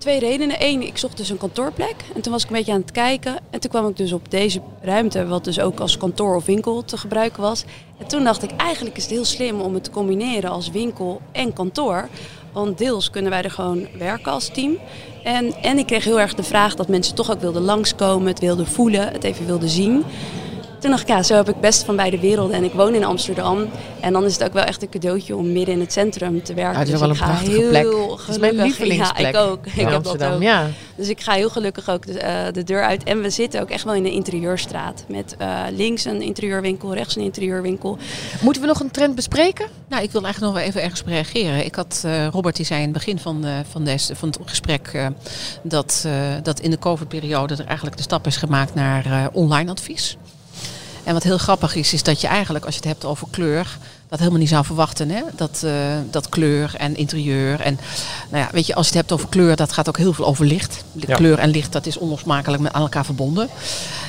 Twee 0.00 0.18
redenen. 0.18 0.56
Eén, 0.58 0.82
ik 0.86 0.98
zocht 0.98 1.16
dus 1.16 1.28
een 1.28 1.36
kantoorplek. 1.36 1.94
En 2.14 2.20
toen 2.20 2.32
was 2.32 2.42
ik 2.42 2.50
een 2.50 2.56
beetje 2.56 2.72
aan 2.72 2.80
het 2.80 2.92
kijken. 2.92 3.36
En 3.50 3.60
toen 3.60 3.70
kwam 3.70 3.88
ik 3.88 3.96
dus 3.96 4.12
op 4.12 4.30
deze 4.30 4.60
ruimte, 4.80 5.26
wat 5.26 5.44
dus 5.44 5.60
ook 5.60 5.80
als 5.80 5.96
kantoor 5.96 6.36
of 6.36 6.44
winkel 6.44 6.84
te 6.84 6.96
gebruiken 6.96 7.42
was. 7.42 7.64
En 7.98 8.06
toen 8.06 8.24
dacht 8.24 8.42
ik, 8.42 8.50
eigenlijk 8.56 8.96
is 8.96 9.02
het 9.02 9.12
heel 9.12 9.24
slim 9.24 9.60
om 9.60 9.74
het 9.74 9.84
te 9.84 9.90
combineren 9.90 10.50
als 10.50 10.70
winkel 10.70 11.20
en 11.32 11.52
kantoor. 11.52 12.08
Want 12.52 12.78
deels 12.78 13.10
kunnen 13.10 13.30
wij 13.30 13.42
er 13.42 13.50
gewoon 13.50 13.86
werken 13.98 14.32
als 14.32 14.48
team. 14.48 14.78
En, 15.24 15.54
en 15.54 15.78
ik 15.78 15.86
kreeg 15.86 16.04
heel 16.04 16.20
erg 16.20 16.34
de 16.34 16.42
vraag 16.42 16.74
dat 16.74 16.88
mensen 16.88 17.14
toch 17.14 17.30
ook 17.30 17.40
wilden 17.40 17.62
langskomen, 17.62 18.28
het 18.28 18.40
wilden 18.40 18.66
voelen, 18.66 19.12
het 19.12 19.24
even 19.24 19.46
wilden 19.46 19.68
zien. 19.68 20.04
Toen 20.80 20.90
dacht 20.90 21.02
ik, 21.02 21.08
ja, 21.08 21.22
zo 21.22 21.34
heb 21.34 21.48
ik 21.48 21.60
best 21.60 21.84
van 21.84 21.96
beide 21.96 22.18
werelden. 22.20 22.56
En 22.56 22.64
ik 22.64 22.72
woon 22.72 22.94
in 22.94 23.04
Amsterdam. 23.04 23.68
En 24.00 24.12
dan 24.12 24.24
is 24.24 24.32
het 24.32 24.44
ook 24.44 24.52
wel 24.52 24.64
echt 24.64 24.82
een 24.82 24.88
cadeautje 24.88 25.36
om 25.36 25.52
midden 25.52 25.74
in 25.74 25.80
het 25.80 25.92
centrum 25.92 26.42
te 26.42 26.54
werken. 26.54 26.72
Ja, 26.72 26.78
het 26.78 26.86
is 26.88 26.92
dus 26.92 27.00
wel 27.00 27.10
ik 27.10 27.14
een 27.14 27.20
ga 27.20 27.30
prachtige 27.30 27.56
heel 27.56 27.68
plek. 27.68 27.82
gelukkig. 27.86 28.26
Het 28.26 28.34
is 28.34 28.40
mijn 28.40 28.54
lievelingsplek. 28.54 29.34
Ja, 29.34 29.40
ik 29.40 29.46
ook. 29.50 29.66
Ik 29.66 29.72
heb 29.72 29.92
Amsterdam. 29.94 30.28
dat 30.28 30.36
ook. 30.36 30.42
Ja. 30.42 30.66
Dus 30.94 31.08
ik 31.08 31.20
ga 31.20 31.32
heel 31.32 31.50
gelukkig 31.50 31.88
ook 31.90 32.06
de, 32.06 32.18
eh, 32.18 32.52
de 32.52 32.64
deur 32.64 32.82
uit. 32.84 33.02
En 33.02 33.22
we 33.22 33.30
zitten 33.30 33.60
ook 33.60 33.70
echt 33.70 33.84
wel 33.84 33.94
in 33.94 34.04
een 34.04 34.12
interieurstraat. 34.12 35.04
Met 35.08 35.34
eh, 35.38 35.58
links 35.70 36.04
een 36.04 36.22
interieurwinkel, 36.22 36.94
rechts 36.94 37.16
een 37.16 37.22
interieurwinkel. 37.22 37.98
Moeten 38.40 38.62
we 38.62 38.68
nog 38.68 38.80
een 38.80 38.90
trend 38.90 39.14
bespreken? 39.14 39.66
Nou, 39.88 40.02
ik 40.02 40.10
wil 40.10 40.22
eigenlijk 40.22 40.52
nog 40.52 40.62
wel 40.62 40.70
even 40.70 40.82
ergens 40.82 41.00
op 41.00 41.06
reageren. 41.06 41.64
Ik 41.64 41.74
had, 41.74 42.02
eh, 42.04 42.26
Robert 42.26 42.56
die 42.56 42.66
zei 42.66 42.78
in 42.78 42.84
het 42.88 42.94
begin 42.94 43.18
van, 43.18 43.44
eh, 43.44 43.52
van, 43.70 43.84
deze, 43.84 44.16
van 44.16 44.28
het 44.28 44.38
gesprek 44.44 44.90
eh, 44.92 45.06
dat, 45.62 46.02
eh, 46.06 46.12
dat 46.42 46.60
in 46.60 46.70
de 46.70 46.78
COVID-periode 46.78 47.54
er 47.54 47.66
eigenlijk 47.66 47.96
de 47.96 48.02
stap 48.02 48.26
is 48.26 48.36
gemaakt 48.36 48.74
naar 48.74 49.04
eh, 49.06 49.26
online 49.32 49.70
advies. 49.70 50.16
En 51.04 51.12
wat 51.14 51.22
heel 51.22 51.38
grappig 51.38 51.74
is, 51.74 51.92
is 51.92 52.02
dat 52.02 52.20
je 52.20 52.26
eigenlijk, 52.26 52.64
als 52.64 52.74
je 52.74 52.80
het 52.80 52.90
hebt 52.90 53.04
over 53.04 53.26
kleur, 53.30 53.78
dat 54.08 54.18
helemaal 54.18 54.40
niet 54.40 54.48
zou 54.48 54.64
verwachten. 54.64 55.10
Hè? 55.10 55.22
Dat, 55.34 55.62
eh, 55.64 55.72
dat 56.10 56.28
kleur 56.28 56.74
en 56.76 56.96
interieur. 56.96 57.60
En 57.60 57.78
nou 58.30 58.44
ja, 58.44 58.48
weet 58.52 58.66
je, 58.66 58.74
als 58.74 58.88
je 58.88 58.92
het 58.92 59.00
hebt 59.00 59.12
over 59.12 59.28
kleur, 59.28 59.56
dat 59.56 59.72
gaat 59.72 59.88
ook 59.88 59.96
heel 59.96 60.12
veel 60.12 60.26
over 60.26 60.46
licht. 60.46 60.84
Ja. 60.92 61.14
Kleur 61.14 61.38
en 61.38 61.50
licht, 61.50 61.72
dat 61.72 61.86
is 61.86 61.96
onlosmakelijk 61.96 62.62
met 62.62 62.72
aan 62.72 62.82
elkaar 62.82 63.04
verbonden. 63.04 63.48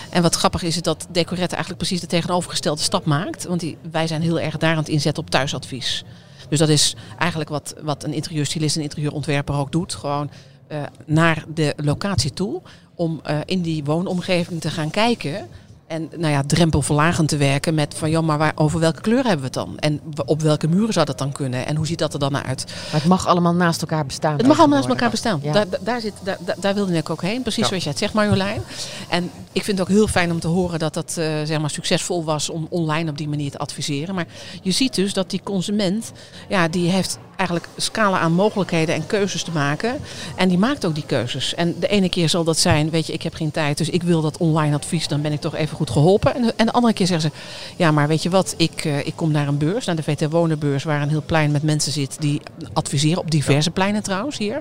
En 0.10 0.22
wat 0.22 0.36
grappig 0.36 0.64
is, 0.64 0.76
is 0.76 0.82
dat 0.82 1.08
Decorette 1.12 1.56
eigenlijk 1.56 1.78
precies 1.78 2.02
de 2.02 2.08
tegenovergestelde 2.08 2.82
stap 2.82 3.06
maakt. 3.06 3.46
Want 3.46 3.60
die, 3.60 3.78
wij 3.92 4.08
zijn 4.08 4.22
heel 4.22 4.40
erg 4.40 4.58
daar 4.58 4.72
aan 4.72 4.78
het 4.78 4.90
inzetten 4.90 5.24
op 5.24 5.30
thuisadvies. 5.30 6.04
Dus 6.50 6.60
dat 6.60 6.70
is 6.70 6.96
eigenlijk 7.18 7.50
wat, 7.50 7.74
wat 7.82 8.04
een 8.04 8.14
interieurstylist 8.14 8.76
en 8.76 8.82
interieurontwerper 8.82 9.56
ook 9.56 9.72
doet. 9.72 9.94
Gewoon 9.94 10.30
eh, 10.68 10.84
naar 11.06 11.44
de 11.54 11.74
locatie 11.78 12.34
toe 12.34 12.62
om 12.96 13.20
eh, 13.24 13.40
in 13.46 13.62
die 13.62 13.84
woonomgeving 13.84 14.62
te 14.62 14.70
gaan 14.70 14.90
kijken. 14.90 15.50
En 15.92 16.10
nou 16.18 16.34
ja, 16.34 16.44
drempelverlagend 16.48 17.28
te 17.30 17.38
werken 17.38 17.74
met 17.74 17.94
van 17.98 18.10
ja, 18.10 18.22
maar 18.22 18.38
waar, 18.38 18.52
over 18.56 18.80
welke 18.80 19.02
kleur 19.02 19.24
hebben 19.24 19.38
we 19.40 19.44
het 19.44 19.54
dan? 19.54 19.78
En 19.80 20.02
op 20.26 20.42
welke 20.42 20.68
muren 20.68 20.94
zou 20.94 21.06
dat 21.06 21.18
dan 21.18 21.32
kunnen? 21.32 21.66
En 21.66 21.76
hoe 21.76 21.88
ziet 21.88 22.00
dat 22.00 22.14
er 22.14 22.20
dan 22.20 22.38
uit? 22.38 22.66
Maar 22.66 23.00
het 23.02 23.10
mag 23.10 23.28
allemaal 23.28 23.54
naast 23.54 23.82
elkaar 23.82 24.06
bestaan. 24.06 24.38
Het 24.38 24.48
mag 24.48 24.58
allemaal 24.60 24.78
naast 24.78 24.90
elkaar 24.90 25.10
bestaan. 25.10 25.40
Ja. 25.44 25.52
Daar, 25.52 25.66
daar, 25.82 26.02
zit, 26.02 26.14
daar, 26.24 26.38
daar- 26.60 26.74
wilde 26.74 26.98
ik 26.98 27.10
ook 27.10 27.22
heen. 27.22 27.42
Precies 27.42 27.62
Ja. 27.62 27.68
zoals 27.68 27.84
jij 27.84 27.92
het 27.92 28.02
zegt, 28.02 28.14
Marjolein. 28.14 28.62
En 29.10 29.32
ik 29.52 29.64
vind 29.64 29.78
het 29.78 29.88
ook 29.88 29.94
heel 29.96 30.08
fijn 30.08 30.32
om 30.32 30.40
te 30.40 30.48
horen 30.48 30.80
dat 30.80 30.94
dat 30.94 31.16
eh, 31.18 31.26
zeg 31.44 31.60
maar 31.60 31.70
succesvol 31.70 32.24
was 32.24 32.50
om 32.50 32.68
online 32.70 33.10
op 33.10 33.18
die 33.18 33.30
manier 33.30 33.52
te 33.52 33.58
adviseren. 33.58 34.16
Maar 34.16 34.28
je 34.62 34.72
ziet 34.72 34.96
dus 34.96 35.14
dat 35.14 35.30
die 35.30 35.42
consument, 35.44 36.12
ja, 36.50 36.68
die 36.68 36.90
heeft 36.90 37.18
eigenlijk 37.42 37.68
scala 37.78 38.20
aan 38.20 38.34
mogelijkheden 38.34 38.96
en 38.96 39.06
keuzes 39.08 39.44
te 39.44 39.52
maken. 39.52 40.00
En 40.36 40.48
die 40.50 40.58
maakt 40.58 40.86
ook 40.86 40.96
die 40.96 41.06
keuzes. 41.06 41.56
En 41.56 41.76
de 41.80 41.88
ene 41.88 42.10
keer 42.10 42.30
zal 42.30 42.44
dat 42.44 42.58
zijn, 42.58 42.90
weet 42.90 43.08
je, 43.08 43.14
ik 43.14 43.22
heb 43.22 43.34
geen 43.34 43.52
tijd, 43.52 43.78
dus 43.78 43.90
ik 43.90 44.04
wil 44.04 44.22
dat 44.22 44.38
online 44.38 44.76
advies, 44.76 45.08
dan 45.08 45.22
ben 45.22 45.32
ik 45.32 45.42
toch 45.42 45.56
even 45.56 45.76
goed 45.78 45.90
geholpen. 45.90 46.36
En, 46.36 46.54
en 46.56 46.66
de 46.66 46.72
andere 46.72 46.94
keer 46.94 47.08
zeggen 47.08 47.32
ze, 47.32 47.38
ja, 47.76 47.92
maar 47.92 48.08
weet 48.08 48.24
je 48.24 48.30
wat, 48.30 48.54
ik, 48.58 48.86
eh, 48.86 49.00
ik 49.00 49.14
kom 49.16 49.32
naar 49.32 49.48
een 49.48 49.58
beurs, 49.58 49.86
naar 49.86 49.96
de 49.96 50.04
VT 50.04 50.30
Wonenbeurs, 50.30 50.84
waar 50.84 51.02
een 51.02 51.10
heel 51.10 51.24
plein 51.26 51.52
met 51.52 51.64
mensen 51.64 51.92
zit 51.92 52.16
die 52.20 52.42
adviseren, 52.74 53.18
op 53.18 53.32
diverse 53.32 53.72
pleinen 53.72 54.04
trouwens 54.04 54.38
hier. 54.38 54.56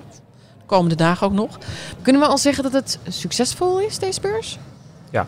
De 0.58 0.66
komende 0.66 0.94
dagen 0.96 1.26
ook 1.26 1.32
nog. 1.32 1.58
Kunnen 2.02 2.22
we 2.22 2.28
al 2.28 2.38
zeggen 2.38 2.62
dat 2.62 2.72
het 2.72 2.98
succesvol 3.08 3.80
is, 3.80 3.98
deze 3.98 4.20
beurs? 4.20 4.58
Ja. 5.10 5.26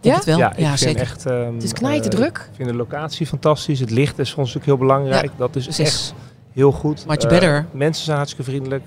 Ja? 0.00 0.20
wel. 0.24 0.38
Ja, 0.38 0.52
Ja, 0.56 0.72
ik 0.72 0.78
vind 0.78 0.78
zeker. 0.78 1.00
echt... 1.00 1.26
ehm, 1.26 1.54
Het 1.54 1.62
is 1.62 1.72
knijten 1.72 2.10
eh, 2.10 2.16
druk. 2.18 2.36
Ik 2.50 2.56
vind 2.56 2.68
de 2.68 2.74
locatie 2.74 3.26
fantastisch. 3.26 3.80
Het 3.80 3.90
licht 3.90 4.18
is 4.18 4.30
voor 4.30 4.38
ons 4.42 4.54
natuurlijk 4.54 4.78
heel 4.78 4.88
belangrijk. 4.88 5.30
dat 5.36 5.56
is 5.56 5.78
echt 5.78 6.14
heel 6.54 6.72
goed. 6.72 7.06
Much 7.06 7.16
Eh, 7.18 7.28
better. 7.28 7.66
mensen 7.70 8.04
zijn 8.04 8.16
hartstikke 8.16 8.50
vriendelijk. 8.50 8.82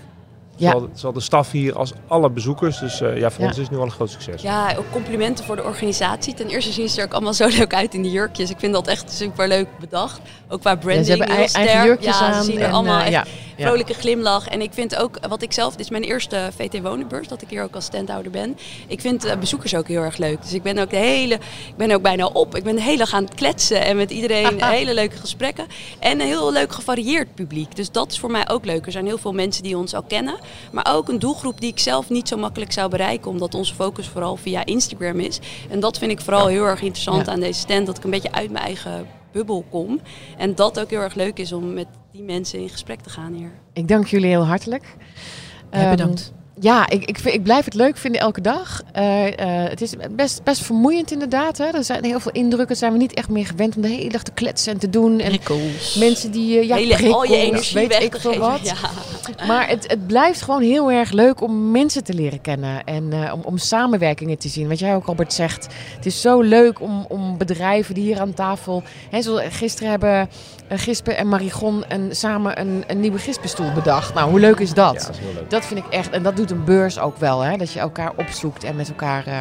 Ja. 0.55 0.71
Zowel, 0.71 0.89
zowel 0.93 1.13
de 1.13 1.19
staf 1.19 1.51
hier 1.51 1.75
als 1.77 1.91
alle 2.07 2.29
bezoekers. 2.29 2.79
Dus 2.79 3.01
eh, 3.01 3.17
ja, 3.17 3.29
voor 3.31 3.41
Ja. 3.41 3.47
ons 3.47 3.57
is 3.57 3.63
het 3.63 3.71
nu 3.71 3.77
al 3.77 3.83
een 3.83 3.91
groot 3.91 4.09
succes. 4.09 4.41
Ja, 4.41 4.75
ook 4.77 4.91
complimenten 4.91 5.45
voor 5.45 5.55
de 5.55 5.63
organisatie. 5.63 6.33
Ten 6.33 6.47
eerste 6.47 6.71
zien 6.71 6.89
ze 6.89 6.99
er 6.99 7.05
ook 7.05 7.13
allemaal 7.13 7.33
zo 7.33 7.47
leuk 7.57 7.73
uit 7.73 7.93
in 7.93 8.01
die 8.01 8.11
jurkjes. 8.11 8.49
Ik 8.49 8.59
vind 8.59 8.73
dat 8.73 8.87
echt 8.87 9.11
super 9.11 9.47
leuk 9.47 9.67
bedacht. 9.79 10.19
Ook 10.49 10.59
qua 10.59 10.75
branding. 10.75 11.07
Ja, 11.07 11.13
ze 11.13 11.17
hebben 11.19 11.35
heel 11.35 11.45
ei- 11.45 11.53
eigen 11.53 11.69
sterk. 11.71 11.85
jurkjes 11.85 12.19
ja, 12.19 12.25
aan. 12.25 12.43
Ze 12.43 12.51
zien 12.51 12.59
er 12.59 12.65
en, 12.65 12.71
allemaal 12.71 12.99
eh, 12.99 13.01
echt 13.03 13.11
ja, 13.11 13.23
ja. 13.25 13.46
Vrolijke 13.57 13.93
glimlach. 13.93 14.47
En 14.47 14.61
ik 14.61 14.73
vind 14.73 14.95
ook, 14.95 15.17
wat 15.27 15.41
ik 15.41 15.53
zelf, 15.53 15.71
dit 15.71 15.79
is 15.79 15.89
mijn 15.89 16.03
eerste 16.03 16.49
VT 16.55 16.81
Wonenbeurs, 16.81 17.27
dat 17.27 17.41
ik 17.41 17.49
hier 17.49 17.63
ook 17.63 17.75
als 17.75 17.85
standhouder 17.85 18.31
ben. 18.31 18.57
Ik 18.87 19.01
vind 19.01 19.25
eh, 19.25 19.37
bezoekers 19.37 19.75
ook 19.75 19.87
heel 19.87 20.01
erg 20.01 20.17
leuk. 20.17 20.41
Dus 20.41 20.53
ik 20.53 20.63
ben 20.63 20.77
ook 20.77 20.89
de 20.89 20.95
hele, 20.95 21.33
ik 21.67 21.75
ben 21.77 21.91
ook 21.91 22.01
bijna 22.01 22.25
op. 22.25 22.55
Ik 22.55 22.63
ben 22.63 22.75
de 22.75 22.81
hele 22.81 22.97
dag 22.97 23.13
aan 23.13 23.23
het 23.23 23.33
kletsen 23.33 23.85
en 23.85 23.97
met 23.97 24.11
iedereen 24.11 24.63
hele 24.63 24.93
leuke 24.93 25.17
gesprekken. 25.17 25.65
En 25.99 26.19
een 26.19 26.27
heel 26.27 26.51
leuk 26.51 26.71
gevarieerd 26.73 27.35
publiek. 27.35 27.75
Dus 27.75 27.91
dat 27.91 28.11
is 28.11 28.19
voor 28.19 28.31
mij 28.31 28.49
ook 28.49 28.65
leuk. 28.65 28.85
Er 28.85 28.91
zijn 28.91 29.05
heel 29.05 29.17
veel 29.17 29.33
mensen 29.33 29.63
die 29.63 29.77
ons 29.77 29.93
al 29.93 30.03
kennen. 30.03 30.35
Maar 30.71 30.95
ook 30.95 31.09
een 31.09 31.19
doelgroep 31.19 31.61
die 31.61 31.71
ik 31.71 31.79
zelf 31.79 32.09
niet 32.09 32.27
zo 32.27 32.37
makkelijk 32.37 32.71
zou 32.71 32.89
bereiken. 32.89 33.31
Omdat 33.31 33.55
onze 33.55 33.73
focus 33.75 34.07
vooral 34.07 34.35
via 34.35 34.65
Instagram 34.65 35.19
is. 35.19 35.39
En 35.69 35.79
dat 35.79 35.97
vind 35.97 36.11
ik 36.11 36.21
vooral 36.21 36.47
heel 36.47 36.63
erg 36.65 36.81
interessant 36.81 37.25
Ja. 37.25 37.31
aan 37.31 37.39
deze 37.39 37.59
stand. 37.59 37.85
Dat 37.85 37.97
ik 37.97 38.03
een 38.03 38.09
beetje 38.09 38.31
uit 38.31 38.51
mijn 38.51 38.65
eigen 38.65 39.07
bubbel 39.37 39.65
kom. 39.69 39.99
En 40.37 40.55
dat 40.55 40.79
ook 40.79 40.89
heel 40.89 41.01
erg 41.01 41.13
leuk 41.15 41.39
is 41.39 41.51
om 41.51 41.73
met 41.73 41.87
die 42.11 42.23
mensen 42.23 42.59
in 42.59 42.69
gesprek 42.69 43.01
te 43.01 43.09
gaan 43.09 43.33
hier. 43.33 43.51
Ik 43.73 43.87
dank 43.87 44.07
jullie 44.07 44.27
heel 44.29 44.45
hartelijk. 44.45 44.95
Ja, 45.71 45.79
Ehm, 45.79 45.89
bedankt. 45.89 46.33
Ja, 46.59 46.89
ik, 46.89 47.05
ik, 47.05 47.19
ik 47.19 47.43
blijf 47.43 47.65
het 47.65 47.73
leuk 47.73 47.97
vinden 47.97 48.21
elke 48.21 48.41
dag. 48.41 48.81
Eh, 48.91 49.27
eh, 49.27 49.69
het 49.69 49.81
is 49.81 49.93
best, 50.11 50.43
best 50.43 50.61
vermoeiend 50.61 51.11
inderdaad. 51.11 51.57
Hè? 51.57 51.65
Er 51.65 51.83
zijn 51.83 52.03
heel 52.03 52.19
veel 52.19 52.31
indrukken. 52.31 52.75
Zijn 52.75 52.91
we 52.91 52.97
niet 52.97 53.13
echt 53.13 53.29
meer 53.29 53.45
gewend 53.45 53.75
om 53.75 53.81
de 53.81 53.87
hele 53.87 54.09
dag 54.09 54.23
te 54.23 54.31
kletsen 54.31 54.73
en 54.73 54.79
te 54.79 54.89
doen. 54.89 55.19
En 55.19 55.29
Prikkels. 55.29 55.95
mensen 55.95 56.31
die 56.31 56.59
eh, 56.59 56.67
ja, 56.67 56.75
Hele, 56.75 57.13
al 57.13 57.23
je 57.23 57.37
energie 57.37 57.75
weet 57.75 57.87
weg 57.87 58.01
ik 58.01 58.11
te 58.11 58.19
veel 58.19 58.31
geven. 58.31 58.47
wat. 58.47 58.61
Ja. 58.63 59.45
Maar 59.47 59.67
het, 59.67 59.87
het 59.87 60.07
blijft 60.07 60.41
gewoon 60.41 60.61
heel 60.61 60.91
erg 60.91 61.11
leuk 61.11 61.41
om 61.41 61.71
mensen 61.71 62.03
te 62.03 62.13
leren 62.13 62.41
kennen. 62.41 62.83
En 62.83 63.13
eh, 63.13 63.33
om, 63.33 63.41
om 63.43 63.57
samenwerkingen 63.57 64.37
te 64.37 64.47
zien. 64.47 64.67
Wat 64.67 64.79
jij 64.79 64.95
ook, 64.95 65.05
Robert, 65.05 65.33
zegt. 65.33 65.67
Het 65.95 66.05
is 66.05 66.21
zo 66.21 66.41
leuk 66.41 66.81
om, 66.81 67.05
om 67.09 67.37
bedrijven 67.37 67.93
die 67.93 68.03
hier 68.03 68.19
aan 68.19 68.33
tafel... 68.33 68.83
Hè, 69.09 69.21
zoals 69.21 69.41
gisteren 69.49 69.89
hebben 69.89 70.29
uh, 70.71 70.77
Gispe 70.77 71.13
en 71.13 71.27
Marigon 71.27 71.83
een, 71.87 72.15
samen 72.15 72.59
een, 72.59 72.83
een 72.87 72.99
nieuwe 72.99 73.19
gispenstoel 73.19 73.71
bedacht. 73.71 74.13
Nou, 74.13 74.29
hoe 74.29 74.39
leuk 74.39 74.59
is 74.59 74.73
dat? 74.73 74.93
Ja, 74.93 74.99
dat 74.99 75.15
is 75.15 75.19
heel 75.19 75.33
leuk. 75.33 75.49
Dat 75.49 75.65
vind 75.65 75.79
ik 75.85 75.93
echt, 75.93 76.09
en 76.09 76.23
dat 76.23 76.35
doet 76.35 76.46
een 76.51 76.63
beurs 76.63 76.99
ook 76.99 77.17
wel, 77.17 77.41
hè? 77.41 77.57
dat 77.57 77.71
je 77.71 77.79
elkaar 77.79 78.11
opzoekt 78.15 78.63
en 78.63 78.75
met 78.75 78.87
elkaar. 78.89 79.27
eh. 79.27 79.39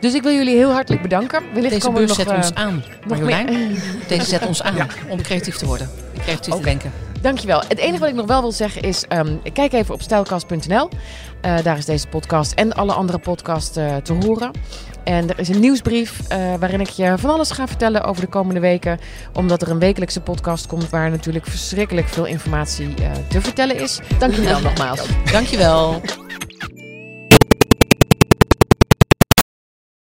Dus 0.00 0.14
ik 0.14 0.22
wil 0.22 0.32
jullie 0.32 0.56
heel 0.56 0.72
hartelijk 0.72 1.02
bedanken. 1.02 1.42
Wellicht 1.54 1.74
Deze 1.74 1.90
beurs 1.90 2.08
nog, 2.08 2.16
zet 2.16 2.28
eh, 2.28 2.36
ons 2.36 2.54
aan, 2.54 2.84
Marjolein. 3.08 3.76
Deze 4.08 4.24
zet 4.26 4.46
ons 4.46 4.62
aan 4.62 4.74
om 5.08 5.22
creatief 5.22 5.56
te 5.56 5.66
worden. 5.66 5.90
Creatief 6.18 6.54
te 6.54 6.62
denken. 6.62 6.92
Dankjewel. 7.20 7.62
Het 7.68 7.78
enige 7.78 7.98
wat 7.98 8.08
ik 8.08 8.14
nog 8.14 8.26
wel 8.26 8.40
wil 8.40 8.52
zeggen 8.52 8.82
is, 8.82 9.04
ehm, 9.08 9.36
kijk 9.52 9.72
even 9.72 9.94
op 9.94 10.02
stijlkast.nl. 10.02 10.88
Eh, 11.40 11.54
daar 11.62 11.78
is 11.78 11.84
deze 11.84 12.06
podcast 12.08 12.52
en 12.52 12.72
alle 12.72 12.92
andere 12.92 13.18
podcasts 13.18 13.72
te 14.02 14.12
horen. 14.20 14.50
En 15.06 15.28
er 15.28 15.38
is 15.38 15.48
een 15.48 15.60
nieuwsbrief 15.60 16.28
eh, 16.28 16.54
waarin 16.58 16.80
ik 16.80 16.88
je 16.88 17.14
van 17.18 17.30
alles 17.30 17.50
ga 17.50 17.66
vertellen 17.66 18.04
over 18.04 18.22
de 18.22 18.28
komende 18.28 18.60
weken. 18.60 18.98
Omdat 19.32 19.62
er 19.62 19.70
een 19.70 19.78
wekelijkse 19.78 20.20
podcast 20.20 20.66
komt 20.66 20.90
waar 20.90 21.10
natuurlijk 21.10 21.46
verschrikkelijk 21.46 22.08
veel 22.08 22.24
informatie 22.24 22.94
eh, 22.94 23.10
te 23.28 23.40
vertellen 23.40 23.76
is. 23.80 24.00
Dankjewel 24.18 24.60
nogmaals. 24.68 25.06
Dankjewel. 25.32 26.00